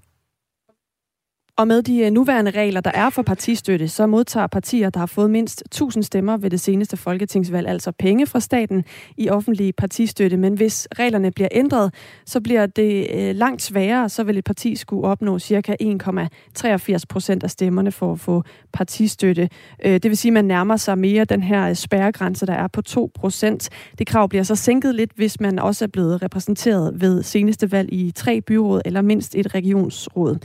Og 1.61 1.67
med 1.67 1.81
de 1.81 1.99
øh, 1.99 2.11
nuværende 2.11 2.51
regler, 2.51 2.81
der 2.81 2.91
er 2.93 3.09
for 3.09 3.21
partistøtte, 3.21 3.87
så 3.87 4.07
modtager 4.07 4.47
partier, 4.47 4.89
der 4.89 4.99
har 4.99 5.05
fået 5.05 5.29
mindst 5.29 5.63
1000 5.65 6.03
stemmer 6.03 6.37
ved 6.37 6.49
det 6.49 6.59
seneste 6.59 6.97
folketingsvalg, 6.97 7.67
altså 7.67 7.91
penge 7.91 8.27
fra 8.27 8.39
staten 8.39 8.83
i 9.17 9.29
offentlig 9.29 9.75
partistøtte. 9.75 10.37
Men 10.37 10.53
hvis 10.53 10.87
reglerne 10.99 11.31
bliver 11.31 11.47
ændret, 11.51 11.93
så 12.25 12.41
bliver 12.41 12.65
det 12.65 13.07
øh, 13.13 13.35
langt 13.35 13.61
sværere. 13.61 14.09
Så 14.09 14.23
vil 14.23 14.37
et 14.37 14.43
parti 14.43 14.75
skulle 14.75 15.07
opnå 15.07 15.39
ca. 15.39 15.75
1,83 15.81 17.03
procent 17.09 17.43
af 17.43 17.51
stemmerne 17.51 17.91
for 17.91 18.11
at 18.11 18.19
få 18.19 18.43
partistøtte. 18.73 19.49
Øh, 19.85 19.93
det 19.93 20.03
vil 20.03 20.17
sige, 20.17 20.29
at 20.29 20.33
man 20.33 20.45
nærmer 20.45 20.77
sig 20.77 20.97
mere 20.97 21.25
den 21.25 21.43
her 21.43 21.73
spærregrænse, 21.73 22.45
der 22.45 22.53
er 22.53 22.67
på 22.67 22.81
2 22.81 23.11
procent. 23.13 23.69
Det 23.99 24.07
krav 24.07 24.29
bliver 24.29 24.43
så 24.43 24.55
sænket 24.55 24.95
lidt, 24.95 25.11
hvis 25.15 25.39
man 25.39 25.59
også 25.59 25.85
er 25.85 25.89
blevet 25.89 26.21
repræsenteret 26.21 27.01
ved 27.01 27.23
seneste 27.23 27.71
valg 27.71 27.93
i 27.93 28.11
tre 28.11 28.41
byråd 28.41 28.81
eller 28.85 29.01
mindst 29.01 29.35
et 29.35 29.55
regionsråd. 29.55 30.37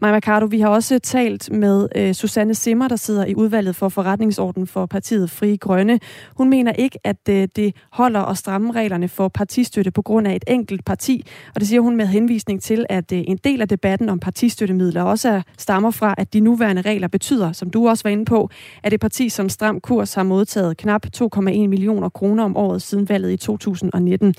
Maja 0.00 0.12
Mercado, 0.12 0.46
vi 0.46 0.61
har 0.62 0.68
også 0.68 0.98
talt 0.98 1.52
med 1.52 1.88
øh, 1.96 2.14
Susanne 2.14 2.54
Simmer, 2.54 2.88
der 2.88 2.96
sidder 2.96 3.26
i 3.26 3.34
udvalget 3.34 3.76
for 3.76 3.88
forretningsorden 3.88 4.66
for 4.66 4.86
partiet 4.86 5.30
Fri 5.30 5.56
Grønne. 5.56 6.00
Hun 6.36 6.50
mener 6.50 6.72
ikke, 6.72 6.98
at 7.04 7.28
øh, 7.30 7.48
det 7.56 7.74
holder 7.92 8.20
at 8.20 8.38
stramme 8.38 8.72
reglerne 8.72 9.08
for 9.08 9.28
partistøtte 9.28 9.90
på 9.90 10.02
grund 10.02 10.26
af 10.26 10.36
et 10.36 10.44
enkelt 10.48 10.84
parti. 10.84 11.26
Og 11.54 11.60
det 11.60 11.68
siger 11.68 11.80
hun 11.80 11.96
med 11.96 12.06
henvisning 12.06 12.62
til, 12.62 12.86
at 12.88 13.12
øh, 13.12 13.22
en 13.26 13.36
del 13.36 13.60
af 13.60 13.68
debatten 13.68 14.08
om 14.08 14.18
partistøttemidler 14.18 15.02
også 15.02 15.28
er, 15.28 15.42
stammer 15.58 15.90
fra, 15.90 16.14
at 16.18 16.32
de 16.32 16.40
nuværende 16.40 16.82
regler 16.82 17.08
betyder, 17.08 17.52
som 17.52 17.70
du 17.70 17.88
også 17.88 18.04
var 18.04 18.10
inde 18.10 18.24
på, 18.24 18.50
at 18.82 18.92
et 18.92 19.00
parti 19.00 19.28
som 19.28 19.48
Stram 19.48 19.80
Kurs 19.80 20.14
har 20.14 20.22
modtaget 20.22 20.76
knap 20.76 21.06
2,1 21.16 21.40
millioner 21.40 22.08
kroner 22.08 22.44
om 22.44 22.56
året 22.56 22.82
siden 22.82 23.08
valget 23.08 23.32
i 23.32 23.36
2019. 23.36 24.34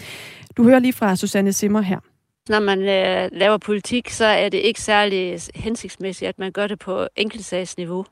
Du 0.57 0.63
hører 0.63 0.79
lige 0.79 0.93
fra 0.93 1.15
Susanne 1.15 1.53
Simmer 1.53 1.81
her. 1.81 2.12
Når 2.49 2.59
man 2.59 2.79
øh, 2.79 3.29
laver 3.31 3.57
politik, 3.57 4.09
så 4.09 4.25
er 4.25 4.49
det 4.49 4.57
ikke 4.57 4.81
særlig 4.81 5.39
hensigtsmæssigt, 5.55 6.29
at 6.29 6.39
man 6.39 6.51
gør 6.51 6.67
det 6.67 6.79
på 6.79 7.07
enkeltsagsniveau. 7.15 8.05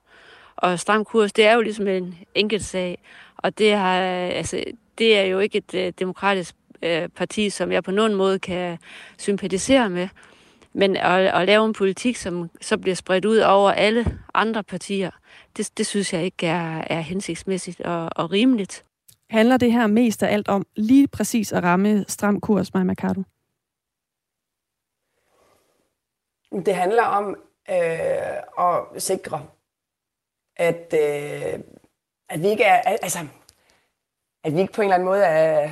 Og 0.55 0.79
stram 0.79 1.05
kurs, 1.05 1.33
det 1.33 1.45
er 1.45 1.53
jo 1.53 1.61
ligesom 1.61 1.87
en 1.87 2.15
enkeltsag. 2.35 2.97
Og 3.37 3.57
det, 3.57 3.73
har, 3.73 4.01
øh, 4.01 4.29
altså, 4.37 4.63
det 4.97 5.17
er 5.17 5.23
jo 5.23 5.39
ikke 5.39 5.57
et 5.57 5.73
øh, 5.73 5.93
demokratisk 5.99 6.55
øh, 6.81 7.09
parti, 7.09 7.49
som 7.49 7.71
jeg 7.71 7.83
på 7.83 7.91
nogen 7.91 8.15
måde 8.15 8.39
kan 8.39 8.77
sympatisere 9.17 9.89
med. 9.89 10.07
Men 10.73 10.95
at, 10.97 11.27
at 11.27 11.45
lave 11.45 11.65
en 11.65 11.73
politik, 11.73 12.15
som 12.15 12.49
så 12.61 12.77
bliver 12.77 12.95
spredt 12.95 13.25
ud 13.25 13.37
over 13.37 13.71
alle 13.71 14.17
andre 14.33 14.63
partier, 14.63 15.11
det, 15.57 15.77
det 15.77 15.87
synes 15.87 16.13
jeg 16.13 16.23
ikke 16.23 16.47
er, 16.47 16.83
er 16.87 17.01
hensigtsmæssigt 17.01 17.81
og, 17.81 18.09
og 18.15 18.31
rimeligt. 18.31 18.83
Handler 19.29 19.57
det 19.57 19.71
her 19.71 19.87
mest 19.87 20.23
af 20.23 20.33
alt 20.33 20.47
om 20.47 20.65
lige 20.75 21.07
præcis 21.07 21.51
at 21.51 21.63
ramme 21.63 22.05
stram 22.07 22.41
kurs, 22.41 22.73
Maja 22.73 22.83
Mercado? 22.83 23.23
Det 26.51 26.75
handler 26.75 27.03
om 27.03 27.35
øh, 27.69 28.65
at 28.67 29.01
sikre, 29.01 29.47
at, 30.57 30.93
øh, 30.93 31.59
at 32.29 32.41
vi 32.41 32.47
ikke 32.47 32.63
er, 32.63 32.81
altså, 33.01 33.19
at 34.43 34.53
vi 34.53 34.59
ikke 34.59 34.73
på 34.73 34.81
en 34.81 34.85
eller 34.85 34.95
anden 34.95 35.05
måde 35.05 35.23
er, 35.23 35.69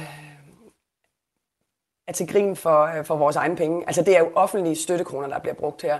er 2.08 2.12
til 2.14 2.28
grin 2.28 2.56
for, 2.56 2.84
øh, 2.84 3.06
for 3.06 3.16
vores 3.16 3.36
egne 3.36 3.56
penge. 3.56 3.84
Altså 3.88 4.02
det 4.02 4.16
er 4.16 4.20
jo 4.20 4.32
offentlige 4.36 4.76
støttekroner, 4.76 5.28
der 5.28 5.40
bliver 5.40 5.54
brugt 5.54 5.82
her. 5.82 6.00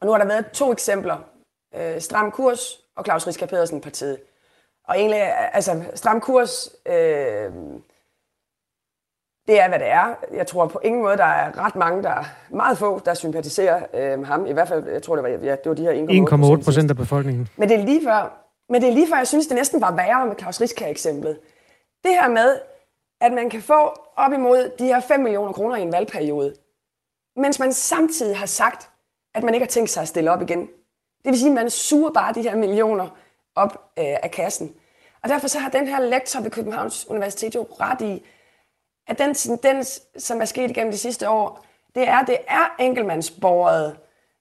Og 0.00 0.06
nu 0.06 0.12
har 0.12 0.18
der 0.18 0.26
været 0.26 0.50
to 0.52 0.72
eksempler. 0.72 1.18
Øh, 1.74 2.00
Stram 2.00 2.30
Kurs 2.30 2.80
og 2.96 3.04
Claus 3.04 3.26
Riska 3.26 3.46
Pedersen 3.46 3.80
partiet. 3.80 4.20
Og 4.84 4.98
egentlig, 4.98 5.20
altså 5.54 5.84
Stram 5.94 6.20
Kurs, 6.20 6.68
øh, 6.86 7.52
det 9.48 9.60
er, 9.60 9.68
hvad 9.68 9.78
det 9.78 9.88
er. 9.88 10.14
Jeg 10.34 10.46
tror 10.46 10.66
på 10.66 10.80
ingen 10.84 11.02
måde, 11.02 11.16
der 11.16 11.24
er 11.24 11.64
ret 11.64 11.76
mange, 11.76 12.02
der 12.02 12.24
meget 12.50 12.78
få, 12.78 13.00
der 13.04 13.14
sympatiserer 13.14 13.82
øh, 13.94 14.26
ham. 14.26 14.46
I 14.46 14.52
hvert 14.52 14.68
fald, 14.68 14.88
jeg 14.88 15.02
tror, 15.02 15.16
det 15.16 15.22
var, 15.22 15.28
ja, 15.28 15.50
det 15.50 15.66
var 15.66 15.74
de 15.74 15.82
her 15.82 16.58
1,8 16.58 16.64
procent 16.64 16.90
af 16.90 16.96
befolkningen. 16.96 17.48
Men 17.56 17.68
det 17.68 17.80
er 17.80 17.84
lige 17.84 18.00
før, 18.04 18.46
men 18.68 18.82
det 18.82 18.88
er 18.88 18.92
lige 18.92 19.08
før, 19.08 19.16
jeg 19.16 19.26
synes, 19.26 19.46
det 19.46 19.56
næsten 19.56 19.80
var 19.80 19.96
værre 19.96 20.26
med 20.26 20.36
Claus 20.38 20.60
Riska-eksemplet. 20.60 21.38
Det 22.04 22.10
her 22.10 22.28
med, 22.28 22.58
at 23.20 23.32
man 23.32 23.50
kan 23.50 23.62
få 23.62 23.92
op 24.16 24.32
imod 24.32 24.70
de 24.78 24.84
her 24.86 25.00
5 25.00 25.20
millioner 25.20 25.52
kroner 25.52 25.76
i 25.76 25.82
en 25.82 25.92
valgperiode, 25.92 26.54
mens 27.36 27.58
man 27.58 27.72
samtidig 27.72 28.38
har 28.38 28.46
sagt, 28.46 28.90
at 29.34 29.42
man 29.42 29.54
ikke 29.54 29.66
har 29.66 29.70
tænkt 29.70 29.90
sig 29.90 30.02
at 30.02 30.08
stille 30.08 30.30
op 30.30 30.42
igen. 30.42 30.60
Det 31.24 31.32
vil 31.32 31.38
sige, 31.38 31.48
at 31.48 31.54
man 31.54 31.70
suger 31.70 32.10
bare 32.10 32.34
de 32.34 32.42
her 32.42 32.56
millioner 32.56 33.08
op 33.54 33.72
øh, 33.98 34.04
af 34.22 34.30
kassen. 34.30 34.74
Og 35.22 35.28
derfor 35.28 35.48
så 35.48 35.58
har 35.58 35.70
den 35.70 35.88
her 35.88 36.00
lektor 36.00 36.40
ved 36.40 36.50
Københavns 36.50 37.06
Universitet 37.10 37.54
jo 37.54 37.66
ret 37.80 38.00
i, 38.00 38.24
at 39.06 39.18
den 39.18 39.34
tendens, 39.34 40.02
som 40.18 40.40
er 40.40 40.44
sket 40.44 40.70
igennem 40.70 40.92
de 40.92 40.98
sidste 40.98 41.28
år, 41.28 41.66
det 41.94 42.08
er, 42.08 42.24
det 42.24 42.38
er 42.48 42.74
enkeltmandsborgede 42.78 43.96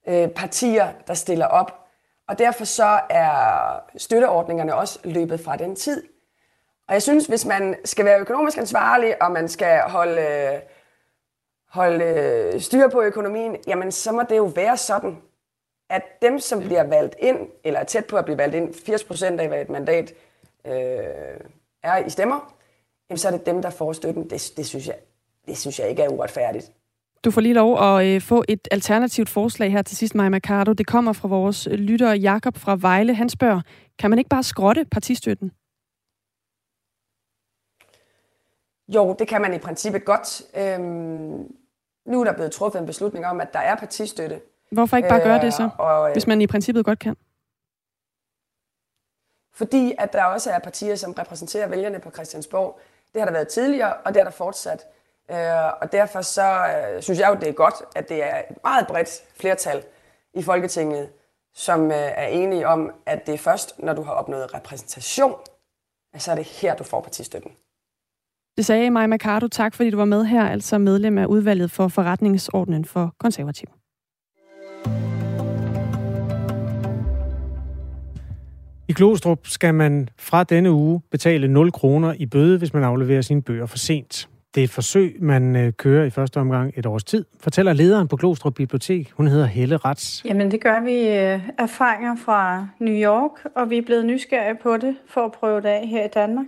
øh, 0.08 0.30
partier, 0.30 0.92
der 1.08 1.14
stiller 1.14 1.46
op. 1.46 1.86
Og 2.28 2.40
derfor 2.40 2.66
så 2.66 3.00
er 3.10 3.80
støtteordningerne 3.98 4.76
også 4.76 5.00
løbet 5.04 5.40
fra 5.40 5.56
den 5.56 5.76
tid. 5.76 6.04
Og 6.88 6.94
jeg 6.94 7.02
synes, 7.02 7.26
hvis 7.26 7.46
man 7.46 7.76
skal 7.86 8.06
være 8.06 8.20
økonomisk 8.20 8.58
ansvarlig, 8.58 9.22
og 9.22 9.32
man 9.32 9.48
skal 9.48 9.82
holde, 9.82 10.62
holde 11.70 12.06
øh, 12.06 12.62
styr 12.62 12.88
på 12.88 13.02
økonomien, 13.02 13.58
jamen 13.68 13.92
så 13.92 14.12
må 14.12 14.22
det 14.30 14.38
jo 14.38 14.44
være 14.56 14.78
sådan, 14.78 15.18
at 15.90 16.22
dem, 16.22 16.40
som 16.40 16.60
bliver 16.60 16.84
valgt 16.84 17.16
ind, 17.20 17.50
eller 17.64 17.80
er 17.80 17.84
tæt 17.84 18.06
på 18.06 18.18
at 18.18 18.26
blive 18.26 18.38
valgt 18.38 18.56
ind, 18.56 18.74
80% 18.74 19.42
af 19.42 19.48
hvad 19.48 19.62
et 19.62 19.70
mandat 19.70 20.14
øh, 20.66 20.74
er 21.84 21.98
i 22.06 22.10
stemmer, 22.10 22.55
jamen 23.10 23.18
så 23.18 23.28
er 23.28 23.32
det 23.32 23.46
dem, 23.46 23.62
der 23.62 23.70
får 23.70 23.94
støtten. 23.94 24.30
Det, 24.30 24.54
det, 24.58 24.66
synes, 24.66 24.88
jeg, 24.88 24.96
det 25.48 25.58
synes 25.58 25.80
jeg 25.80 25.90
ikke 25.90 26.02
er 26.02 26.10
uretfærdigt. 26.10 26.72
Du 27.26 27.32
får 27.32 27.42
lige 27.42 27.54
lov 27.54 27.82
at 27.84 28.06
øh, 28.06 28.22
få 28.22 28.44
et 28.48 28.68
alternativt 28.72 29.30
forslag 29.30 29.72
her 29.72 29.82
til 29.82 29.98
sidst, 29.98 30.16
Maja 30.16 30.30
Mercado. 30.30 30.74
Det 30.74 30.88
kommer 30.88 31.14
fra 31.14 31.28
vores 31.28 31.68
lytter 31.72 32.14
Jakob 32.14 32.58
fra 32.58 32.78
Vejle. 32.80 33.14
Han 33.14 33.30
spørger, 33.30 33.62
kan 34.00 34.10
man 34.10 34.20
ikke 34.20 34.30
bare 34.30 34.44
skrotte 34.44 34.86
partistøtten? 34.92 35.52
Jo, 38.88 39.16
det 39.20 39.28
kan 39.28 39.42
man 39.42 39.54
i 39.54 39.58
princippet 39.58 40.06
godt. 40.06 40.42
Øhm, 40.58 41.56
nu 42.06 42.20
er 42.20 42.24
der 42.24 42.34
blevet 42.34 42.52
truffet 42.52 42.80
en 42.80 42.86
beslutning 42.86 43.26
om, 43.26 43.42
at 43.42 43.54
der 43.54 43.60
er 43.60 43.76
partistøtte. 43.76 44.42
Hvorfor 44.72 44.98
ikke 44.98 45.10
bare 45.10 45.24
gøre 45.24 45.42
det 45.42 45.54
så, 45.54 45.64
øh, 45.64 45.80
og, 45.80 46.08
øh, 46.08 46.14
hvis 46.14 46.28
man 46.28 46.42
i 46.42 46.48
princippet 46.48 46.86
godt 46.86 47.00
kan? 47.00 47.16
Fordi 49.54 49.94
at 49.98 50.14
der 50.14 50.24
også 50.24 50.52
er 50.52 50.60
partier, 50.60 50.96
som 50.96 51.14
repræsenterer 51.14 51.68
vælgerne 51.68 52.00
på 52.00 52.12
Christiansborg. 52.12 52.80
Det 53.16 53.22
har 53.22 53.26
der 53.26 53.34
været 53.34 53.48
tidligere, 53.48 53.94
og 53.94 54.14
det 54.14 54.20
er 54.20 54.24
der 54.24 54.32
fortsat. 54.32 54.86
Øh, 55.32 55.82
og 55.82 55.92
derfor 55.92 56.22
så 56.22 56.66
øh, 56.68 57.02
synes 57.02 57.20
jeg 57.20 57.30
jo, 57.30 57.36
det 57.36 57.50
er 57.50 57.54
godt, 57.54 57.76
at 57.96 58.10
det 58.10 58.24
er 58.24 58.38
et 58.38 58.58
meget 58.64 58.88
bredt 58.88 59.24
flertal 59.40 59.84
i 60.34 60.44
Folketinget, 60.44 61.10
som 61.54 61.92
øh, 61.92 61.98
er 61.98 62.28
enige 62.28 62.68
om, 62.68 62.92
at 63.06 63.28
det 63.28 63.34
er 63.34 63.38
først, 63.38 63.80
når 63.80 63.94
du 63.94 64.04
har 64.04 64.12
opnået 64.12 64.54
repræsentation, 64.54 65.36
at 66.14 66.22
så 66.22 66.32
er 66.32 66.36
det 66.36 66.46
her, 66.46 66.76
du 66.76 66.84
får 66.84 67.02
partistøtten. 67.02 67.52
Det 68.58 68.66
sagde 68.66 68.90
Maja 68.90 69.08
Mercado. 69.08 69.48
Tak, 69.48 69.74
fordi 69.76 69.90
du 69.90 69.98
var 69.98 70.06
med 70.06 70.26
her, 70.26 70.50
altså 70.50 70.78
medlem 70.78 71.18
af 71.18 71.26
udvalget 71.26 71.72
for 71.72 71.88
forretningsordenen 71.88 72.86
for 72.86 73.16
konservativ. 73.20 73.68
I 78.88 78.94
Glostrup 78.94 79.48
skal 79.48 79.74
man 79.74 80.10
fra 80.18 80.44
denne 80.44 80.72
uge 80.72 81.02
betale 81.12 81.48
0 81.48 81.72
kroner 81.72 82.14
i 82.18 82.26
bøde, 82.26 82.58
hvis 82.58 82.74
man 82.74 82.84
afleverer 82.84 83.22
sine 83.22 83.42
bøger 83.42 83.66
for 83.66 83.78
sent. 83.78 84.30
Det 84.56 84.62
er 84.62 84.64
et 84.64 84.70
forsøg, 84.70 85.18
man 85.20 85.56
øh, 85.56 85.74
kører 85.74 86.06
i 86.06 86.10
første 86.10 86.38
omgang 86.38 86.74
et 86.76 86.86
års 86.86 87.04
tid, 87.04 87.26
fortæller 87.40 87.74
lederen 87.74 88.08
på 88.08 88.16
Glostrup 88.16 88.54
Bibliotek. 88.54 89.12
Hun 89.12 89.28
hedder 89.28 89.46
Helle 89.46 89.78
Rats. 89.78 90.26
Jamen 90.26 90.52
det 90.52 90.62
gør 90.62 90.82
vi 90.84 91.00
øh, 91.00 91.50
erfaringer 91.58 92.16
fra 92.16 92.68
New 92.80 92.94
York, 92.94 93.32
og 93.56 93.70
vi 93.70 93.78
er 93.78 93.82
blevet 93.82 94.06
nysgerrige 94.06 94.58
på 94.64 94.78
det 94.78 94.96
for 95.08 95.22
at 95.26 95.32
prøve 95.32 95.62
det 95.62 95.68
af 95.68 95.88
her 95.88 96.06
i 96.06 96.10
Danmark. 96.14 96.46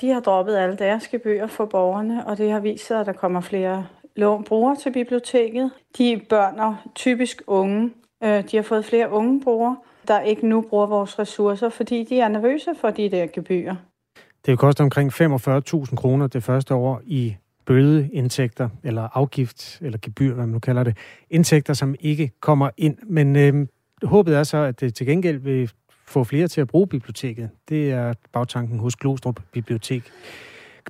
De 0.00 0.08
har 0.10 0.20
droppet 0.20 0.56
alle 0.56 0.76
deres 0.76 1.08
gebyrer 1.08 1.46
for 1.46 1.64
borgerne, 1.66 2.26
og 2.26 2.38
det 2.38 2.50
har 2.50 2.60
vist 2.60 2.86
sig, 2.86 3.00
at 3.00 3.06
der 3.06 3.12
kommer 3.12 3.40
flere 3.40 3.86
lån 4.16 4.44
brugere 4.44 4.76
til 4.76 4.92
biblioteket. 4.92 5.70
De 5.98 6.20
børn 6.28 6.58
og 6.58 6.76
typisk 6.94 7.42
unge. 7.46 7.90
Øh, 8.24 8.44
de 8.50 8.56
har 8.56 8.62
fået 8.62 8.84
flere 8.84 9.10
unge 9.10 9.40
brugere, 9.40 9.76
der 10.08 10.20
ikke 10.20 10.48
nu 10.48 10.60
bruger 10.60 10.86
vores 10.86 11.18
ressourcer, 11.18 11.68
fordi 11.68 12.04
de 12.04 12.20
er 12.20 12.28
nervøse 12.28 12.74
for 12.80 12.90
de 12.90 13.10
der 13.10 13.26
gebyrer. 13.26 13.76
Det 14.14 14.52
vil 14.52 14.56
koste 14.56 14.80
omkring 14.80 15.12
45.000 15.12 15.96
kroner 15.96 16.26
det 16.26 16.42
første 16.42 16.74
år 16.74 17.02
i 17.04 17.36
bødeindtægter, 17.66 18.68
eller 18.84 19.08
afgift, 19.14 19.78
eller 19.82 19.98
gebyr, 20.02 20.34
hvad 20.34 20.46
man 20.46 20.52
nu 20.52 20.58
kalder 20.58 20.82
det. 20.82 20.96
Indtægter, 21.30 21.74
som 21.74 21.94
ikke 22.00 22.30
kommer 22.40 22.70
ind. 22.76 22.98
Men 23.06 23.36
øh, 23.36 23.66
håbet 24.02 24.36
er 24.36 24.42
så, 24.42 24.56
at 24.56 24.80
det 24.80 24.94
til 24.94 25.06
gengæld 25.06 25.38
vil 25.38 25.70
få 26.06 26.24
flere 26.24 26.48
til 26.48 26.60
at 26.60 26.68
bruge 26.68 26.86
biblioteket. 26.86 27.50
Det 27.68 27.92
er 27.92 28.14
bagtanken 28.32 28.78
hos 28.78 28.96
Glostrup 28.96 29.40
Bibliotek. 29.52 30.12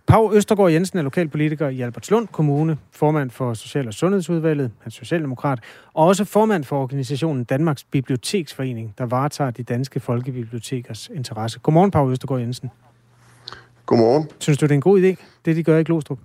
Pau 0.07 0.34
Østergaard 0.34 0.70
Jensen 0.70 0.99
er 0.99 1.03
lokalpolitiker 1.03 1.68
i 1.68 1.80
Albertslund 1.80 2.28
Kommune, 2.28 2.78
formand 2.92 3.30
for 3.30 3.55
Social- 3.55 3.86
og 3.86 3.94
Sundhedsudvalget, 3.94 4.70
han 4.80 4.86
er 4.86 4.90
socialdemokrat, 4.90 5.59
og 5.94 6.07
også 6.07 6.24
formand 6.24 6.64
for 6.64 6.82
organisationen 6.82 7.44
Danmarks 7.44 7.84
Biblioteksforening, 7.84 8.94
der 8.99 9.07
varetager 9.07 9.51
de 9.51 9.62
danske 9.62 10.01
folkebibliotekers 10.01 11.11
interesse. 11.14 11.59
Godmorgen, 11.59 11.90
Pau 11.90 12.11
Østergaard 12.11 12.40
Jensen. 12.40 12.70
Godmorgen. 13.86 14.28
Synes 14.38 14.59
du, 14.59 14.66
det 14.66 14.70
er 14.70 14.74
en 14.74 14.80
god 14.80 15.01
idé, 15.01 15.24
det 15.44 15.57
de 15.57 15.62
gør 15.62 15.78
i 15.78 15.82
Glostrup? 15.82 16.18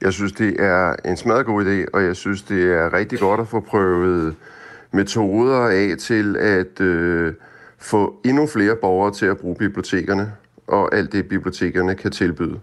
Jeg 0.00 0.12
synes, 0.12 0.32
det 0.32 0.60
er 0.60 0.96
en 1.04 1.16
smadret 1.16 1.46
god 1.46 1.64
idé, 1.64 1.90
og 1.94 2.04
jeg 2.04 2.16
synes, 2.16 2.42
det 2.42 2.72
er 2.72 2.92
rigtig 2.92 3.18
godt 3.18 3.40
at 3.40 3.48
få 3.48 3.60
prøvet 3.60 4.36
metoder 4.90 5.58
af 5.58 5.96
til 5.98 6.36
at 6.36 6.80
øh, 6.80 7.34
få 7.78 8.20
endnu 8.24 8.46
flere 8.46 8.76
borgere 8.76 9.14
til 9.14 9.26
at 9.26 9.38
bruge 9.38 9.56
bibliotekerne 9.56 10.32
og 10.70 10.94
alt 10.94 11.12
det, 11.12 11.28
bibliotekerne 11.28 11.94
kan 11.94 12.10
tilbyde. 12.10 12.60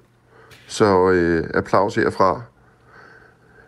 Så 0.68 1.12
øh, 1.12 1.50
applaus 1.54 1.96
herfra. 1.96 2.42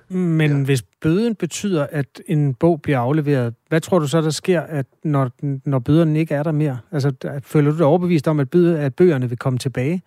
Men 0.10 0.52
ja. 0.52 0.64
hvis 0.66 0.82
bøden 1.02 1.36
betyder, 1.36 1.88
at 1.92 2.22
en 2.26 2.54
bog 2.54 2.82
bliver 2.82 3.00
afleveret, 3.00 3.54
hvad 3.70 3.82
tror 3.82 4.00
du 4.00 4.08
så, 4.08 4.22
der 4.22 4.30
sker, 4.30 4.62
at 4.62 4.86
når, 5.04 5.32
når 5.66 5.80
bøderne 5.80 6.20
ikke 6.20 6.36
er 6.36 6.44
der 6.44 6.52
mere? 6.52 6.80
Altså, 6.92 7.40
føler 7.44 7.72
du 7.72 7.78
dig 7.78 7.86
overbevist 7.86 8.28
om, 8.28 8.40
at, 8.40 8.50
bøde, 8.50 8.80
at 8.80 8.96
bøgerne 8.96 9.30
vil 9.30 9.38
komme 9.38 9.60
tilbage? 9.60 10.02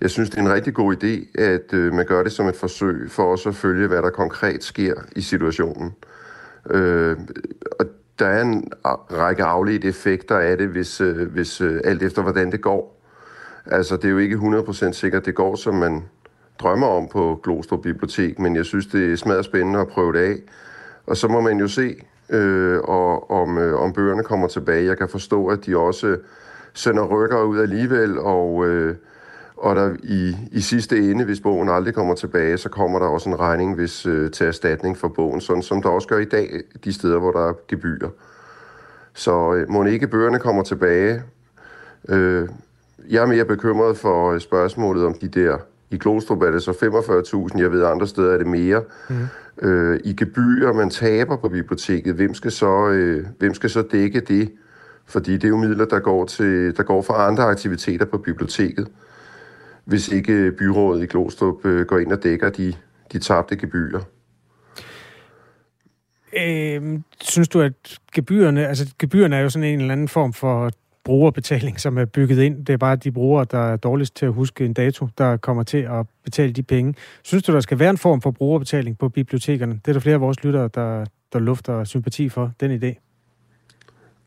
Jeg 0.00 0.10
synes, 0.10 0.30
det 0.30 0.38
er 0.38 0.42
en 0.42 0.52
rigtig 0.52 0.74
god 0.74 0.96
idé, 0.96 1.42
at 1.42 1.72
øh, 1.72 1.92
man 1.92 2.06
gør 2.06 2.22
det 2.22 2.32
som 2.32 2.46
et 2.46 2.56
forsøg 2.56 3.10
for 3.10 3.32
os 3.32 3.46
at 3.46 3.54
følge, 3.54 3.88
hvad 3.88 4.02
der 4.02 4.10
konkret 4.10 4.64
sker 4.64 4.94
i 5.16 5.20
situationen. 5.20 5.92
Øh, 6.70 7.16
og 7.80 7.86
der 8.18 8.26
er 8.26 8.42
en 8.42 8.72
række 8.84 9.44
afledte 9.44 9.88
effekter 9.88 10.38
af 10.38 10.58
det, 10.58 10.68
hvis, 10.68 11.00
øh, 11.00 11.32
hvis 11.32 11.60
øh, 11.60 11.80
alt 11.84 12.02
efter 12.02 12.22
hvordan 12.22 12.52
det 12.52 12.60
går. 12.60 13.00
Altså, 13.66 13.96
det 13.96 14.04
er 14.04 14.08
jo 14.08 14.18
ikke 14.18 14.36
100% 14.36 14.92
sikkert, 14.92 15.26
det 15.26 15.34
går, 15.34 15.56
som 15.56 15.74
man 15.74 16.04
drømmer 16.58 16.86
om 16.86 17.08
på 17.08 17.40
Glostrup 17.42 17.82
Bibliotek, 17.82 18.38
men 18.38 18.56
jeg 18.56 18.64
synes, 18.64 18.86
det 18.86 19.12
er 19.12 19.16
smadret 19.16 19.44
spændende 19.44 19.80
at 19.80 19.88
prøve 19.88 20.12
det 20.12 20.18
af. 20.18 20.36
Og 21.06 21.16
så 21.16 21.28
må 21.28 21.40
man 21.40 21.58
jo 21.58 21.68
se, 21.68 21.96
øh, 22.30 22.78
og, 22.78 23.30
om, 23.30 23.58
øh, 23.58 23.80
om 23.80 23.92
bøgerne 23.92 24.22
kommer 24.22 24.48
tilbage. 24.48 24.86
Jeg 24.86 24.98
kan 24.98 25.08
forstå, 25.08 25.46
at 25.46 25.66
de 25.66 25.76
også 25.76 26.16
sender 26.74 27.04
rykker 27.04 27.42
ud 27.42 27.58
alligevel, 27.58 28.18
og, 28.18 28.66
øh, 28.66 28.96
og 29.64 29.76
der 29.76 29.96
i, 30.02 30.36
i 30.52 30.60
sidste 30.60 31.10
ende, 31.10 31.24
hvis 31.24 31.40
bogen 31.40 31.68
aldrig 31.68 31.94
kommer 31.94 32.14
tilbage, 32.14 32.58
så 32.58 32.68
kommer 32.68 32.98
der 32.98 33.06
også 33.06 33.28
en 33.28 33.40
regning 33.40 33.74
hvis, 33.74 34.06
øh, 34.06 34.30
til 34.30 34.46
erstatning 34.46 34.98
for 34.98 35.08
bogen, 35.08 35.40
sådan 35.40 35.62
som 35.62 35.82
der 35.82 35.88
også 35.88 36.08
gør 36.08 36.18
i 36.18 36.24
dag, 36.24 36.60
de 36.84 36.92
steder, 36.92 37.18
hvor 37.18 37.32
der 37.32 37.48
er 37.48 37.52
gebyrer. 37.68 38.08
Så 39.14 39.54
øh, 39.54 39.70
må 39.70 39.84
ikke 39.84 40.06
bøgerne 40.06 40.38
kommer 40.38 40.62
tilbage. 40.62 41.22
Øh, 42.08 42.48
jeg 43.10 43.22
er 43.22 43.26
mere 43.26 43.44
bekymret 43.44 43.96
for 43.96 44.38
spørgsmålet 44.38 45.04
om 45.04 45.14
de 45.14 45.28
der 45.28 45.58
i 45.90 45.98
Glostrup 45.98 46.42
er 46.42 46.50
det 46.50 46.62
så 46.62 46.70
45.000, 47.52 47.60
jeg 47.60 47.72
ved 47.72 47.84
andre 47.84 48.06
steder 48.06 48.32
er 48.32 48.38
det 48.38 48.46
mere. 48.46 48.82
Mm. 49.10 49.68
Øh, 49.68 50.00
I 50.04 50.12
gebyrer, 50.12 50.72
man 50.72 50.90
taber 50.90 51.36
på 51.36 51.48
biblioteket, 51.48 52.14
hvem 52.14 52.34
skal, 52.34 52.52
så, 52.52 52.88
øh, 52.88 53.26
hvem 53.38 53.54
skal 53.54 53.70
så 53.70 53.82
dække 53.82 54.20
det? 54.20 54.52
Fordi 55.06 55.32
det 55.32 55.44
er 55.44 55.48
jo 55.48 55.56
midler, 55.56 55.84
der 55.84 55.98
går, 55.98 56.24
til, 56.24 56.76
der 56.76 56.82
går 56.82 57.02
fra 57.02 57.26
andre 57.28 57.42
aktiviteter 57.42 58.06
på 58.06 58.18
biblioteket, 58.18 58.88
hvis 59.84 60.08
ikke 60.08 60.32
øh, 60.32 60.52
byrådet 60.52 61.02
i 61.02 61.06
Glostrup 61.06 61.66
øh, 61.66 61.86
går 61.86 61.98
ind 61.98 62.12
og 62.12 62.22
dækker 62.22 62.50
de, 62.50 62.74
de 63.12 63.18
tabte 63.18 63.56
gebyrer. 63.56 64.00
Øh, 66.36 66.98
synes 67.20 67.48
du, 67.48 67.60
at 67.60 67.72
gebyrerne, 68.14 68.66
altså 68.66 68.94
gebyrerne 68.98 69.36
er 69.36 69.40
jo 69.40 69.48
sådan 69.48 69.68
en 69.68 69.80
eller 69.80 69.92
anden 69.92 70.08
form 70.08 70.32
for 70.32 70.70
brugerbetaling, 71.04 71.80
som 71.80 71.98
er 71.98 72.04
bygget 72.04 72.38
ind. 72.38 72.66
Det 72.66 72.72
er 72.72 72.76
bare 72.76 72.96
de 72.96 73.12
brugere, 73.12 73.46
der 73.50 73.58
er 73.58 73.76
dårligst 73.76 74.16
til 74.16 74.26
at 74.26 74.32
huske 74.32 74.64
en 74.64 74.72
dato, 74.72 75.08
der 75.18 75.36
kommer 75.36 75.62
til 75.62 75.78
at 75.78 76.06
betale 76.24 76.52
de 76.52 76.62
penge. 76.62 76.94
Synes 77.22 77.42
du, 77.42 77.52
der 77.52 77.60
skal 77.60 77.78
være 77.78 77.90
en 77.90 77.98
form 77.98 78.20
for 78.20 78.30
brugerbetaling 78.30 78.98
på 78.98 79.08
bibliotekerne? 79.08 79.72
Det 79.72 79.88
er 79.88 79.92
der 79.92 80.00
flere 80.00 80.14
af 80.14 80.20
vores 80.20 80.44
lyttere, 80.44 80.68
der, 80.74 81.04
der 81.32 81.38
lufter 81.38 81.84
sympati 81.84 82.28
for, 82.28 82.52
den 82.60 82.82
idé. 82.82 83.13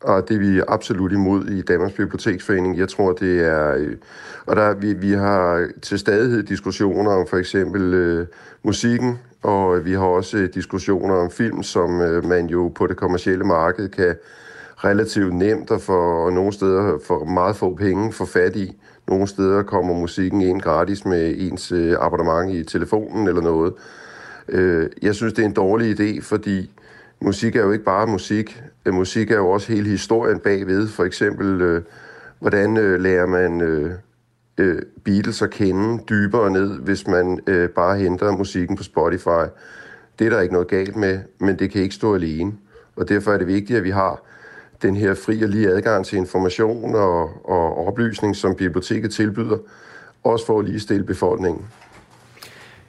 Og 0.00 0.28
det 0.28 0.34
er 0.34 0.38
vi 0.38 0.60
absolut 0.68 1.12
imod 1.12 1.46
i 1.46 1.62
Danmarks 1.62 1.94
Biblioteksforening. 1.94 2.78
Jeg 2.78 2.88
tror, 2.88 3.12
det 3.12 3.40
er... 3.46 3.74
Øh, 3.74 3.96
og 4.46 4.56
der, 4.56 4.74
vi, 4.74 4.92
vi 4.92 5.12
har 5.12 5.68
til 5.82 5.98
stadighed 5.98 6.42
diskussioner 6.42 7.10
om 7.10 7.26
for 7.26 7.36
eksempel 7.36 7.94
øh, 7.94 8.26
musikken, 8.62 9.18
og 9.42 9.84
vi 9.84 9.92
har 9.92 10.04
også 10.04 10.36
øh, 10.36 10.48
diskussioner 10.54 11.14
om 11.14 11.30
film, 11.30 11.62
som 11.62 12.00
øh, 12.00 12.24
man 12.24 12.46
jo 12.46 12.68
på 12.68 12.86
det 12.86 12.96
kommercielle 12.96 13.44
marked 13.44 13.88
kan 13.88 14.14
relativt 14.84 15.34
nemt 15.34 15.70
og 15.70 15.80
for 15.80 16.30
nogle 16.30 16.52
steder 16.52 16.98
for 17.06 17.24
meget 17.24 17.56
få 17.56 17.74
penge 17.74 18.12
for 18.12 18.24
fat 18.24 18.56
i. 18.56 18.76
Nogle 19.08 19.26
steder 19.26 19.62
kommer 19.62 19.94
musikken 19.94 20.40
ind 20.40 20.60
gratis 20.60 21.04
med 21.04 21.34
ens 21.38 21.72
øh, 21.72 21.96
abonnement 22.00 22.54
i 22.54 22.64
telefonen 22.64 23.28
eller 23.28 23.42
noget. 23.42 23.72
Øh, 24.48 24.90
jeg 25.02 25.14
synes, 25.14 25.32
det 25.32 25.42
er 25.42 25.46
en 25.46 25.54
dårlig 25.54 26.00
idé, 26.00 26.22
fordi 26.22 26.70
musik 27.20 27.56
er 27.56 27.62
jo 27.62 27.72
ikke 27.72 27.84
bare 27.84 28.06
musik. 28.06 28.62
Øh, 28.88 28.94
musik 28.94 29.30
er 29.30 29.36
jo 29.36 29.50
også 29.50 29.72
hele 29.72 29.90
historien 29.90 30.40
bagved. 30.40 30.88
For 30.88 31.04
eksempel, 31.04 31.60
øh, 31.60 31.82
hvordan 32.38 32.76
øh, 32.76 33.00
lærer 33.00 33.26
man 33.26 33.60
øh, 33.60 34.82
Beatles 35.04 35.42
at 35.42 35.50
kende 35.50 36.04
dybere 36.08 36.50
ned, 36.50 36.78
hvis 36.80 37.06
man 37.06 37.40
bare 37.74 37.98
henter 37.98 38.30
musikken 38.30 38.76
på 38.76 38.82
Spotify. 38.82 39.46
Det 40.18 40.26
er 40.26 40.30
der 40.30 40.40
ikke 40.40 40.52
noget 40.52 40.68
galt 40.68 40.96
med, 40.96 41.20
men 41.40 41.58
det 41.58 41.70
kan 41.70 41.82
ikke 41.82 41.94
stå 41.94 42.14
alene. 42.14 42.52
Og 42.96 43.08
derfor 43.08 43.32
er 43.32 43.38
det 43.38 43.46
vigtigt, 43.46 43.76
at 43.76 43.84
vi 43.84 43.90
har 43.90 44.22
den 44.82 44.96
her 44.96 45.14
fri 45.14 45.42
og 45.42 45.48
lige 45.48 45.68
adgang 45.68 46.06
til 46.06 46.18
information 46.18 46.94
og, 46.94 47.48
og 47.48 47.86
oplysning, 47.86 48.36
som 48.36 48.54
biblioteket 48.54 49.10
tilbyder, 49.12 49.58
også 50.24 50.46
for 50.46 50.58
at 50.58 50.64
lige 50.64 50.80
stille 50.80 51.04
befolkningen. 51.04 51.64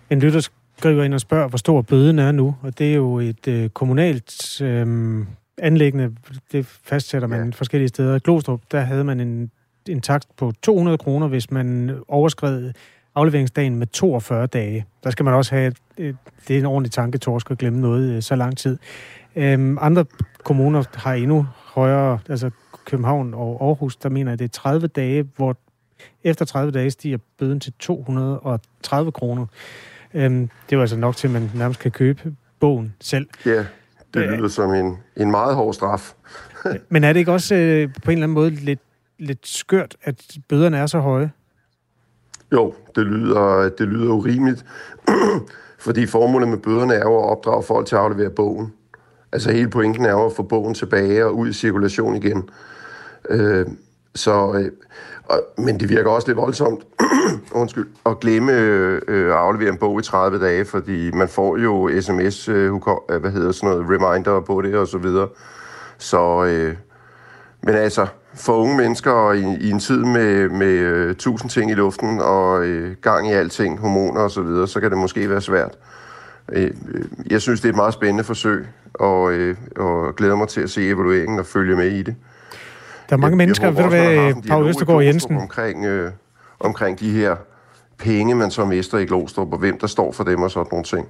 En 0.10 0.20
lytter 0.20 0.50
skriver 0.80 1.04
ind 1.04 1.14
og 1.14 1.22
spørger, 1.22 1.48
hvor 1.48 1.58
stor 1.58 1.82
bøden 1.82 2.20
er 2.20 2.32
nu, 2.32 2.56
og 2.62 2.80
det 2.80 2.92
er 2.92 2.96
jo 2.96 3.20
et 3.20 3.48
øh, 3.48 3.70
kommunalt 3.70 4.62
øh, 4.62 4.88
anlæggende, 5.62 6.16
det 6.52 6.66
fastsætter 6.66 7.28
man 7.28 7.46
ja. 7.46 7.52
forskellige 7.54 7.90
steder. 7.90 8.16
I 8.16 8.20
Glostrup, 8.20 8.62
der 8.72 8.80
havde 8.80 9.04
man 9.04 9.20
en, 9.20 9.52
en 9.90 10.02
takst 10.02 10.36
på 10.38 10.54
200 10.62 10.98
kroner, 10.98 11.28
hvis 11.28 11.52
man 11.52 11.98
overskred 12.08 12.72
afleveringsdagen 13.16 13.76
med 13.76 13.88
42 13.88 14.48
dage. 14.48 14.86
Der 15.04 15.10
skal 15.10 15.26
man 15.26 15.34
også 15.34 15.56
have, 15.56 15.74
et, 15.98 16.16
det 16.48 16.56
er 16.56 16.60
en 16.60 16.66
ordentlig 16.66 16.92
tanketorsk 16.92 17.52
at 17.52 17.58
glemme 17.58 17.82
noget 17.82 18.16
øh, 18.16 18.22
så 18.22 18.36
lang 18.36 18.58
tid. 18.58 18.78
Øhm, 19.36 19.78
andre 19.82 20.06
kommuner 20.44 20.84
har 20.94 21.14
endnu 21.14 21.48
højere, 21.54 22.20
altså 22.30 22.50
København 22.86 23.34
og 23.34 23.58
Aarhus, 23.62 23.96
der 23.96 24.10
mener 24.10 24.32
jeg, 24.32 24.40
det 24.40 24.46
er 24.46 24.50
30 24.50 24.88
dage, 24.88 25.28
hvor 25.36 25.58
efter 26.24 26.46
30 26.46 26.72
dage 26.72 26.92
stiger 26.92 27.18
bøden 27.38 27.60
til 27.60 27.74
230 27.80 29.12
kroner. 29.12 29.46
Øhm, 30.14 30.50
det 30.70 30.78
var 30.78 30.84
altså 30.84 30.98
nok 30.98 31.16
til, 31.16 31.28
at 31.28 31.34
man 31.34 31.52
nærmest 31.56 31.80
kan 31.80 31.92
købe 31.92 32.36
bogen 32.60 32.96
selv. 33.00 33.28
Ja, 33.46 33.66
det 34.14 34.30
lyder 34.30 34.48
som 34.48 34.74
en, 34.74 34.98
en 35.18 35.32
meget 35.32 35.56
hård 35.56 35.74
straf. 35.74 36.14
men 36.90 37.04
er 37.04 37.14
det 37.14 37.20
ikke 37.20 37.32
også 37.32 37.56
øh, 37.56 37.90
på 38.04 38.12
en 38.12 38.18
eller 38.18 38.24
anden 38.24 38.34
måde 38.34 38.50
lidt, 38.50 38.80
lidt 39.20 39.48
skørt, 39.48 39.96
at 40.04 40.38
bøderne 40.50 40.78
er 40.78 40.86
så 40.86 41.00
høje? 41.00 41.32
Jo, 42.52 42.74
det 42.96 43.06
lyder, 43.06 43.70
det 43.78 43.88
lyder 43.88 44.14
urimeligt, 44.14 44.66
fordi 45.86 46.06
formålet 46.06 46.48
med 46.48 46.58
bøderne 46.58 46.94
er 46.94 47.02
jo 47.02 47.18
at 47.18 47.30
opdrage 47.30 47.64
folk 47.64 47.88
til 47.88 47.96
at 47.96 48.02
aflevere 48.02 48.30
bogen. 48.30 48.74
Altså 49.32 49.52
hele 49.52 49.70
pointen 49.70 50.06
er 50.06 50.12
jo 50.12 50.26
at 50.26 50.34
få 50.36 50.44
bogen 50.44 50.74
tilbage 50.74 51.26
og 51.26 51.36
ud 51.36 51.50
i 51.50 51.54
cirkulation 51.54 52.16
igen. 52.16 52.50
Øh, 53.30 53.66
så, 54.16 54.54
øh, 54.54 54.72
og, 55.30 55.44
men 55.58 55.80
det 55.80 55.90
virker 55.90 56.10
også 56.10 56.28
lidt 56.28 56.38
voldsomt 56.38 56.84
undskyld, 57.52 57.88
at 58.06 58.20
glemme 58.20 58.52
øh, 58.52 59.02
at 59.08 59.32
aflevere 59.32 59.70
en 59.70 59.78
bog 59.78 60.00
i 60.00 60.04
30 60.04 60.40
dage, 60.40 60.66
fordi 60.66 61.12
man 61.12 61.28
får 61.28 61.58
jo 61.58 62.02
sms, 62.02 62.50
øh, 62.50 62.74
øh, 63.10 63.22
hvad 63.22 63.32
hedder 63.32 63.52
sådan 63.52 63.70
noget, 63.70 63.86
reminder 63.90 64.40
på 64.40 64.62
det 64.62 64.76
og 64.76 64.88
så 64.88 64.98
videre. 64.98 65.28
Så, 65.98 66.44
øh, 66.46 66.76
men 67.64 67.76
altså, 67.76 68.08
for 68.34 68.54
unge 68.54 68.78
mennesker 68.78 69.32
i, 69.32 69.58
i 69.62 69.72
en 69.72 69.80
tid 69.80 70.04
med, 70.04 70.50
med 70.50 70.68
øh, 70.68 71.16
tusind 71.16 71.50
ting 71.50 71.72
i 71.72 71.74
luften 71.74 72.20
og 72.22 72.66
øh, 72.66 72.96
gang 73.02 73.30
i 73.30 73.32
alting, 73.32 73.80
hormoner 73.80 74.22
og 74.22 74.32
så, 74.32 74.42
videre, 74.42 74.68
så 74.68 74.80
kan 74.80 74.90
det 74.90 74.98
måske 74.98 75.30
være 75.30 75.42
svært. 75.42 75.78
Øh, 76.52 76.64
øh 76.64 77.04
jeg 77.32 77.42
synes, 77.42 77.62
det 77.62 77.68
er 77.68 77.74
et 77.74 77.76
meget 77.76 77.94
spændende 77.94 78.24
forsøg, 78.24 78.68
og, 78.94 79.34
øh, 79.34 79.58
og 79.76 80.16
glæder 80.16 80.36
mig 80.36 80.48
til 80.48 80.62
at 80.62 80.70
se 80.70 80.88
evalueringen 80.88 81.40
og 81.40 81.46
følge 81.46 81.76
med 81.76 81.92
i 81.92 82.04
det. 82.04 82.16
Der 83.10 83.16
er 83.16 83.18
mange 83.18 83.34
jeg, 83.34 83.38
mennesker, 83.38 83.66
jeg 83.66 83.76
ved 83.76 83.84
du 83.84 83.90
hvad, 83.90 84.44
Pau 84.48 84.68
Østergaard 84.68 85.04
Jensen? 85.04 85.38
Omkring, 85.38 85.86
øh, 85.86 86.12
omkring 86.60 87.00
de 87.00 87.12
her 87.12 87.36
penge, 87.98 88.36
man 88.36 88.52
så 88.52 88.66
mister 88.66 88.98
i 88.98 89.06
Glostrup, 89.06 89.54
og 89.54 89.60
hvem 89.60 89.80
der 89.80 89.88
står 89.88 90.12
for 90.12 90.24
dem 90.24 90.42
og 90.42 90.52
sådan 90.52 90.68
nogle 90.72 90.84
ting. 90.84 91.08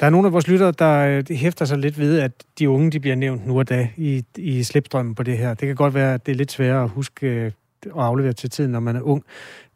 Der 0.00 0.06
er 0.06 0.10
nogle 0.10 0.26
af 0.26 0.32
vores 0.32 0.48
lyttere, 0.48 0.72
der 0.78 1.22
øh, 1.30 1.36
hæfter 1.36 1.64
sig 1.64 1.78
lidt 1.78 1.98
ved, 1.98 2.18
at 2.18 2.32
de 2.58 2.70
unge 2.70 2.90
de 2.90 3.00
bliver 3.00 3.16
nævnt 3.16 3.46
nu 3.46 3.58
og 3.58 3.68
da 3.68 3.88
i, 3.96 4.24
i 4.36 4.62
slipstrømmen 4.62 5.14
på 5.14 5.22
det 5.22 5.38
her. 5.38 5.54
Det 5.54 5.66
kan 5.66 5.76
godt 5.76 5.94
være, 5.94 6.14
at 6.14 6.26
det 6.26 6.32
er 6.32 6.36
lidt 6.36 6.52
sværere 6.52 6.82
at 6.82 6.88
huske 6.88 7.26
øh, 7.26 7.52
at 7.86 7.92
aflevere 7.96 8.32
til 8.32 8.50
tiden, 8.50 8.72
når 8.72 8.80
man 8.80 8.96
er 8.96 9.00
ung. 9.00 9.24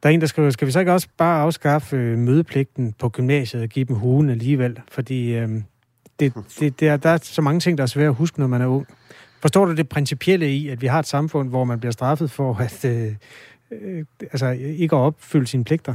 Der 0.03 0.09
er 0.09 0.13
en, 0.13 0.21
der 0.21 0.27
skriver, 0.27 0.51
skal 0.51 0.67
vi 0.67 0.73
så 0.73 0.79
ikke 0.79 0.93
også 0.93 1.09
bare 1.17 1.43
afskaffe 1.43 1.97
øh, 1.97 2.19
mødepligten 2.19 2.95
på 2.99 3.09
gymnasiet 3.09 3.63
og 3.63 3.69
give 3.69 3.85
dem 3.85 3.97
hugen 3.97 4.31
alligevel? 4.31 4.81
Fordi 4.89 5.35
øh, 5.35 5.49
det, 6.21 6.33
det, 6.61 6.81
det 6.81 6.89
er, 6.89 6.97
der 6.97 7.11
er 7.11 7.19
så 7.23 7.43
mange 7.43 7.61
ting, 7.61 7.79
der 7.79 7.83
er 7.83 7.87
svære 7.87 8.09
at 8.09 8.15
huske, 8.15 8.41
når 8.41 8.47
man 8.47 8.63
er 8.63 8.67
ung. 8.67 8.87
Forstår 9.43 9.65
du 9.65 9.75
det 9.75 9.89
principielle 9.89 10.51
i, 10.51 10.69
at 10.69 10.83
vi 10.83 10.87
har 10.87 10.99
et 10.99 11.07
samfund, 11.07 11.49
hvor 11.49 11.65
man 11.65 11.81
bliver 11.81 11.93
straffet 11.93 12.31
for 12.31 12.55
at 12.61 12.85
øh, 12.85 13.15
øh, 13.71 14.05
altså, 14.21 14.49
ikke 14.49 14.97
at 14.97 15.01
opfylde 15.01 15.47
sine 15.47 15.65
pligter? 15.65 15.95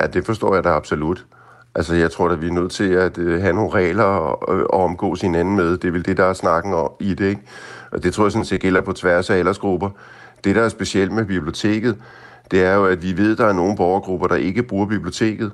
Ja, 0.00 0.06
det 0.06 0.26
forstår 0.26 0.54
jeg 0.54 0.64
da 0.64 0.68
absolut. 0.68 1.26
Altså, 1.74 1.94
jeg 1.94 2.10
tror 2.10 2.28
at 2.28 2.42
vi 2.42 2.46
er 2.46 2.52
nødt 2.52 2.72
til 2.72 2.92
at 2.92 3.18
øh, 3.18 3.40
have 3.40 3.52
nogle 3.52 3.70
regler 3.70 4.04
og, 4.04 4.56
øh, 4.56 4.64
og 4.70 4.84
omgås 4.84 5.20
hinanden 5.20 5.56
med. 5.56 5.78
Det 5.78 5.88
er 5.88 5.92
vel 5.92 6.04
det, 6.04 6.16
der 6.16 6.24
er 6.24 6.32
snakken 6.32 6.74
om 6.74 6.90
i 7.00 7.14
det, 7.14 7.28
ikke? 7.28 7.42
Og 7.90 8.02
det 8.02 8.14
tror 8.14 8.24
jeg 8.24 8.32
sådan 8.32 8.44
set 8.44 8.60
gælder 8.60 8.80
på 8.80 8.92
tværs 8.92 9.30
af 9.30 9.36
aldersgrupper. 9.36 9.90
Det, 10.44 10.56
der 10.56 10.62
er 10.62 10.68
specielt 10.68 11.12
med 11.12 11.24
biblioteket, 11.24 11.96
det 12.50 12.64
er 12.64 12.74
jo, 12.74 12.86
at 12.86 13.02
vi 13.02 13.16
ved, 13.16 13.32
at 13.32 13.38
der 13.38 13.46
er 13.46 13.52
nogle 13.52 13.76
borgergrupper, 13.76 14.26
der 14.26 14.36
ikke 14.36 14.62
bruger 14.62 14.86
biblioteket 14.86 15.52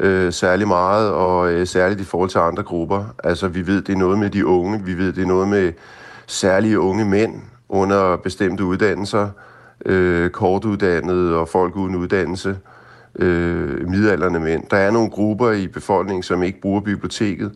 øh, 0.00 0.32
særlig 0.32 0.68
meget, 0.68 1.10
og 1.10 1.52
øh, 1.52 1.66
særligt 1.66 2.00
i 2.00 2.04
forhold 2.04 2.30
til 2.30 2.38
andre 2.38 2.62
grupper. 2.62 3.04
Altså, 3.24 3.48
vi 3.48 3.66
ved, 3.66 3.82
det 3.82 3.92
er 3.92 3.98
noget 3.98 4.18
med 4.18 4.30
de 4.30 4.46
unge, 4.46 4.84
vi 4.84 4.98
ved, 4.98 5.12
det 5.12 5.22
er 5.22 5.26
noget 5.26 5.48
med 5.48 5.72
særlige 6.26 6.80
unge 6.80 7.04
mænd 7.04 7.34
under 7.68 8.16
bestemte 8.16 8.64
uddannelser, 8.64 9.28
øh, 9.86 10.30
kortuddannede 10.30 11.36
og 11.36 11.48
folk 11.48 11.76
uden 11.76 11.94
uddannelse, 11.94 12.58
øh, 13.18 13.88
midalderne 13.88 14.40
mænd. 14.40 14.64
Der 14.70 14.76
er 14.76 14.90
nogle 14.90 15.10
grupper 15.10 15.50
i 15.50 15.66
befolkningen, 15.66 16.22
som 16.22 16.42
ikke 16.42 16.60
bruger 16.60 16.80
biblioteket, 16.80 17.52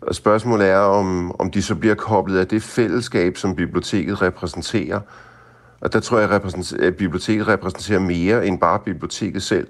og 0.00 0.14
spørgsmålet 0.14 0.68
er, 0.68 0.78
om, 0.78 1.40
om 1.40 1.50
de 1.50 1.62
så 1.62 1.74
bliver 1.74 1.94
koblet 1.94 2.38
af 2.38 2.46
det 2.46 2.62
fællesskab, 2.62 3.36
som 3.36 3.56
biblioteket 3.56 4.22
repræsenterer. 4.22 5.00
Og 5.80 5.92
der 5.92 6.00
tror 6.00 6.18
jeg, 6.18 6.30
at 6.80 6.96
biblioteket 6.96 7.48
repræsenterer 7.48 7.98
mere 7.98 8.46
end 8.46 8.60
bare 8.60 8.78
biblioteket 8.78 9.42
selv. 9.42 9.66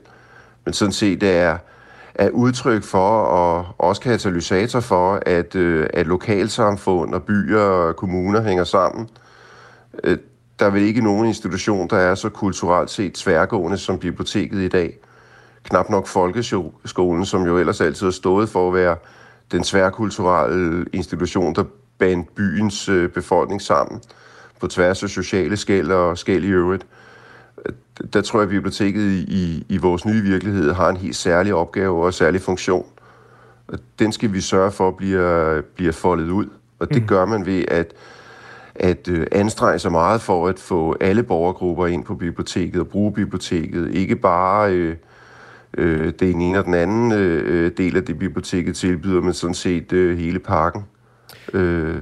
Men 0.65 0.75
sådan 0.75 0.93
set 0.93 1.23
er, 1.23 1.59
er 2.15 2.31
udtryk 2.31 2.83
for, 2.83 3.21
og 3.21 3.67
også 3.79 4.03
katalysator 4.03 4.81
for, 4.81 5.23
at, 5.27 5.55
øh, 5.55 5.87
at 5.95 6.07
lokalsamfund 6.07 7.15
og 7.15 7.23
byer 7.23 7.61
og 7.61 7.97
kommuner 7.97 8.43
hænger 8.43 8.65
sammen. 8.65 9.09
Øh, 10.05 10.19
der 10.59 10.67
er 10.67 10.71
vel 10.71 10.83
ikke 10.83 11.01
nogen 11.01 11.27
institution, 11.27 11.89
der 11.89 11.97
er 11.97 12.15
så 12.15 12.29
kulturelt 12.29 12.91
set 12.91 13.15
tværgående 13.15 13.79
som 13.79 13.99
biblioteket 13.99 14.61
i 14.61 14.69
dag. 14.69 14.99
Knap 15.63 15.91
nok 15.91 16.07
folkeskolen, 16.07 17.25
som 17.25 17.43
jo 17.43 17.59
ellers 17.59 17.81
altid 17.81 18.07
har 18.07 18.11
stået 18.11 18.49
for 18.49 18.69
at 18.69 18.75
være 18.75 18.97
den 19.53 19.63
tværkulturelle 19.63 20.85
institution, 20.93 21.55
der 21.55 21.65
bandt 21.99 22.35
byens 22.35 22.89
øh, 22.89 23.09
befolkning 23.09 23.63
sammen 23.63 24.01
på 24.61 24.67
tværs 24.67 25.03
af 25.03 25.09
sociale 25.09 25.57
skæld 25.57 25.93
og 25.93 26.19
skæld 26.19 26.45
i 26.45 26.49
øvrigt. 26.49 26.87
Der 28.13 28.21
tror 28.21 28.39
jeg, 28.39 28.43
at 28.43 28.51
biblioteket 28.51 29.13
i, 29.13 29.67
i 29.69 29.77
vores 29.77 30.07
nye 30.07 30.23
virkelighed 30.23 30.73
har 30.73 30.89
en 30.89 30.97
helt 30.97 31.17
særlig 31.17 31.55
opgave 31.55 32.01
og 32.01 32.07
en 32.07 32.13
særlig 32.13 32.41
funktion. 32.41 32.87
Og 33.69 33.79
den 33.99 34.13
skal 34.13 34.33
vi 34.33 34.41
sørge 34.41 34.71
for 34.71 34.91
bliver, 34.91 35.61
bliver 35.61 35.93
foldet 35.93 36.31
ud. 36.31 36.47
Og 36.79 36.89
det 36.95 37.03
mm. 37.03 37.09
gør 37.09 37.25
man 37.25 37.47
ved 37.47 37.65
at, 37.69 37.95
at 38.75 39.09
øh, 39.09 39.27
anstrenge 39.33 39.79
sig 39.79 39.93
meget 39.93 40.21
for 40.21 40.49
at 40.49 40.59
få 40.59 40.97
alle 41.01 41.23
borgergrupper 41.23 41.87
ind 41.87 42.05
på 42.05 42.15
biblioteket 42.15 42.81
og 42.81 42.89
bruge 42.89 43.13
biblioteket. 43.13 43.91
Ikke 43.95 44.17
bare 44.17 44.73
øh, 44.73 44.97
øh, 45.79 46.13
den 46.21 46.41
ene 46.41 46.59
og 46.59 46.65
den 46.65 46.75
anden 46.75 47.13
øh, 47.13 47.73
del 47.77 47.97
af 47.97 48.05
det, 48.05 48.19
biblioteket 48.19 48.77
tilbyder, 48.77 49.21
men 49.21 49.33
sådan 49.33 49.55
set 49.55 49.93
øh, 49.93 50.19
hele 50.19 50.39
parken. 50.39 50.85
Øh, 51.53 51.97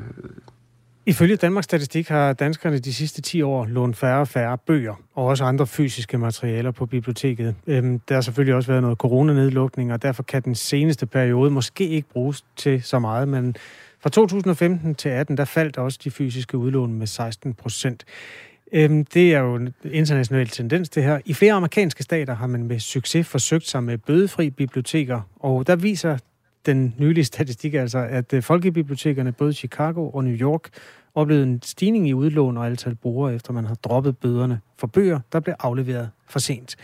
Ifølge 1.07 1.37
Danmarks 1.37 1.65
Statistik 1.65 2.09
har 2.09 2.33
danskerne 2.33 2.79
de 2.79 2.95
sidste 2.95 3.23
10 3.23 3.43
år 3.43 3.67
lånt 3.67 3.97
færre 3.97 4.21
og 4.21 4.29
færre 4.29 4.59
bøger, 4.59 4.95
og 5.15 5.27
også 5.27 5.45
andre 5.45 5.67
fysiske 5.67 6.19
materialer 6.19 6.71
på 6.71 6.87
biblioteket. 6.87 7.55
Øhm, 7.67 7.99
der 7.99 8.15
har 8.15 8.21
selvfølgelig 8.21 8.55
også 8.55 8.71
været 8.73 8.83
noget 8.83 8.99
coronanedlukning, 8.99 9.93
og 9.93 10.03
derfor 10.03 10.23
kan 10.23 10.43
den 10.43 10.55
seneste 10.55 11.07
periode 11.07 11.51
måske 11.51 11.89
ikke 11.89 12.09
bruges 12.09 12.45
til 12.57 12.83
så 12.83 12.99
meget, 12.99 13.29
men 13.29 13.57
fra 14.01 14.11
2015 14.11 14.95
til 14.95 15.09
18, 15.09 15.37
der 15.37 15.45
faldt 15.45 15.79
også 15.79 15.99
de 16.05 16.11
fysiske 16.11 16.59
udlån 16.59 16.93
med 16.93 17.07
16 17.07 17.55
procent. 17.55 18.05
Øhm, 18.73 19.05
det 19.05 19.35
er 19.35 19.41
jo 19.41 19.55
en 19.55 19.75
international 19.85 20.49
tendens, 20.49 20.89
det 20.89 21.03
her. 21.05 21.21
I 21.25 21.35
flere 21.35 21.53
amerikanske 21.53 22.03
stater 22.03 22.35
har 22.35 22.47
man 22.47 22.63
med 22.63 22.79
succes 22.79 23.29
forsøgt 23.29 23.69
sig 23.69 23.85
med 23.85 23.99
bødefri 23.99 24.51
biblioteker, 24.51 25.21
og 25.41 25.67
der 25.67 25.77
viser 25.77 26.19
den 26.67 26.95
nylige 26.99 27.25
statistik 27.25 27.75
altså, 27.75 27.99
at 27.99 28.33
øh, 28.33 28.43
folkebibliotekerne 28.43 29.33
både 29.33 29.51
i 29.51 29.55
Chicago 29.55 30.11
og 30.11 30.25
New 30.25 30.35
York 30.35 30.69
oplevede 31.15 31.47
en 31.47 31.63
stigning 31.63 32.09
i 32.09 32.15
udlån 32.15 32.57
og 32.57 32.67
antal 32.67 32.95
brugere, 32.95 33.35
efter 33.35 33.53
man 33.53 33.65
har 33.65 33.75
droppet 33.75 34.19
bøderne 34.19 34.61
for 34.77 34.87
bøger, 34.87 35.21
der 35.33 35.41
blev 35.41 35.55
afleveret 35.61 36.11
for 36.29 36.39
sent. 36.39 36.77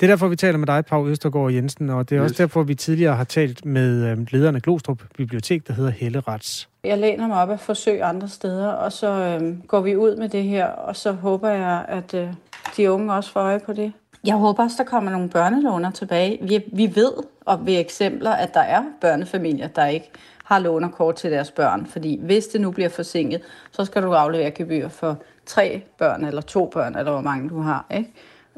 Det 0.00 0.06
er 0.06 0.10
derfor, 0.10 0.28
vi 0.28 0.36
taler 0.36 0.58
med 0.58 0.66
dig, 0.66 0.84
Pau 0.84 1.08
Østergaard 1.08 1.52
Jensen, 1.52 1.90
og 1.90 2.10
det 2.10 2.16
er 2.16 2.24
yes. 2.24 2.30
også 2.30 2.42
derfor, 2.42 2.62
vi 2.62 2.74
tidligere 2.74 3.16
har 3.16 3.24
talt 3.24 3.64
med 3.64 4.10
øh, 4.10 4.18
lederen 4.30 4.56
af 4.56 4.62
Glostrup 4.62 5.02
Bibliotek, 5.16 5.66
der 5.66 5.72
hedder 5.72 5.90
Helle 5.90 6.20
Rats. 6.20 6.68
Jeg 6.84 6.98
læner 6.98 7.28
mig 7.28 7.42
op 7.42 7.50
af 7.50 7.60
forsøg 7.60 8.02
andre 8.02 8.28
steder, 8.28 8.68
og 8.68 8.92
så 8.92 9.38
øh, 9.40 9.58
går 9.66 9.80
vi 9.80 9.96
ud 9.96 10.16
med 10.16 10.28
det 10.28 10.44
her, 10.44 10.66
og 10.66 10.96
så 10.96 11.12
håber 11.12 11.48
jeg, 11.48 11.84
at 11.88 12.14
øh, 12.14 12.28
de 12.76 12.90
unge 12.90 13.12
også 13.12 13.32
får 13.32 13.40
øje 13.40 13.60
på 13.66 13.72
det. 13.72 13.92
Jeg 14.26 14.34
håber 14.34 14.62
også, 14.62 14.76
der 14.78 14.84
kommer 14.84 15.10
nogle 15.10 15.28
børnelåner 15.28 15.90
tilbage. 15.90 16.38
Vi, 16.42 16.64
vi 16.72 16.92
ved 16.94 17.12
og 17.44 17.66
ved 17.66 17.80
eksempler, 17.80 18.30
at 18.30 18.54
der 18.54 18.60
er 18.60 18.82
børnefamilier, 19.00 19.68
der 19.68 19.86
ikke 19.86 20.10
har 20.44 20.58
lånerkort 20.58 21.14
til 21.14 21.30
deres 21.30 21.50
børn. 21.50 21.86
Fordi 21.86 22.20
hvis 22.22 22.46
det 22.46 22.60
nu 22.60 22.70
bliver 22.70 22.88
forsinket, 22.88 23.40
så 23.70 23.84
skal 23.84 24.02
du 24.02 24.12
aflevere 24.12 24.50
gebyr 24.50 24.88
for 24.88 25.18
tre 25.46 25.82
børn, 25.98 26.24
eller 26.24 26.40
to 26.40 26.70
børn, 26.74 26.96
eller 26.96 27.12
hvor 27.12 27.20
mange 27.20 27.48
du 27.48 27.60
har. 27.60 27.86
Ikke? 27.90 28.12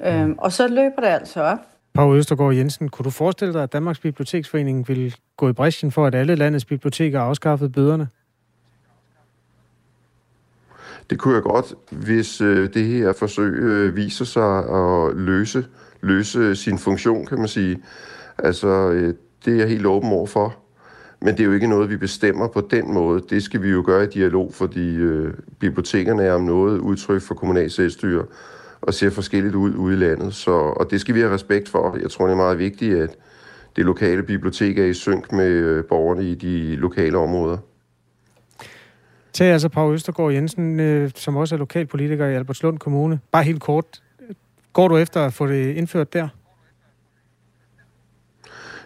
Øhm, 0.05 0.35
og 0.39 0.53
så 0.53 0.69
løber 0.69 1.01
det 1.01 1.09
altså 1.09 1.41
op. 1.41 1.59
Pau 1.95 2.15
Østergaard 2.15 2.55
Jensen, 2.55 2.89
kunne 2.89 3.05
du 3.05 3.11
forestille 3.11 3.55
dig, 3.55 3.63
at 3.63 3.73
Danmarks 3.73 3.99
Biblioteksforening 3.99 4.89
ville 4.89 5.13
gå 5.37 5.49
i 5.49 5.53
bræschen 5.53 5.91
for, 5.91 6.07
at 6.07 6.15
alle 6.15 6.35
landets 6.35 6.65
biblioteker 6.65 7.21
afskaffet 7.21 7.73
bøderne? 7.73 8.09
Det 11.11 11.19
kunne 11.19 11.35
jeg 11.35 11.43
godt, 11.43 11.75
hvis 11.91 12.41
øh, 12.41 12.75
det 12.75 12.87
her 12.87 13.13
forsøg 13.13 13.53
øh, 13.53 13.97
viser 13.97 14.25
sig 14.25 14.59
at 14.59 15.17
løse, 15.17 15.67
løse 16.01 16.57
sin 16.57 16.79
funktion, 16.79 17.27
kan 17.27 17.39
man 17.39 17.49
sige. 17.49 17.83
Altså, 18.39 18.69
øh, 18.69 19.15
det 19.45 19.53
er 19.53 19.59
jeg 19.59 19.69
helt 19.69 19.87
åben 19.87 20.13
over 20.13 20.27
for. 20.27 20.57
Men 21.21 21.35
det 21.35 21.41
er 21.41 21.45
jo 21.45 21.53
ikke 21.53 21.67
noget, 21.67 21.91
vi 21.91 21.97
bestemmer 21.97 22.49
på 22.49 22.61
den 22.71 22.95
måde. 22.95 23.23
Det 23.31 23.43
skal 23.43 23.63
vi 23.63 23.69
jo 23.69 23.83
gøre 23.87 24.05
i 24.05 24.07
dialog, 24.07 24.55
fordi 24.55 24.97
øh, 24.97 25.35
bibliotekerne 25.59 26.23
er 26.23 26.33
om 26.33 26.43
noget 26.43 26.79
udtryk 26.79 27.23
for 27.23 27.35
kommunal 27.35 27.71
selvstyre 27.71 28.25
og 28.81 28.95
ser 28.95 29.11
forskelligt 29.11 29.55
ud 29.55 29.75
ude 29.75 29.95
i 29.95 29.99
landet. 29.99 30.35
Så, 30.35 30.51
og 30.51 30.91
det 30.91 31.01
skal 31.01 31.15
vi 31.15 31.21
have 31.21 31.35
respekt 31.35 31.69
for. 31.69 31.99
Jeg 32.03 32.11
tror, 32.11 32.27
det 32.27 32.33
er 32.33 32.37
meget 32.37 32.59
vigtigt, 32.59 32.99
at 32.99 33.17
det 33.77 33.85
lokale 33.85 34.23
bibliotek 34.23 34.79
er 34.79 34.85
i 34.85 34.95
synk 34.95 35.33
med 35.33 35.49
øh, 35.49 35.85
borgerne 35.85 36.25
i 36.25 36.35
de 36.35 36.77
lokale 36.77 37.19
områder. 37.19 37.57
Tag 39.37 39.53
altså 39.53 39.69
Pau 39.69 39.93
Østergaard 39.93 40.33
Jensen, 40.33 40.81
øh, 40.81 41.11
som 41.15 41.37
også 41.37 41.55
er 41.55 41.59
lokalpolitiker 41.59 42.27
i 42.27 42.35
Albertslund 42.35 42.79
Kommune. 42.79 43.21
Bare 43.33 43.43
helt 43.43 43.61
kort. 43.61 44.03
Går 44.73 44.89
du 44.89 44.97
efter 44.97 45.25
at 45.25 45.33
få 45.33 45.47
det 45.47 45.77
indført 45.77 46.13
der? 46.13 46.29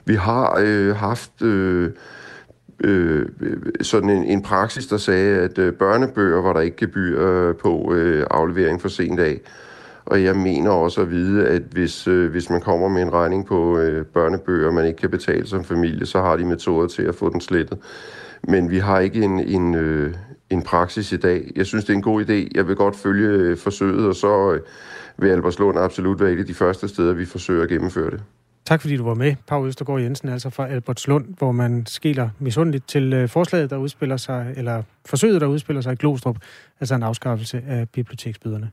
Vi 0.05 0.14
har 0.14 0.59
øh, 0.62 0.96
haft 0.96 1.42
øh, 1.42 1.90
øh, 2.84 3.26
sådan 3.80 4.11
en, 4.11 4.24
en 4.24 4.42
praksis, 4.42 4.86
der 4.86 4.96
sagde, 4.96 5.38
at 5.38 5.59
øh, 5.59 5.72
børnebøger 5.72 6.42
var 6.42 6.53
der 6.53 6.61
ikke 6.61 6.76
gebyr 6.76 7.20
øh, 7.20 7.57
på 7.57 7.94
øh, 7.94 8.26
aflevering 8.30 8.80
for 8.80 8.88
sent 8.88 9.20
af. 9.20 9.40
Og 10.05 10.24
jeg 10.24 10.36
mener 10.36 10.70
også 10.70 11.01
at 11.01 11.11
vide, 11.11 11.48
at 11.48 11.62
hvis, 11.62 12.09
øh, 12.09 12.30
hvis 12.30 12.51
man 12.51 12.61
kommer 12.61 12.88
med 12.88 13.03
en 13.03 13.12
regning 13.12 13.46
på 13.46 13.78
øh, 13.78 14.07
børnebøger, 14.07 14.72
man 14.72 14.86
ikke 14.86 15.01
kan 15.01 15.11
betale 15.11 15.46
som 15.46 15.64
familie, 15.64 16.07
så 16.07 16.20
har 16.20 16.36
de 16.36 16.44
metoder 16.44 16.88
til 16.88 17.03
at 17.03 17.14
få 17.14 17.32
den 17.32 17.40
slettet. 17.40 17.78
Men 18.48 18.70
vi 18.70 18.78
har 18.78 18.98
ikke 18.98 19.22
en, 19.22 19.40
en, 19.40 19.74
øh, 19.74 20.14
en 20.51 20.62
praksis 20.62 21.12
i 21.12 21.16
dag. 21.16 21.51
Jeg 21.57 21.66
synes, 21.66 21.84
det 21.84 21.92
er 21.92 21.96
en 21.96 22.03
god 22.03 22.24
idé. 22.24 22.48
Jeg 22.55 22.68
vil 22.68 22.76
godt 22.76 22.96
følge 22.96 23.28
øh, 23.28 23.57
forsøget, 23.57 24.09
og 24.09 24.14
så 24.14 24.53
øh, 24.53 24.61
vil 25.18 25.28
Albertslund 25.28 25.78
absolut 25.78 26.20
være 26.20 26.32
et 26.32 26.38
af 26.38 26.46
de 26.46 26.55
første 26.55 26.88
steder, 26.88 27.12
vi 27.12 27.24
forsøger 27.24 27.62
at 27.62 27.68
gennemføre 27.68 28.11
det. 28.11 28.22
Tak 28.64 28.80
fordi 28.80 28.96
du 28.96 29.05
var 29.05 29.14
med, 29.14 29.34
Pau 29.46 29.66
Østergaard 29.66 30.01
Jensen, 30.01 30.28
altså 30.28 30.51
fra 30.51 30.68
Albertslund, 30.68 31.24
hvor 31.38 31.53
man 31.53 31.86
skiller 31.86 32.28
misundeligt 32.38 32.88
til 32.88 33.12
øh, 33.12 33.28
forslaget, 33.28 33.70
der 33.70 33.76
udspiller 33.76 34.16
sig, 34.16 34.55
eller 34.57 34.82
forsøget, 35.07 35.40
der 35.40 35.46
udspiller 35.46 35.80
sig 35.80 35.92
i 35.92 35.96
Glostrup, 35.96 36.36
altså 36.80 36.94
en 36.94 37.03
afskaffelse 37.03 37.62
af 37.66 37.88
biblioteksbyderne. 37.88 38.70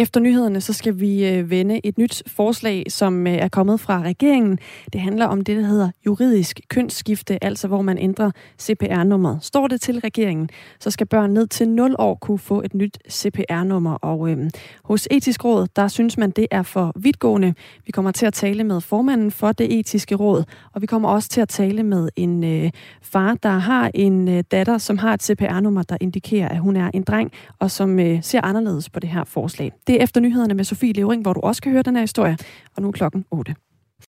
Efter 0.00 0.20
nyhederne, 0.20 0.60
så 0.60 0.72
skal 0.72 1.00
vi 1.00 1.28
øh, 1.28 1.50
vende 1.50 1.80
et 1.86 1.98
nyt 1.98 2.22
forslag, 2.26 2.84
som 2.88 3.26
øh, 3.26 3.32
er 3.32 3.48
kommet 3.48 3.80
fra 3.80 4.02
regeringen. 4.02 4.58
Det 4.92 5.00
handler 5.00 5.26
om 5.26 5.44
det, 5.44 5.56
der 5.56 5.62
hedder 5.62 5.90
juridisk 6.06 6.60
kønsskifte, 6.68 7.44
altså 7.44 7.68
hvor 7.68 7.82
man 7.82 7.98
ændrer 7.98 8.30
CPR-nummeret. 8.60 9.38
Står 9.42 9.68
det 9.68 9.80
til 9.80 9.98
regeringen, 9.98 10.50
så 10.78 10.90
skal 10.90 11.06
børn 11.06 11.30
ned 11.30 11.46
til 11.46 11.68
0 11.68 11.96
år 11.98 12.14
kunne 12.14 12.38
få 12.38 12.62
et 12.62 12.74
nyt 12.74 12.98
CPR-nummer. 13.10 13.94
Og 13.94 14.30
øhm, 14.30 14.50
hos 14.84 15.08
Etisk 15.10 15.44
Råd, 15.44 15.66
der 15.76 15.88
synes 15.88 16.18
man, 16.18 16.30
det 16.30 16.46
er 16.50 16.62
for 16.62 16.92
vidtgående. 16.96 17.54
Vi 17.86 17.92
kommer 17.92 18.10
til 18.10 18.26
at 18.26 18.34
tale 18.34 18.64
med 18.64 18.80
formanden 18.80 19.30
for 19.30 19.52
det 19.52 19.78
etiske 19.78 20.14
råd, 20.14 20.44
og 20.72 20.82
vi 20.82 20.86
kommer 20.86 21.08
også 21.08 21.28
til 21.28 21.40
at 21.40 21.48
tale 21.48 21.82
med 21.82 22.08
en 22.16 22.44
øh, 22.44 22.70
far, 23.02 23.34
der 23.42 23.48
har 23.48 23.90
en 23.94 24.28
øh, 24.28 24.44
datter, 24.50 24.78
som 24.78 24.98
har 24.98 25.14
et 25.14 25.22
CPR-nummer, 25.22 25.82
der 25.82 25.96
indikerer, 26.00 26.48
at 26.48 26.58
hun 26.58 26.76
er 26.76 26.90
en 26.94 27.02
dreng, 27.02 27.32
og 27.58 27.70
som 27.70 27.98
øh, 27.98 28.22
ser 28.22 28.40
anderledes 28.40 28.90
på 28.90 29.00
det 29.00 29.10
her 29.10 29.24
forslag. 29.24 29.72
Det 29.90 29.98
er 29.98 30.04
efter 30.04 30.20
nyhederne 30.20 30.54
med 30.54 30.64
Sofie 30.64 30.92
Levering, 30.92 31.22
hvor 31.22 31.32
du 31.32 31.40
også 31.40 31.62
kan 31.62 31.72
høre 31.72 31.82
den 31.82 31.96
her 31.96 32.00
historie. 32.00 32.36
Og 32.76 32.82
nu 32.82 32.88
er 32.88 32.92
klokken 32.92 33.24
8. 33.30 33.54